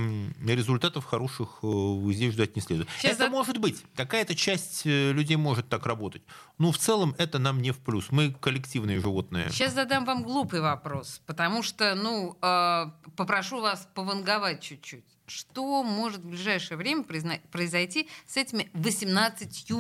результатов 0.45 1.05
хороших 1.05 1.61
э, 1.63 2.01
здесь 2.13 2.35
ждать 2.35 2.57
не 2.57 2.63
следует. 2.63 2.89
Сейчас 2.99 3.13
это 3.13 3.25
за... 3.25 3.31
может 3.31 3.59
быть. 3.59 3.85
Какая-то 3.95 4.35
часть 4.35 4.83
э, 4.85 5.13
людей 5.13 5.37
может 5.37 5.69
так 5.69 5.87
работать. 5.87 6.23
Но 6.59 6.73
в 6.73 6.79
целом 6.79 7.15
это 7.19 7.39
нам 7.39 7.63
не 7.63 7.71
в 7.71 7.79
плюс. 7.79 8.11
Мы 8.11 8.33
коллективные 8.33 9.01
животные. 9.01 9.49
Сейчас 9.51 9.75
задам 9.75 10.05
вам 10.05 10.23
глупый 10.25 10.61
вопрос, 10.61 11.21
потому 11.27 11.63
что, 11.63 11.95
ну, 11.95 12.37
э, 12.43 12.87
попрошу 13.17 13.61
вас 13.61 13.89
пованговать 13.95 14.61
чуть-чуть. 14.61 15.05
Что 15.29 15.83
может 15.83 16.21
в 16.21 16.29
ближайшее 16.29 16.77
время 16.77 17.05
произойти 17.05 18.09
с 18.27 18.37
этими 18.37 18.71
18 18.75 19.73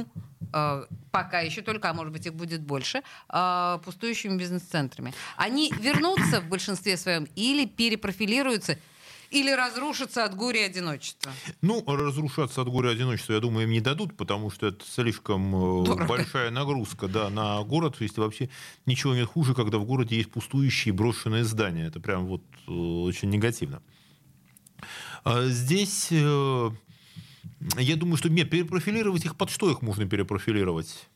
э, 0.53 0.85
пока 1.11 1.41
еще 1.41 1.63
только, 1.63 1.91
а 1.91 1.95
может 1.95 2.13
быть 2.13 2.27
их 2.27 2.35
будет 2.35 2.61
больше, 2.61 3.03
э, 3.29 3.79
пустующими 3.85 4.37
бизнес-центрами? 4.37 5.15
Они 5.37 5.73
вернутся 5.81 6.41
в 6.41 6.49
большинстве 6.49 6.97
своем 6.97 7.27
или 7.35 7.67
перепрофилируются 7.67 8.79
или 9.31 9.51
разрушатся 9.51 10.25
от 10.25 10.35
горя 10.35 10.61
и 10.61 10.65
одиночества? 10.65 11.33
Ну, 11.61 11.85
разрушаться 11.87 12.63
от 12.63 12.69
горя 12.69 12.91
и 12.91 12.95
одиночества, 12.95 13.35
я 13.35 13.41
думаю, 13.41 13.65
им 13.65 13.73
не 13.73 13.81
дадут, 13.81 14.17
потому 14.17 14.51
что 14.51 14.69
это 14.69 14.85
слишком 14.87 15.55
э, 15.55 15.85
Дорого. 15.85 16.07
большая 16.07 16.51
нагрузка 16.51 17.09
да, 17.09 17.29
на 17.31 17.63
город. 17.63 17.99
То 17.99 18.05
есть 18.05 18.17
вообще 18.17 18.49
ничего 18.87 19.15
нет 19.15 19.29
хуже, 19.29 19.55
когда 19.55 19.79
в 19.79 19.85
городе 19.85 20.17
есть 20.17 20.31
пустующие 20.31 20.95
брошенные 20.95 21.45
здания. 21.45 21.87
Это 21.87 22.01
прям 22.01 22.27
вот 22.27 22.43
очень 22.67 23.31
негативно. 23.31 23.83
А 25.25 25.47
здесь, 25.47 26.09
э, 26.11 26.71
я 27.79 27.97
думаю, 27.97 28.17
что 28.17 28.29
нет, 28.29 28.51
перепрофилировать 28.51 29.25
их 29.25 29.37
под 29.37 29.51
что 29.51 29.71
их 29.71 29.83
можно 29.83 30.07
перепрофилировать? 30.07 31.09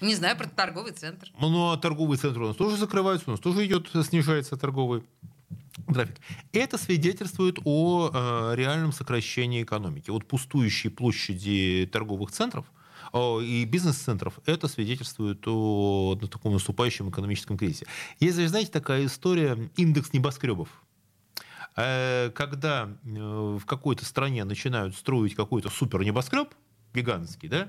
Не 0.00 0.14
знаю, 0.14 0.36
про 0.36 0.46
торговый 0.46 0.92
центр. 0.92 1.28
Ну, 1.40 1.72
а 1.72 1.76
торговый 1.76 2.18
центр 2.18 2.42
у 2.42 2.48
нас 2.48 2.56
тоже 2.56 2.76
закрывается, 2.76 3.28
у 3.28 3.32
нас 3.32 3.40
тоже 3.40 3.66
идет, 3.66 3.88
снижается 4.06 4.56
торговый 4.56 5.02
трафик. 5.92 6.16
Это 6.52 6.78
свидетельствует 6.78 7.58
о 7.64 8.10
э, 8.12 8.54
реальном 8.54 8.92
сокращении 8.92 9.62
экономики. 9.62 10.10
Вот 10.10 10.26
пустующие 10.26 10.90
площади 10.90 11.88
торговых 11.92 12.30
центров, 12.30 12.66
и 13.14 13.64
бизнес-центров, 13.64 14.38
это 14.44 14.68
свидетельствует 14.68 15.42
о 15.46 16.18
таком 16.30 16.52
наступающем 16.52 17.08
экономическом 17.08 17.56
кризисе. 17.56 17.86
Есть, 18.20 18.36
знаете, 18.48 18.70
такая 18.70 19.06
история 19.06 19.70
индекс 19.76 20.12
небоскребов. 20.12 20.68
Э, 21.80 22.30
когда 22.30 22.88
э, 23.04 23.08
в 23.08 23.64
какой-то 23.64 24.04
стране 24.04 24.42
начинают 24.42 24.96
строить 24.96 25.36
какой-то 25.36 25.70
супер 25.70 26.02
небоскреб, 26.02 26.52
гигантский, 26.92 27.48
да, 27.48 27.68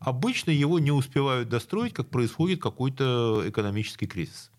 обычно 0.00 0.50
его 0.50 0.78
не 0.78 0.90
успевают 0.90 1.50
достроить, 1.50 1.92
как 1.92 2.08
происходит 2.08 2.62
какой-то 2.62 3.42
экономический 3.46 4.06
кризис. 4.06 4.50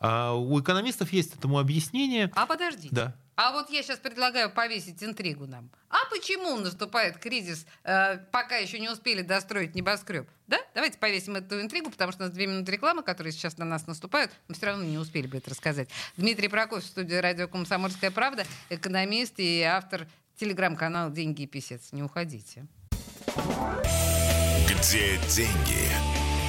А 0.00 0.34
у 0.34 0.60
экономистов 0.60 1.14
есть 1.14 1.34
этому 1.34 1.58
объяснение. 1.58 2.30
А 2.34 2.44
подождите. 2.44 2.94
Да. 2.94 3.16
А 3.36 3.52
вот 3.52 3.70
я 3.70 3.82
сейчас 3.82 3.98
предлагаю 3.98 4.50
повесить 4.50 5.02
интригу 5.02 5.46
нам. 5.46 5.70
А 5.88 6.08
почему 6.10 6.56
наступает 6.56 7.18
кризис, 7.18 7.66
э, 7.82 8.18
пока 8.30 8.56
еще 8.56 8.78
не 8.78 8.88
успели 8.88 9.22
достроить 9.22 9.74
небоскреб? 9.74 10.28
Да? 10.46 10.58
Давайте 10.74 10.98
повесим 10.98 11.34
эту 11.36 11.60
интригу, 11.60 11.90
потому 11.90 12.12
что 12.12 12.22
у 12.22 12.26
нас 12.26 12.34
две 12.34 12.46
минуты 12.46 12.72
рекламы, 12.72 13.02
которые 13.02 13.32
сейчас 13.32 13.58
на 13.58 13.64
нас 13.64 13.86
наступают, 13.86 14.30
мы 14.46 14.54
все 14.54 14.66
равно 14.66 14.84
не 14.84 14.98
успели 14.98 15.26
бы 15.26 15.38
это 15.38 15.50
рассказать. 15.50 15.88
Дмитрий 16.16 16.48
Прокофьев, 16.48 16.88
студия 16.88 17.20
радио 17.20 17.48
«Комсомольская 17.48 18.10
правда», 18.10 18.46
экономист 18.70 19.34
и 19.38 19.62
автор 19.62 20.06
телеграм-канала 20.38 21.10
«Деньги 21.10 21.42
и 21.42 21.46
писец». 21.46 21.92
Не 21.92 22.02
уходите. 22.02 22.66
Где 24.68 25.18
деньги, 25.28 25.88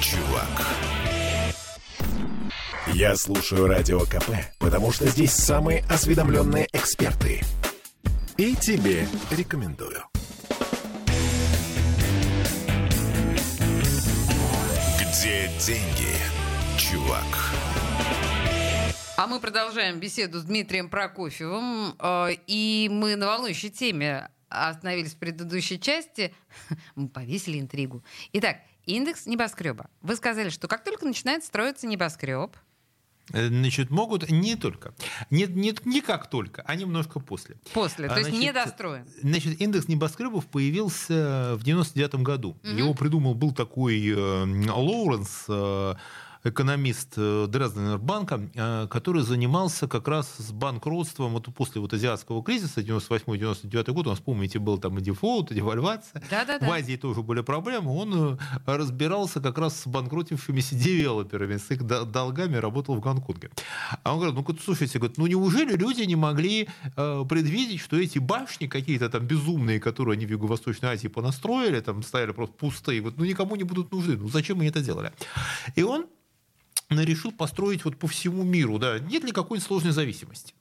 чувак? 0.02 1.05
Я 2.98 3.14
слушаю 3.14 3.66
Радио 3.66 4.00
КП, 4.06 4.30
потому 4.58 4.90
что 4.90 5.06
здесь 5.06 5.30
самые 5.32 5.84
осведомленные 5.84 6.66
эксперты. 6.72 7.42
И 8.38 8.56
тебе 8.56 9.06
рекомендую. 9.30 10.02
Где 14.98 15.50
деньги, 15.60 16.16
чувак? 16.78 17.26
А 19.18 19.26
мы 19.26 19.40
продолжаем 19.40 20.00
беседу 20.00 20.38
с 20.38 20.44
Дмитрием 20.44 20.88
Прокофьевым. 20.88 21.96
Э, 22.00 22.28
и 22.46 22.88
мы 22.90 23.16
на 23.16 23.26
волнующей 23.26 23.68
теме 23.68 24.30
остановились 24.48 25.12
в 25.12 25.18
предыдущей 25.18 25.78
части. 25.78 26.34
Мы 26.94 27.10
повесили 27.10 27.60
интригу. 27.60 28.02
Итак, 28.32 28.56
индекс 28.86 29.26
небоскреба. 29.26 29.90
Вы 30.00 30.16
сказали, 30.16 30.48
что 30.48 30.66
как 30.66 30.82
только 30.82 31.04
начинает 31.04 31.44
строиться 31.44 31.86
небоскреб, 31.86 32.56
значит, 33.32 33.90
могут 33.90 34.30
не 34.30 34.56
только. 34.56 34.94
Не, 35.30 35.46
не, 35.46 35.74
не 35.84 36.00
как 36.00 36.30
только, 36.30 36.62
а 36.62 36.74
немножко 36.74 37.20
после. 37.20 37.56
После, 37.72 38.08
то 38.08 38.14
а, 38.14 38.18
есть 38.18 38.30
значит, 38.30 38.48
недостроен. 38.48 39.06
Значит, 39.22 39.60
индекс 39.60 39.88
небоскребов 39.88 40.46
появился 40.46 41.56
в 41.56 41.62
99 41.64 42.16
году. 42.16 42.56
Угу. 42.62 42.68
Его 42.68 42.94
придумал, 42.94 43.34
был 43.34 43.52
такой 43.52 44.00
э, 44.08 44.70
Лоуренс, 44.70 45.44
э, 45.48 45.94
экономист 46.48 47.14
э, 47.16 47.46
Дрезденер 47.48 47.98
банка, 47.98 48.40
э, 48.54 48.86
который 48.88 49.22
занимался 49.22 49.88
как 49.88 50.08
раз 50.08 50.36
с 50.38 50.52
банкротством 50.52 51.32
вот 51.32 51.52
после 51.54 51.80
вот 51.80 51.92
азиатского 51.92 52.42
кризиса 52.42 52.80
98-99 52.80 53.92
год. 53.92 54.06
У 54.06 54.10
нас, 54.10 54.20
помните, 54.20 54.58
был 54.58 54.78
там 54.78 54.98
и 54.98 55.02
дефолт, 55.02 55.50
и 55.50 55.54
девальвация. 55.54 56.22
Да, 56.30 56.44
да, 56.44 56.58
да. 56.58 56.66
В 56.66 56.70
Азии 56.70 56.96
тоже 56.96 57.22
были 57.22 57.40
проблемы. 57.40 57.94
Он 57.94 58.34
э, 58.34 58.38
разбирался 58.66 59.40
как 59.40 59.58
раз 59.58 59.80
с 59.80 59.86
банкротившимися 59.86 60.74
девелоперами, 60.76 61.56
с 61.56 61.70
их 61.70 61.84
долгами, 61.84 62.56
работал 62.56 62.94
в 62.94 63.00
Гонконге. 63.00 63.50
А 64.02 64.14
он 64.14 64.20
говорит, 64.20 64.48
ну, 64.48 64.56
слушайте, 64.62 64.98
говорит, 64.98 65.18
ну 65.18 65.26
неужели 65.26 65.76
люди 65.76 66.02
не 66.02 66.16
могли 66.16 66.68
предвидеть, 66.94 67.80
что 67.80 67.96
эти 67.96 68.18
башни 68.18 68.66
какие-то 68.66 69.08
там 69.08 69.26
безумные, 69.26 69.80
которые 69.80 70.14
они 70.14 70.26
в 70.26 70.30
Юго-Восточной 70.30 70.90
Азии 70.90 71.08
понастроили, 71.08 71.80
там 71.80 72.02
стояли 72.02 72.32
просто 72.32 72.54
пустые, 72.56 73.00
вот, 73.00 73.16
ну 73.16 73.24
никому 73.24 73.56
не 73.56 73.64
будут 73.64 73.92
нужны. 73.92 74.16
Ну 74.16 74.28
зачем 74.28 74.60
они 74.60 74.68
это 74.68 74.80
делали? 74.80 75.12
И 75.74 75.82
он 75.82 76.06
решил 76.90 77.32
построить 77.32 77.84
вот 77.84 77.96
по 77.96 78.06
всему 78.06 78.42
миру, 78.42 78.78
да, 78.78 78.98
нет 78.98 79.24
ли 79.24 79.32
какой-нибудь 79.32 79.66
сложной 79.66 79.92
зависимости. 79.92 80.54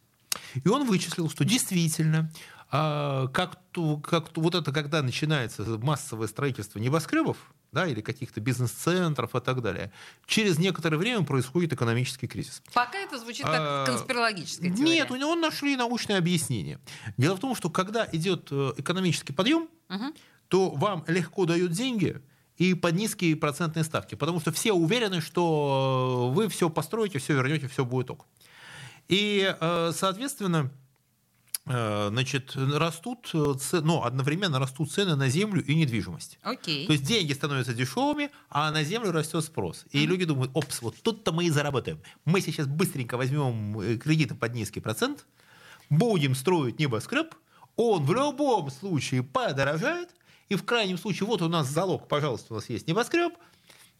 И 0.63 0.67
он 0.67 0.86
вычислил, 0.86 1.30
что 1.30 1.45
действительно, 1.45 2.32
а, 2.71 3.28
как, 3.28 3.57
то, 3.71 3.97
как 3.97 4.30
то, 4.30 4.41
вот 4.41 4.55
это, 4.55 4.71
когда 4.71 5.01
начинается 5.01 5.63
массовое 5.63 6.28
строительство 6.28 6.80
небоскребов, 6.80 7.38
да, 7.71 7.88
или 7.88 8.01
каких-то 8.01 8.39
бизнес-центров 8.39 9.36
и 9.36 9.39
так 9.41 9.61
далее, 9.61 9.91
через 10.26 10.57
некоторое 10.57 10.97
время 10.97 11.26
происходит 11.26 11.73
экономический 11.73 12.28
кризис. 12.28 12.63
Пока 12.73 12.97
это 12.97 13.19
звучит 13.19 13.45
как 13.45 13.55
а, 13.59 13.86
конспирологическая 13.86 14.71
теория. 14.71 14.84
Нет, 14.84 15.11
у 15.11 15.15
него 15.15 15.36
нашли 15.36 15.76
научное 15.76 16.17
объяснение. 16.17 16.80
Дело 17.17 17.36
в 17.36 17.39
том, 17.39 17.53
что 17.53 17.69
когда 17.69 18.07
идет 18.11 18.47
э, 18.51 18.73
экономический 18.78 19.34
подъем, 19.34 19.67
угу. 19.89 20.13
то 20.47 20.69
вам 20.71 21.03
легко 21.07 21.45
дают 21.45 21.71
деньги– 21.71 22.21
и 22.57 22.73
под 22.73 22.95
низкие 22.95 23.35
процентные 23.35 23.83
ставки, 23.83 24.15
потому 24.15 24.39
что 24.39 24.51
все 24.51 24.73
уверены, 24.73 25.21
что 25.21 26.31
вы 26.33 26.47
все 26.47 26.69
построите, 26.69 27.19
все 27.19 27.33
вернете, 27.33 27.67
все 27.67 27.83
будет 27.83 28.11
ок. 28.11 28.25
И, 29.07 29.53
э, 29.59 29.91
соответственно, 29.93 30.71
э, 31.65 32.07
значит, 32.09 32.55
растут, 32.55 33.29
но 33.33 33.57
ну, 33.81 34.03
одновременно 34.03 34.57
растут 34.57 34.91
цены 34.91 35.15
на 35.15 35.29
землю 35.29 35.63
и 35.63 35.75
недвижимость. 35.75 36.39
Окей. 36.43 36.87
То 36.87 36.93
есть 36.93 37.05
деньги 37.05 37.33
становятся 37.33 37.73
дешевыми, 37.73 38.31
а 38.49 38.71
на 38.71 38.83
землю 38.83 39.11
растет 39.11 39.43
спрос. 39.43 39.85
И 39.91 39.97
mm-hmm. 39.97 40.05
люди 40.07 40.25
думают, 40.25 40.51
опс, 40.53 40.81
вот 40.81 40.95
тут-то 41.01 41.33
мы 41.33 41.45
и 41.45 41.49
заработаем. 41.49 41.99
Мы 42.23 42.41
сейчас 42.41 42.67
быстренько 42.67 43.17
возьмем 43.17 43.79
э, 43.79 43.97
кредиты 43.97 44.33
под 44.33 44.53
низкий 44.55 44.79
процент, 44.79 45.25
будем 45.89 46.35
строить 46.35 46.79
небоскреб, 46.79 47.35
он 47.75 48.05
в 48.05 48.13
любом 48.13 48.71
случае 48.71 49.21
подорожает, 49.21 50.09
и 50.49 50.55
в 50.55 50.63
крайнем 50.63 50.97
случае, 50.97 51.27
вот 51.27 51.41
у 51.41 51.49
нас 51.49 51.67
залог, 51.67 52.07
пожалуйста, 52.07 52.53
у 52.53 52.55
нас 52.57 52.69
есть 52.69 52.87
небоскреб, 52.87 53.33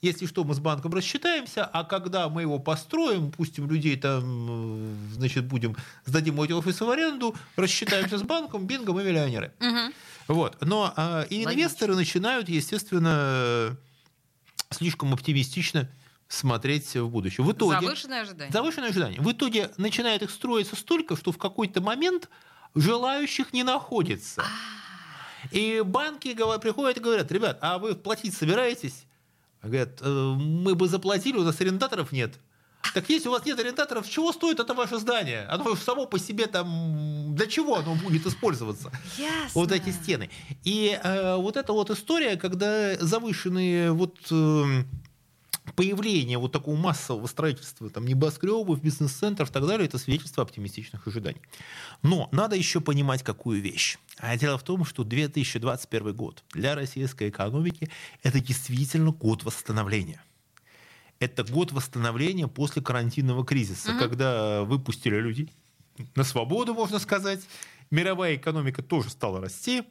если 0.01 0.27
что, 0.27 0.43
мы 0.43 0.53
с 0.53 0.59
банком 0.59 0.93
рассчитаемся, 0.93 1.65
а 1.65 1.83
когда 1.83 2.29
мы 2.29 2.43
его 2.43 2.59
построим, 2.59 3.31
пустим 3.31 3.69
людей 3.69 3.95
там, 3.97 4.95
значит, 5.13 5.45
будем, 5.45 5.75
сдадим 6.05 6.39
эти 6.41 6.51
офисы 6.51 6.85
в 6.85 6.89
аренду, 6.89 7.35
рассчитаемся 7.55 8.17
с 8.17 8.21
банком, 8.21 8.67
бинго, 8.67 8.93
мы 8.93 9.03
миллионеры. 9.03 9.53
Угу. 9.59 9.93
Вот. 10.35 10.57
Но 10.61 10.93
а, 10.95 11.23
и 11.29 11.43
инвесторы 11.43 11.95
начинают, 11.95 12.49
естественно, 12.49 13.75
слишком 14.69 15.13
оптимистично 15.13 15.89
смотреть 16.27 16.95
в 16.95 17.07
будущее. 17.09 17.45
В 17.45 17.51
итоге, 17.51 17.79
завышенное 17.81 18.21
ожидание. 18.21 18.51
Завышенное 18.51 18.89
ожидание. 18.89 19.21
В 19.21 19.31
итоге 19.31 19.71
начинает 19.77 20.21
их 20.21 20.29
строиться 20.29 20.75
столько, 20.75 21.15
что 21.15 21.31
в 21.31 21.37
какой-то 21.37 21.81
момент 21.81 22.29
желающих 22.75 23.53
не 23.53 23.63
находится. 23.63 24.41
А-а-а. 24.41 24.84
И 25.55 25.81
банки 25.85 26.35
приходят 26.59 26.97
и 26.97 26.99
говорят, 26.99 27.31
ребят, 27.31 27.57
а 27.61 27.77
вы 27.77 27.95
платить 27.95 28.35
собираетесь? 28.35 29.05
Говорят, 29.63 30.01
«Э, 30.01 30.35
мы 30.37 30.75
бы 30.75 30.89
заплатили, 30.89 31.37
у 31.37 31.43
нас 31.43 31.61
арендаторов 31.61 32.11
нет. 32.11 32.33
Так 32.93 33.09
если 33.09 33.29
у 33.29 33.31
вас 33.31 33.45
нет 33.45 33.57
арендаторов, 33.57 34.07
чего 34.07 34.33
стоит 34.33 34.59
это 34.59 34.73
ваше 34.73 34.97
здание? 34.99 35.45
Оно 35.45 35.75
само 35.77 36.07
по 36.07 36.19
себе 36.19 36.47
там... 36.47 37.33
Для 37.35 37.47
чего 37.47 37.77
оно 37.77 37.95
будет 37.95 38.25
использоваться? 38.25 38.91
Ясно. 39.17 39.49
Вот 39.53 39.71
эти 39.71 39.91
стены. 39.91 40.29
И 40.65 40.99
э, 41.01 41.35
вот 41.37 41.55
эта 41.55 41.71
вот 41.71 41.89
история, 41.89 42.35
когда 42.35 42.95
завышенные 42.97 43.93
вот... 43.93 44.17
Э, 44.31 44.83
появление 45.74 46.38
вот 46.38 46.51
такого 46.51 46.76
массового 46.76 47.28
строительства 47.28 47.89
там, 47.89 48.05
небоскребов, 48.05 48.82
бизнес-центров 48.82 49.49
и 49.49 49.53
так 49.53 49.66
далее, 49.66 49.88
это 49.88 49.97
свидетельство 49.97 50.43
оптимистичных 50.43 51.07
ожиданий. 51.07 51.41
Но 52.01 52.30
надо 52.32 52.55
еще 52.55 52.82
понимать 52.82 53.24
какую 53.24 53.61
вещь. 53.61 53.97
А 54.18 54.38
дело 54.38 54.57
в 54.57 54.63
том, 54.63 54.86
что 54.86 55.03
2021 55.03 56.13
год 56.13 56.43
для 56.53 56.76
российской 56.76 57.30
экономики 57.30 57.89
это 58.24 58.39
действительно 58.39 59.11
год 59.11 59.43
восстановления. 59.43 60.24
Это 61.20 61.43
год 61.43 61.72
восстановления 61.72 62.47
после 62.47 62.82
карантинного 62.82 63.45
кризиса, 63.45 63.91
угу. 63.91 63.99
когда 63.99 64.63
выпустили 64.63 65.16
людей 65.16 65.51
на 66.16 66.24
свободу, 66.24 66.74
можно 66.74 66.99
сказать. 66.99 67.41
Мировая 67.91 68.36
экономика 68.36 68.84
тоже 68.84 69.09
стала 69.09 69.39
расти. 69.39 69.84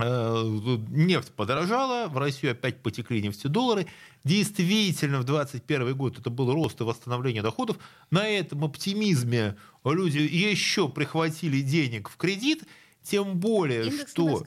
Э, 0.00 0.44
нефть 0.90 1.32
подорожала, 1.32 2.06
в 2.06 2.16
Россию 2.18 2.52
опять 2.52 2.80
потекли 2.82 3.20
нефтедоллары. 3.20 3.88
Действительно, 4.22 5.18
в 5.18 5.24
2021 5.24 5.96
год 5.96 6.18
это 6.18 6.30
был 6.30 6.52
рост 6.52 6.80
и 6.80 6.84
восстановление 6.84 7.42
доходов. 7.42 7.78
На 8.12 8.28
этом 8.28 8.64
оптимизме 8.64 9.56
люди 9.84 10.18
еще 10.18 10.88
прихватили 10.88 11.62
денег 11.62 12.10
в 12.10 12.16
кредит, 12.16 12.62
тем 13.02 13.38
более, 13.38 13.86
Индекс 13.86 14.12
что, 14.12 14.44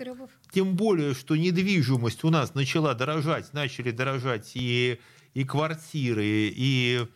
тем 0.54 0.76
более, 0.78 1.14
что 1.14 1.36
недвижимость 1.36 2.24
у 2.24 2.30
нас 2.30 2.54
начала 2.54 2.94
дорожать, 2.94 3.52
начали 3.52 3.92
дорожать 3.92 4.52
и, 4.54 5.00
и 5.34 5.44
квартиры, 5.44 6.24
и, 6.56 7.08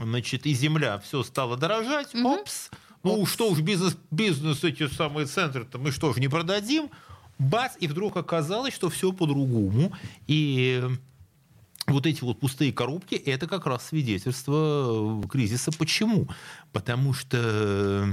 значит, 0.00 0.46
и 0.46 0.54
земля, 0.54 0.98
все 0.98 1.22
стало 1.22 1.58
дорожать. 1.58 2.14
Угу. 2.14 2.26
Опс, 2.26 2.70
ну 3.02 3.20
Опс. 3.20 3.32
что 3.32 3.50
уж 3.50 3.60
бизнес, 3.60 3.98
бизнес 4.10 4.64
эти 4.64 4.88
самые 4.88 5.26
центры-то 5.26 5.76
мы 5.76 5.90
что 5.90 6.14
ж 6.14 6.16
не 6.16 6.28
продадим? 6.28 6.88
Бац, 7.38 7.72
и 7.80 7.88
вдруг 7.88 8.16
оказалось, 8.16 8.74
что 8.74 8.88
все 8.90 9.12
по-другому. 9.12 9.92
И 10.26 10.82
вот 11.86 12.06
эти 12.06 12.22
вот 12.22 12.40
пустые 12.40 12.72
коробки– 12.72 13.14
это 13.26 13.46
как 13.46 13.66
раз 13.66 13.86
свидетельство 13.86 15.22
кризиса. 15.28 15.72
Почему? 15.72 16.28
Потому 16.72 17.12
что 17.12 18.06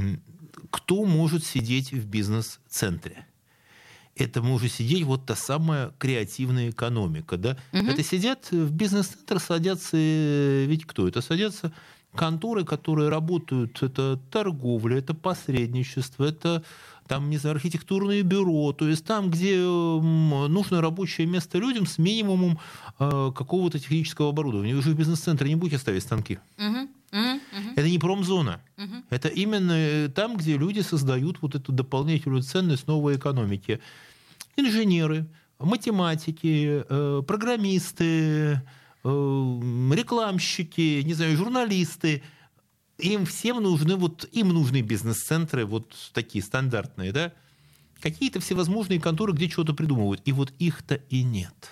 кто 0.70 1.06
может 1.06 1.46
сидеть 1.46 1.92
в 1.92 2.06
бизнес-центре? 2.06 3.26
это 4.16 4.42
может 4.42 4.72
сидеть 4.72 5.04
вот 5.04 5.26
та 5.26 5.36
самая 5.36 5.94
креативная 5.98 6.70
экономика. 6.70 7.38
Да? 7.38 7.58
Угу. 7.74 7.88
Это 7.88 8.04
сидят 8.04 8.52
в 8.52 8.72
бизнес-центр, 8.72 9.40
садятся, 9.40 9.98
э, 9.98 10.66
ведь 10.68 10.86
кто? 10.86 11.08
Это 11.08 11.22
садятся 11.22 11.72
конторы, 12.16 12.66
которые 12.66 13.10
работают, 13.10 13.82
это 13.82 14.20
торговля, 14.32 14.98
это 14.98 15.14
посредничество, 15.14 16.26
это 16.26 16.64
там, 17.12 17.30
не 17.30 17.38
знаю, 17.38 17.56
архитектурное 17.58 18.24
бюро, 18.24 18.72
то 18.72 18.88
есть 18.88 19.04
там, 19.04 19.30
где 19.30 19.58
нужно 19.58 20.80
рабочее 20.80 21.28
место 21.28 21.58
людям 21.58 21.86
с 21.86 21.98
минимумом 21.98 22.58
э, 23.00 23.32
какого-то 23.36 23.80
технического 23.80 24.30
оборудования. 24.30 24.74
Вы 24.74 24.82
же 24.82 24.92
в 24.92 24.96
бизнес-центре 24.96 25.50
не 25.50 25.56
будете 25.56 25.78
ставить 25.78 26.04
станки. 26.04 26.40
Угу. 26.58 26.88
Это 27.76 27.90
не 27.90 28.00
промзона. 28.00 28.62
Угу. 28.78 28.96
Это 29.10 29.28
именно 29.28 29.74
э, 29.74 30.08
там, 30.08 30.38
где 30.38 30.56
люди 30.58 30.80
создают 30.80 31.42
вот 31.42 31.54
эту 31.54 31.74
дополнительную 31.74 32.44
ценность 32.44 32.88
новой 32.88 33.18
экономики. 33.18 33.82
Инженеры, 34.56 35.26
математики, 35.60 36.86
э, 36.88 37.24
программисты, 37.28 38.62
рекламщики, 39.04 41.02
не 41.04 41.14
знаю, 41.14 41.36
журналисты. 41.36 42.24
Им 43.02 43.26
всем 43.26 43.62
нужны 43.62 43.96
вот 43.96 44.28
им 44.32 44.50
нужны 44.50 44.82
бизнес-центры 44.82 45.66
вот 45.66 45.94
такие 46.14 46.44
стандартные, 46.44 47.12
да? 47.12 47.34
Какие-то 48.00 48.40
всевозможные 48.40 49.00
конторы, 49.00 49.34
где 49.34 49.50
что-то 49.50 49.74
придумывают. 49.74 50.22
И 50.26 50.32
вот 50.32 50.54
их-то 50.60 50.96
и 50.96 51.24
нет. 51.24 51.72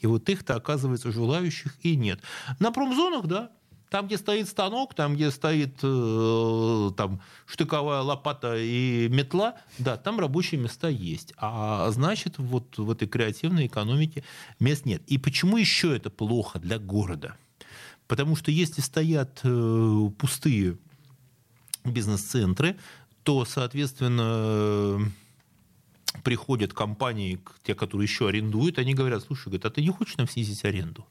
И 0.00 0.06
вот 0.06 0.28
их-то, 0.28 0.54
оказывается, 0.54 1.10
желающих 1.10 1.74
и 1.82 1.96
нет. 1.96 2.20
На 2.60 2.70
промзонах, 2.70 3.26
да, 3.26 3.50
там, 3.90 4.06
где 4.06 4.18
стоит 4.18 4.48
станок, 4.48 4.94
там, 4.94 5.14
где 5.14 5.30
стоит 5.30 5.78
э, 5.82 6.90
там, 6.96 7.20
штыковая 7.46 8.00
лопата 8.00 8.56
и 8.56 9.08
метла, 9.08 9.54
да, 9.78 9.96
там 9.96 10.18
рабочие 10.20 10.60
места 10.60 10.88
есть. 10.88 11.32
А 11.36 11.90
значит, 11.90 12.38
вот 12.38 12.78
в 12.78 12.90
этой 12.90 13.08
креативной 13.08 13.66
экономике 13.66 14.24
мест 14.58 14.84
нет. 14.84 15.02
И 15.06 15.18
почему 15.18 15.56
еще 15.56 15.96
это 15.96 16.10
плохо 16.10 16.58
для 16.58 16.78
города? 16.78 17.36
Потому 18.06 18.36
что 18.36 18.50
если 18.50 18.80
стоят 18.80 19.40
э, 19.42 20.10
пустые 20.18 20.78
бизнес-центры, 21.84 22.76
то, 23.22 23.44
соответственно, 23.44 25.12
приходят 26.22 26.72
компании, 26.72 27.40
те, 27.64 27.74
которые 27.74 28.06
еще 28.06 28.28
арендуют, 28.28 28.78
они 28.78 28.94
говорят, 28.94 29.24
слушай, 29.24 29.48
говорят, 29.48 29.66
а 29.66 29.70
ты 29.70 29.82
не 29.82 29.90
хочешь 29.90 30.16
нам 30.16 30.28
снизить 30.28 30.64
аренду? 30.64 31.06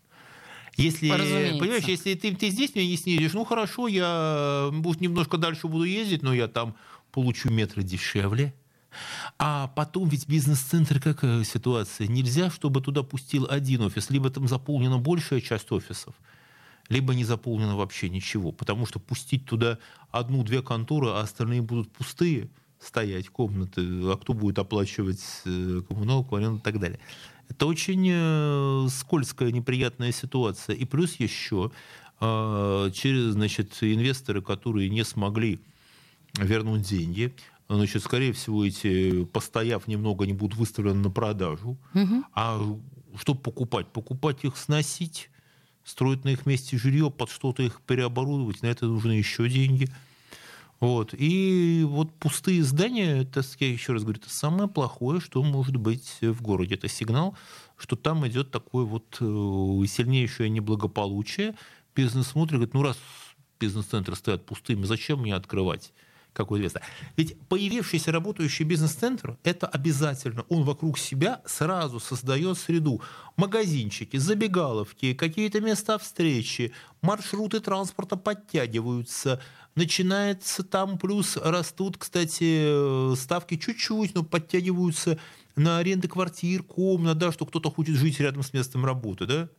Если, 0.78 1.10
понимаешь, 1.58 1.86
если 1.86 2.16
ты, 2.16 2.36
ты 2.36 2.50
здесь 2.50 2.76
меня 2.76 2.88
не 2.88 2.98
снизишь, 2.98 3.34
ну 3.34 3.46
хорошо, 3.46 3.88
я 3.88 4.70
немножко 5.00 5.38
дальше 5.38 5.68
буду 5.68 5.86
ездить, 5.86 6.22
но 6.22 6.34
я 6.34 6.48
там 6.48 6.76
получу 7.12 7.50
метры 7.50 7.84
дешевле. 7.84 8.54
А 9.38 9.68
потом 9.76 10.08
ведь 10.10 10.28
бизнес-центр 10.28 11.00
какая 11.02 11.44
ситуация? 11.44 12.08
Нельзя, 12.08 12.50
чтобы 12.50 12.82
туда 12.82 13.04
пустил 13.04 13.48
один 13.50 13.82
офис, 13.82 14.10
либо 14.10 14.30
там 14.30 14.48
заполнена 14.48 14.98
большая 14.98 15.42
часть 15.42 15.72
офисов, 15.72 16.16
либо 16.90 17.16
не 17.16 17.24
заполнено 17.24 17.76
вообще 17.76 18.10
ничего. 18.10 18.52
Потому 18.52 18.86
что 18.86 19.00
пустить 19.00 19.46
туда 19.46 19.80
одну-две 20.12 20.62
конторы, 20.62 21.10
а 21.10 21.22
остальные 21.22 21.62
будут 21.62 21.92
пустые 21.92 22.50
стоять 22.80 23.30
комнаты, 23.30 23.82
а 23.82 24.18
кто 24.22 24.34
будет 24.34 24.60
оплачивать 24.60 25.24
э, 25.46 25.82
коммуналку, 25.88 26.36
аренду 26.36 26.60
и 26.60 26.62
так 26.62 26.80
далее. 26.80 27.00
Это 27.50 27.66
очень 27.66 28.08
э, 28.12 28.88
скользкая, 28.90 29.52
неприятная 29.52 30.12
ситуация. 30.12 30.76
И 30.76 30.86
плюс 30.86 31.16
еще 31.16 31.72
э, 32.20 32.92
через, 32.94 33.34
значит, 33.34 33.78
инвесторы, 33.82 34.42
которые 34.42 34.90
не 34.90 35.04
смогли 35.04 35.60
вернуть 36.38 36.82
деньги, 36.82 37.34
значит, 37.70 38.04
скорее 38.04 38.34
всего, 38.34 38.66
эти, 38.66 39.26
постояв 39.26 39.88
немного, 39.88 40.26
они 40.26 40.34
будут 40.34 40.58
выставлены 40.58 41.02
на 41.02 41.10
продажу. 41.10 41.78
Угу. 41.94 42.24
А 42.34 42.62
что 43.20 43.34
покупать? 43.36 43.88
Покупать 43.88 44.44
их, 44.44 44.58
сносить, 44.58 45.30
строить 45.86 46.26
на 46.26 46.30
их 46.30 46.46
месте 46.46 46.78
жилье, 46.78 47.10
под 47.10 47.30
что-то 47.30 47.64
их 47.64 47.80
переоборудовать, 47.82 48.62
на 48.62 48.68
это 48.68 48.88
нужны 48.88 49.14
еще 49.14 49.48
деньги. 49.48 49.90
Вот. 50.82 51.14
И 51.18 51.84
вот 51.88 52.12
пустые 52.16 52.64
здания, 52.64 53.22
это, 53.22 53.42
я 53.60 53.70
еще 53.72 53.94
раз 53.94 54.04
говорю, 54.04 54.20
это 54.20 54.30
самое 54.30 54.68
плохое, 54.68 55.22
что 55.22 55.42
может 55.42 55.78
быть 55.78 56.18
в 56.22 56.42
городе. 56.42 56.76
Это 56.76 56.90
сигнал, 56.90 57.38
что 57.78 57.96
там 57.96 58.28
идет 58.28 58.52
такое 58.52 58.84
вот 58.84 59.18
э, 59.22 59.88
сильнейшее 59.88 60.50
неблагополучие. 60.50 61.56
Бизнес 61.96 62.28
смотрит, 62.28 62.56
говорит, 62.56 62.74
ну 62.74 62.84
раз 62.84 62.98
бизнес-центры 63.60 64.16
стоят 64.16 64.46
пустыми, 64.46 64.84
зачем 64.84 65.22
мне 65.22 65.34
открывать? 65.34 65.94
Какой 66.36 66.60
инвестор. 66.60 66.84
Ведь 67.16 67.40
появившийся 67.48 68.12
работающий 68.12 68.66
бизнес-центр, 68.66 69.38
это 69.44 69.68
обязательно, 69.68 70.44
он 70.50 70.64
вокруг 70.64 71.00
себя 71.00 71.42
сразу 71.46 72.00
создает 72.00 72.58
среду. 72.58 73.02
Магазинчики, 73.38 74.18
забегаловки, 74.18 75.14
какие-то 75.14 75.62
места 75.62 75.98
встречи, 75.98 76.74
маршруты 77.02 77.60
транспорта 77.60 78.18
подтягиваются, 78.18 79.42
начинается 79.76 80.64
там, 80.64 80.98
плюс 80.98 81.38
растут, 81.38 81.98
кстати, 81.98 83.16
ставки 83.16 83.58
чуть-чуть, 83.58 84.14
но 84.14 84.24
подтягиваются 84.24 85.18
на 85.56 85.78
аренды 85.78 86.08
квартир, 86.08 86.64
комнат, 86.64 87.18
да, 87.18 87.32
что 87.32 87.46
кто-то 87.46 87.72
хочет 87.72 87.96
жить 87.96 88.20
рядом 88.20 88.44
с 88.44 88.54
местом 88.54 88.86
работы, 88.86 89.26
да? 89.26 89.50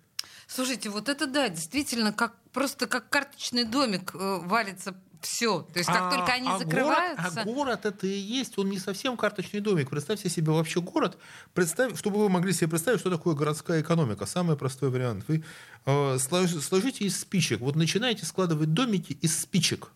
Слушайте, 0.46 0.90
вот 0.90 1.08
это 1.08 1.26
да, 1.26 1.48
действительно, 1.48 2.12
как 2.12 2.36
просто 2.52 2.86
как 2.86 3.08
карточный 3.08 3.64
домик 3.64 4.14
э, 4.14 4.40
валится 4.44 4.94
все. 5.20 5.62
То 5.62 5.78
есть 5.78 5.88
как 5.88 6.12
а, 6.12 6.16
только 6.16 6.32
они 6.32 6.48
а 6.48 6.58
закрываются... 6.58 7.22
Город, 7.22 7.38
а 7.38 7.44
город 7.44 7.86
это 7.86 8.06
и 8.06 8.18
есть, 8.18 8.58
он 8.58 8.70
не 8.70 8.78
совсем 8.78 9.16
карточный 9.16 9.60
домик. 9.60 9.90
Представьте 9.90 10.28
себе 10.28 10.52
вообще 10.52 10.80
город, 10.80 11.18
представь, 11.54 11.98
чтобы 11.98 12.18
вы 12.18 12.28
могли 12.28 12.52
себе 12.52 12.68
представить, 12.68 13.00
что 13.00 13.10
такое 13.10 13.34
городская 13.34 13.80
экономика. 13.80 14.26
Самый 14.26 14.56
простой 14.56 14.90
вариант. 14.90 15.24
Вы 15.28 15.44
э, 15.86 16.18
сложите 16.18 17.04
из 17.04 17.20
спичек. 17.20 17.60
Вот 17.60 17.76
начинаете 17.76 18.26
складывать 18.26 18.72
домики 18.72 19.12
из 19.20 19.38
спичек. 19.38 19.90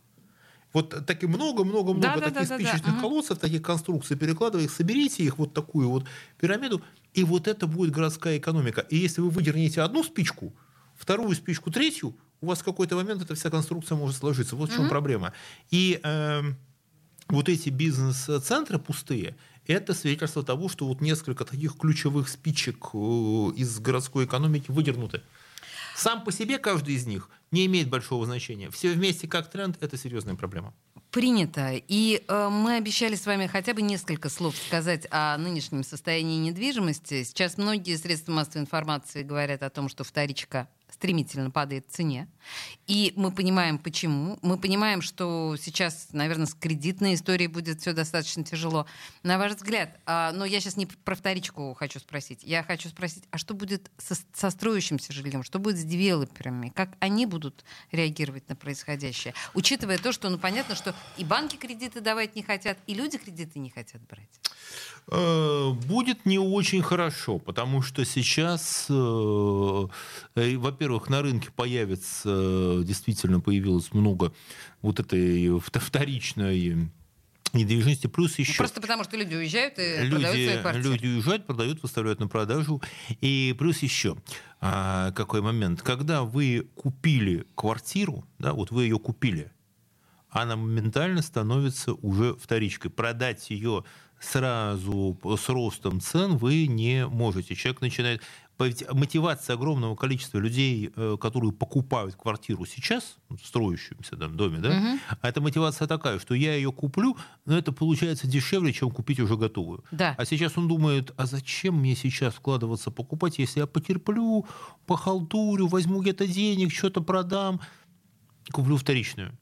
Вот 0.73 1.05
так 1.05 1.23
и 1.25 1.27
много-много-много 1.27 2.21
да, 2.21 2.31
таких 2.31 2.49
да, 2.49 2.55
спичечных 2.55 2.95
да, 2.95 3.01
колодцев, 3.01 3.33
угу. 3.33 3.41
таких 3.41 3.63
конструкций, 3.63 4.17
перекладывая 4.17 4.67
их, 4.67 4.71
соберите 4.71 5.25
их 5.25 5.39
вот 5.39 5.53
такую 5.53 5.91
вот 5.91 6.05
пирамиду, 6.39 6.83
и 7.13 7.25
вот 7.25 7.49
это 7.49 7.67
будет 7.67 7.91
городская 7.91 8.39
экономика. 8.39 8.83
И 8.83 8.97
если 8.97 9.21
вы 9.21 9.31
выдернете 9.31 9.83
одну 9.83 10.05
спичку, 10.05 10.53
вторую 10.97 11.35
спичку, 11.35 11.73
третью, 11.73 12.17
у 12.41 12.47
вас 12.47 12.61
в 12.61 12.65
какой-то 12.65 12.97
момент 12.97 13.23
эта 13.23 13.35
вся 13.35 13.51
конструкция 13.51 13.97
может 13.97 14.17
сложиться. 14.17 14.57
Вот 14.57 14.71
в 14.71 14.75
чем 14.75 14.87
mm-hmm. 14.87 14.89
проблема. 14.89 15.33
И 15.71 16.01
э, 16.03 16.43
вот 17.29 17.49
эти 17.49 17.69
бизнес-центры 17.69 18.79
пустые, 18.79 19.37
это 19.67 19.95
свидетельство 19.95 20.43
того, 20.43 20.69
что 20.69 20.87
вот 20.87 21.01
несколько 21.01 21.45
таких 21.45 21.77
ключевых 21.77 22.29
спичек 22.29 22.89
э, 22.93 22.97
из 23.57 23.79
городской 23.79 24.25
экономики 24.25 24.67
выдернуты. 24.69 25.23
Сам 25.97 26.25
по 26.25 26.33
себе 26.33 26.59
каждый 26.59 26.95
из 26.95 27.07
них 27.07 27.29
не 27.51 27.67
имеет 27.67 27.91
большого 27.91 28.25
значения. 28.25 28.71
Все 28.71 28.93
вместе 28.93 29.29
как 29.29 29.51
тренд– 29.51 29.77
это 29.83 29.97
серьезная 29.97 30.35
проблема. 30.35 30.73
Принято. 31.11 31.73
И 31.75 32.23
э, 32.27 32.49
мы 32.49 32.77
обещали 32.77 33.17
с 33.17 33.27
вами 33.27 33.49
хотя 33.49 33.75
бы 33.75 33.83
несколько 33.83 34.29
слов 34.29 34.57
сказать 34.57 35.07
о 35.11 35.37
нынешнем 35.37 35.83
состоянии 35.83 36.39
недвижимости. 36.39 37.25
Сейчас 37.25 37.59
многие 37.59 37.97
средства 37.97 38.33
массовой 38.33 38.63
информации 38.63 39.23
говорят 39.23 39.63
о 39.63 39.71
том, 39.71 39.89
что 39.89 40.05
вторичка 40.05 40.69
стремительно 41.01 41.51
падает 41.51 41.87
в 41.89 41.93
цене. 41.93 42.29
И 42.87 43.15
мы 43.17 43.33
понимаем, 43.33 43.79
почему. 43.79 44.39
Мы 44.43 44.59
понимаем, 44.59 45.01
что 45.01 45.57
сейчас, 45.59 46.09
наверное, 46.13 46.45
с 46.45 46.53
кредитной 46.53 47.15
историей 47.15 47.49
будет 47.49 47.81
все 47.81 47.95
достаточно 47.95 48.45
тяжело. 48.45 48.85
На 49.23 49.39
ваш 49.39 49.55
взгляд, 49.55 49.99
а, 50.05 50.31
но 50.33 50.45
я 50.45 50.61
сейчас 50.61 50.77
не 50.77 50.85
про 50.85 51.15
вторичку 51.15 51.73
хочу 51.73 52.01
спросить. 52.01 52.41
Я 52.43 52.63
хочу 52.63 52.91
спросить, 52.91 53.25
а 53.31 53.39
что 53.39 53.55
будет 53.55 53.91
со, 53.97 54.15
со 54.35 54.51
строящимся 54.51 55.15
жильем? 55.15 55.43
Что 55.43 55.59
будет 55.59 55.79
с 55.79 55.85
девелоперами? 55.85 56.71
Как 56.77 56.91
они 57.01 57.25
будут 57.25 57.65
реагировать 57.93 58.47
на 58.51 58.57
происходящее? 58.57 59.33
Учитывая 59.55 59.97
то, 59.97 60.13
что, 60.13 60.29
ну, 60.29 60.37
понятно, 60.37 60.75
что 60.75 60.95
и 61.17 61.25
банки 61.25 61.57
кредиты 61.57 62.03
давать 62.03 62.37
не 62.37 62.43
хотят, 62.43 62.77
и 62.87 62.93
люди 62.93 63.17
кредиты 63.17 63.59
не 63.59 63.71
хотят 63.71 64.03
брать. 64.07 64.29
Э, 65.11 65.71
будет 65.71 66.27
не 66.27 66.39
очень 66.39 66.83
хорошо, 66.83 67.39
потому 67.39 67.83
что 67.83 68.05
сейчас, 68.05 68.87
э, 68.89 69.87
э, 70.37 70.57
во-первых, 70.91 71.09
на 71.09 71.23
рынке 71.23 71.51
появится, 71.55 72.83
действительно 72.85 73.41
появилось 73.41 73.93
много 73.93 74.33
вот 74.83 74.99
этой 74.99 75.59
вторичной 75.61 76.91
недвижимости, 77.53 78.07
плюс 78.07 78.39
еще... 78.39 78.53
Ну, 78.53 78.59
просто 78.59 78.81
потому, 78.81 79.05
что 79.05 79.17
люди 79.17 79.35
уезжают 79.35 79.79
и 79.79 79.99
люди, 80.03 80.11
продают 80.11 80.35
свои 80.35 80.59
квартиры. 80.59 80.89
Люди 80.89 81.07
уезжают, 81.07 81.47
продают, 81.47 81.83
выставляют 81.83 82.21
на 82.21 82.29
продажу. 82.29 82.81
И 83.21 83.55
плюс 83.59 83.79
еще 83.83 84.17
а, 84.61 85.11
какой 85.13 85.43
момент. 85.43 85.83
Когда 85.83 86.23
вы 86.23 86.69
купили 86.77 87.45
квартиру, 87.57 88.25
да, 88.39 88.53
вот 88.53 88.71
вы 88.71 88.85
ее 88.85 88.99
купили, 88.99 89.51
она 90.29 90.55
моментально 90.55 91.23
становится 91.23 91.95
уже 91.95 92.35
вторичкой. 92.35 92.91
Продать 92.91 93.51
ее 93.51 93.85
сразу 94.21 95.19
с 95.25 95.49
ростом 95.49 96.01
цен 96.01 96.37
вы 96.37 96.67
не 96.69 97.07
можете. 97.07 97.57
Человек 97.57 97.81
начинает 97.81 98.23
мотивация 98.93 99.55
огромного 99.55 99.97
количества 99.97 100.39
людей, 100.39 100.91
э, 100.95 101.17
которые 101.21 101.53
покупают 101.53 102.17
квартиру 102.17 102.67
сейчас, 102.67 103.17
в 103.29 103.39
строящемся 103.45 104.17
там, 104.17 104.37
доме, 104.37 104.59
да, 104.59 104.69
угу. 104.71 104.99
а 105.21 105.29
эта 105.29 105.41
мотивация 105.41 105.87
такая, 105.87 106.19
что 106.19 106.35
я 106.35 106.55
ее 106.55 106.73
куплю, 106.73 107.17
но 107.45 107.57
это 107.57 107.73
получается 107.73 108.27
дешевле, 108.27 108.73
чем 108.73 108.91
купить 108.91 109.21
уже 109.21 109.37
готовую. 109.37 109.85
Да. 109.91 110.15
А 110.19 110.25
сейчас 110.25 110.57
он 110.59 110.69
думает, 110.69 111.13
а 111.17 111.27
зачем 111.27 111.77
мне 111.77 111.95
сейчас 111.95 112.35
вкладываться 112.35 112.91
покупать, 112.91 113.39
если 113.39 113.61
я 113.61 113.67
потерплю, 113.67 114.47
похалтурю, 114.87 115.67
возьму 115.67 116.01
где-то 116.01 116.27
денег, 116.27 116.73
что-то 116.73 117.01
продам, 117.01 117.61
куплю 118.53 118.77
вторичную. 118.77 119.39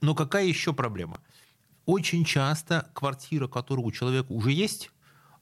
Но 0.00 0.14
какая 0.14 0.46
еще 0.46 0.72
проблема? 0.72 1.20
Очень 1.86 2.24
часто 2.24 2.90
квартира, 2.94 3.46
которая 3.46 3.84
у 3.84 3.92
человека 3.92 4.32
уже 4.32 4.52
есть, 4.52 4.90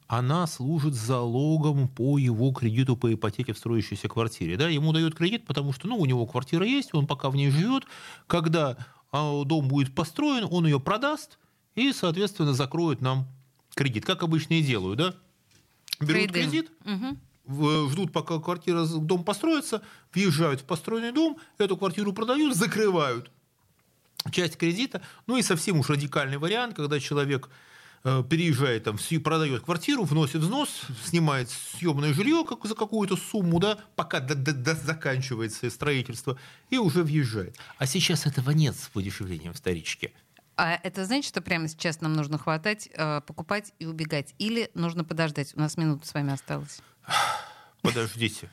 она 0.07 0.47
служит 0.47 0.93
залогом 0.93 1.87
по 1.87 2.17
его 2.17 2.51
кредиту 2.51 2.95
по 2.95 3.13
ипотеке 3.13 3.53
в 3.53 3.57
строящейся 3.57 4.07
квартире. 4.07 4.57
Да? 4.57 4.67
Ему 4.69 4.93
дают 4.93 5.15
кредит, 5.15 5.45
потому 5.45 5.73
что 5.73 5.87
ну, 5.87 5.97
у 5.97 6.05
него 6.05 6.25
квартира 6.25 6.65
есть, 6.65 6.93
он 6.93 7.07
пока 7.07 7.29
в 7.29 7.35
ней 7.35 7.49
живет. 7.49 7.85
Когда 8.27 8.77
а, 9.11 9.43
дом 9.43 9.67
будет 9.67 9.93
построен, 9.95 10.47
он 10.49 10.65
ее 10.65 10.79
продаст 10.79 11.39
и, 11.75 11.91
соответственно, 11.93 12.53
закроет 12.53 13.01
нам 13.01 13.27
кредит. 13.75 14.05
Как 14.05 14.23
обычно 14.23 14.53
и 14.53 14.61
делают. 14.61 14.97
Да? 14.97 15.15
Берут 15.99 16.31
Трейдинг. 16.31 16.33
кредит, 16.33 16.71
угу. 17.47 17.89
ждут, 17.89 18.11
пока 18.11 18.39
квартира, 18.39 18.85
дом 18.85 19.23
построится, 19.23 19.81
въезжают 20.13 20.61
в 20.61 20.65
построенный 20.65 21.11
дом, 21.11 21.37
эту 21.57 21.77
квартиру 21.77 22.13
продают, 22.13 22.55
закрывают 22.55 23.31
часть 24.31 24.57
кредита. 24.57 25.01
Ну 25.27 25.37
и 25.37 25.41
совсем 25.41 25.79
уж 25.79 25.89
радикальный 25.89 26.37
вариант, 26.37 26.75
когда 26.75 26.99
человек 26.99 27.49
переезжает, 28.03 28.83
там, 28.83 28.97
продает 29.23 29.63
квартиру, 29.63 30.03
вносит 30.03 30.41
взнос, 30.41 30.81
снимает 31.05 31.49
съемное 31.49 32.13
жилье 32.13 32.43
как, 32.47 32.65
за 32.65 32.75
какую-то 32.75 33.15
сумму, 33.15 33.59
да, 33.59 33.77
пока 33.95 34.19
до, 34.19 34.35
до, 34.35 34.53
до 34.53 34.75
заканчивается 34.75 35.69
строительство, 35.69 36.37
и 36.69 36.77
уже 36.77 37.03
въезжает. 37.03 37.57
А 37.77 37.85
сейчас 37.85 38.25
этого 38.25 38.51
нет 38.51 38.75
с 38.75 38.89
подешевлением 38.89 39.53
вторички. 39.53 40.11
А 40.55 40.73
это 40.83 41.05
значит, 41.05 41.29
что 41.29 41.41
прямо 41.41 41.67
сейчас 41.67 42.01
нам 42.01 42.13
нужно 42.13 42.37
хватать, 42.37 42.89
э, 42.93 43.21
покупать 43.25 43.73
и 43.79 43.85
убегать? 43.85 44.35
Или 44.37 44.69
нужно 44.75 45.03
подождать? 45.03 45.55
У 45.55 45.59
нас 45.59 45.77
минута 45.77 46.05
с 46.05 46.13
вами 46.13 46.33
осталась. 46.33 46.81
Подождите. 47.81 48.49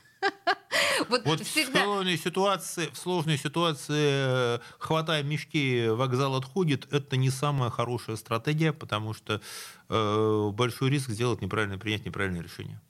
Вот, 1.09 1.25
вот 1.25 1.41
всегда... 1.41 1.81
в, 1.81 1.85
сложной 1.85 2.19
ситуации, 2.19 2.89
в 2.93 2.97
сложной 2.97 3.39
ситуации, 3.39 4.57
э, 4.57 4.59
хватая 4.79 5.23
мешки, 5.23 5.89
вокзал 5.89 6.37
отходит, 6.37 6.93
это 6.93 7.17
не 7.17 7.31
самая 7.31 7.71
хорошая 7.71 8.17
стратегия, 8.17 8.73
потому 8.73 9.15
что 9.15 9.41
э, 9.89 10.51
большой 10.53 10.91
риск 10.91 11.11
сделать 11.11 11.41
неправильно, 11.41 11.79
принять 11.79 12.05
неправильное 12.05 12.43
решение. 12.43 12.81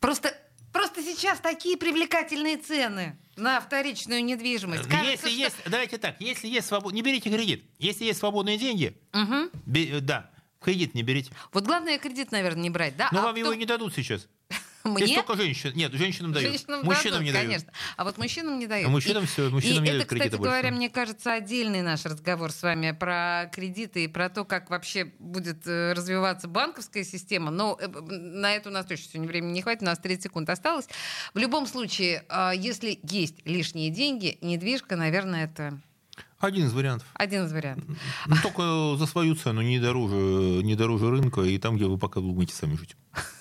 Просто 0.00 0.34
Просто 0.72 1.02
сейчас 1.02 1.40
такие 1.40 1.76
привлекательные 1.76 2.56
цены 2.56 3.18
на 3.36 3.60
вторичную 3.60 4.24
недвижимость. 4.24 4.84
Кажется, 4.84 5.10
если 5.10 5.28
что... 5.28 5.36
есть, 5.36 5.56
давайте 5.66 5.98
так, 5.98 6.20
если 6.20 6.46
есть 6.46 6.68
свобод... 6.68 6.92
не 6.92 7.02
берите 7.02 7.28
кредит. 7.28 7.64
Если 7.78 8.04
есть 8.04 8.20
свободные 8.20 8.56
деньги, 8.56 8.96
угу. 9.12 9.50
бе... 9.66 10.00
да, 10.00 10.30
кредит 10.60 10.94
не 10.94 11.02
берите. 11.02 11.32
Вот 11.52 11.64
главное 11.64 11.98
кредит, 11.98 12.30
наверное, 12.30 12.62
не 12.62 12.70
брать, 12.70 12.96
да? 12.96 13.08
Но 13.10 13.20
а 13.20 13.22
вам 13.22 13.32
кто... 13.32 13.40
его 13.40 13.54
не 13.54 13.66
дадут 13.66 13.94
сейчас. 13.94 14.28
Мне? 14.84 15.04
Есть 15.04 15.14
только 15.16 15.36
женщин. 15.36 15.72
Нет, 15.74 15.92
женщинам 15.92 16.32
дают. 16.32 16.50
Женщинам 16.50 16.84
мужчинам 16.84 17.18
дадут, 17.18 17.26
не 17.26 17.32
дают. 17.32 17.46
Конечно. 17.48 17.72
А 17.96 18.04
вот 18.04 18.18
мужчинам 18.18 18.58
не 18.58 18.66
дают. 18.66 18.88
А 18.88 18.90
мужчинам 18.90 19.24
и, 19.24 19.26
все, 19.26 19.50
мужчинам 19.50 19.84
и 19.84 19.88
не 19.88 19.96
это, 19.96 20.06
кстати 20.06 20.36
говоря, 20.36 20.62
больше. 20.62 20.76
мне 20.76 20.88
кажется, 20.88 21.32
отдельный 21.34 21.82
наш 21.82 22.04
разговор 22.06 22.50
с 22.50 22.62
вами 22.62 22.92
про 22.92 23.50
кредиты 23.52 24.04
и 24.04 24.08
про 24.08 24.30
то, 24.30 24.44
как 24.44 24.70
вообще 24.70 25.12
будет 25.18 25.66
э, 25.66 25.92
развиваться 25.92 26.48
банковская 26.48 27.04
система. 27.04 27.50
Но 27.50 27.78
э, 27.78 27.88
на 27.88 28.54
это 28.54 28.70
у 28.70 28.72
нас 28.72 28.86
точно 28.86 29.06
сегодня 29.12 29.28
времени 29.28 29.52
не 29.52 29.62
хватит, 29.62 29.82
у 29.82 29.86
нас 29.86 29.98
30 29.98 30.22
секунд 30.24 30.48
осталось. 30.48 30.86
В 31.34 31.38
любом 31.38 31.66
случае, 31.66 32.24
а, 32.28 32.52
если 32.52 32.98
есть 33.02 33.44
лишние 33.44 33.90
деньги, 33.90 34.38
недвижка, 34.40 34.96
наверное, 34.96 35.44
это 35.44 35.78
один 36.38 36.66
из 36.66 36.72
вариантов. 36.72 37.06
Один 37.12 37.44
из 37.44 37.52
вариантов. 37.52 37.84
Ну, 38.26 38.36
только 38.42 38.96
за 38.96 39.06
свою 39.06 39.34
цену, 39.34 39.60
не 39.60 39.78
дороже, 39.78 40.62
не 40.64 40.74
дороже 40.74 41.10
рынка, 41.10 41.42
и 41.42 41.58
там, 41.58 41.76
где 41.76 41.84
вы 41.84 41.98
пока 41.98 42.20
думаете 42.20 42.54
сами 42.54 42.76
жить. 42.76 42.96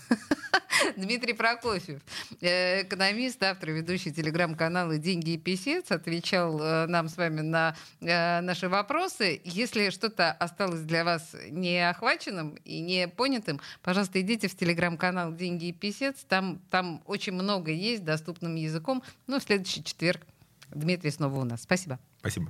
Дмитрий 0.98 1.34
Прокофьев, 1.34 2.02
э, 2.42 2.84
экономист, 2.84 3.42
автор, 3.44 3.72
ведущий 3.72 4.12
телеграм-канала 4.12 4.98
«Деньги 4.98 5.32
и 5.32 5.38
писец», 5.38 5.92
отвечал 5.92 6.60
э, 6.62 6.86
нам 6.88 7.10
с 7.10 7.18
вами 7.18 7.42
на 7.42 7.76
э, 8.02 8.42
наши 8.42 8.70
вопросы. 8.70 9.42
Если 9.44 9.90
что-то 9.90 10.32
осталось 10.32 10.82
для 10.82 11.04
вас 11.04 11.36
не 11.50 11.88
охваченным 11.90 12.56
и 12.66 12.80
не 12.80 13.08
понятым, 13.08 13.60
пожалуйста, 13.82 14.22
идите 14.22 14.48
в 14.48 14.56
телеграм-канал 14.56 15.34
«Деньги 15.34 15.66
и 15.66 15.74
писец». 15.74 16.16
Там, 16.28 16.62
там 16.70 17.02
очень 17.06 17.34
много 17.34 17.72
есть 17.72 18.04
доступным 18.04 18.56
языком. 18.56 19.04
Ну, 19.28 19.40
в 19.40 19.44
следующий 19.44 19.84
четверг 19.84 20.22
Дмитрий 20.70 21.12
снова 21.12 21.40
у 21.40 21.44
нас. 21.44 21.64
Спасибо. 21.64 22.00
Спасибо. 22.20 22.48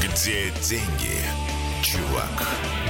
Где 0.00 0.50
деньги, 0.62 1.18
чувак? 1.82 2.83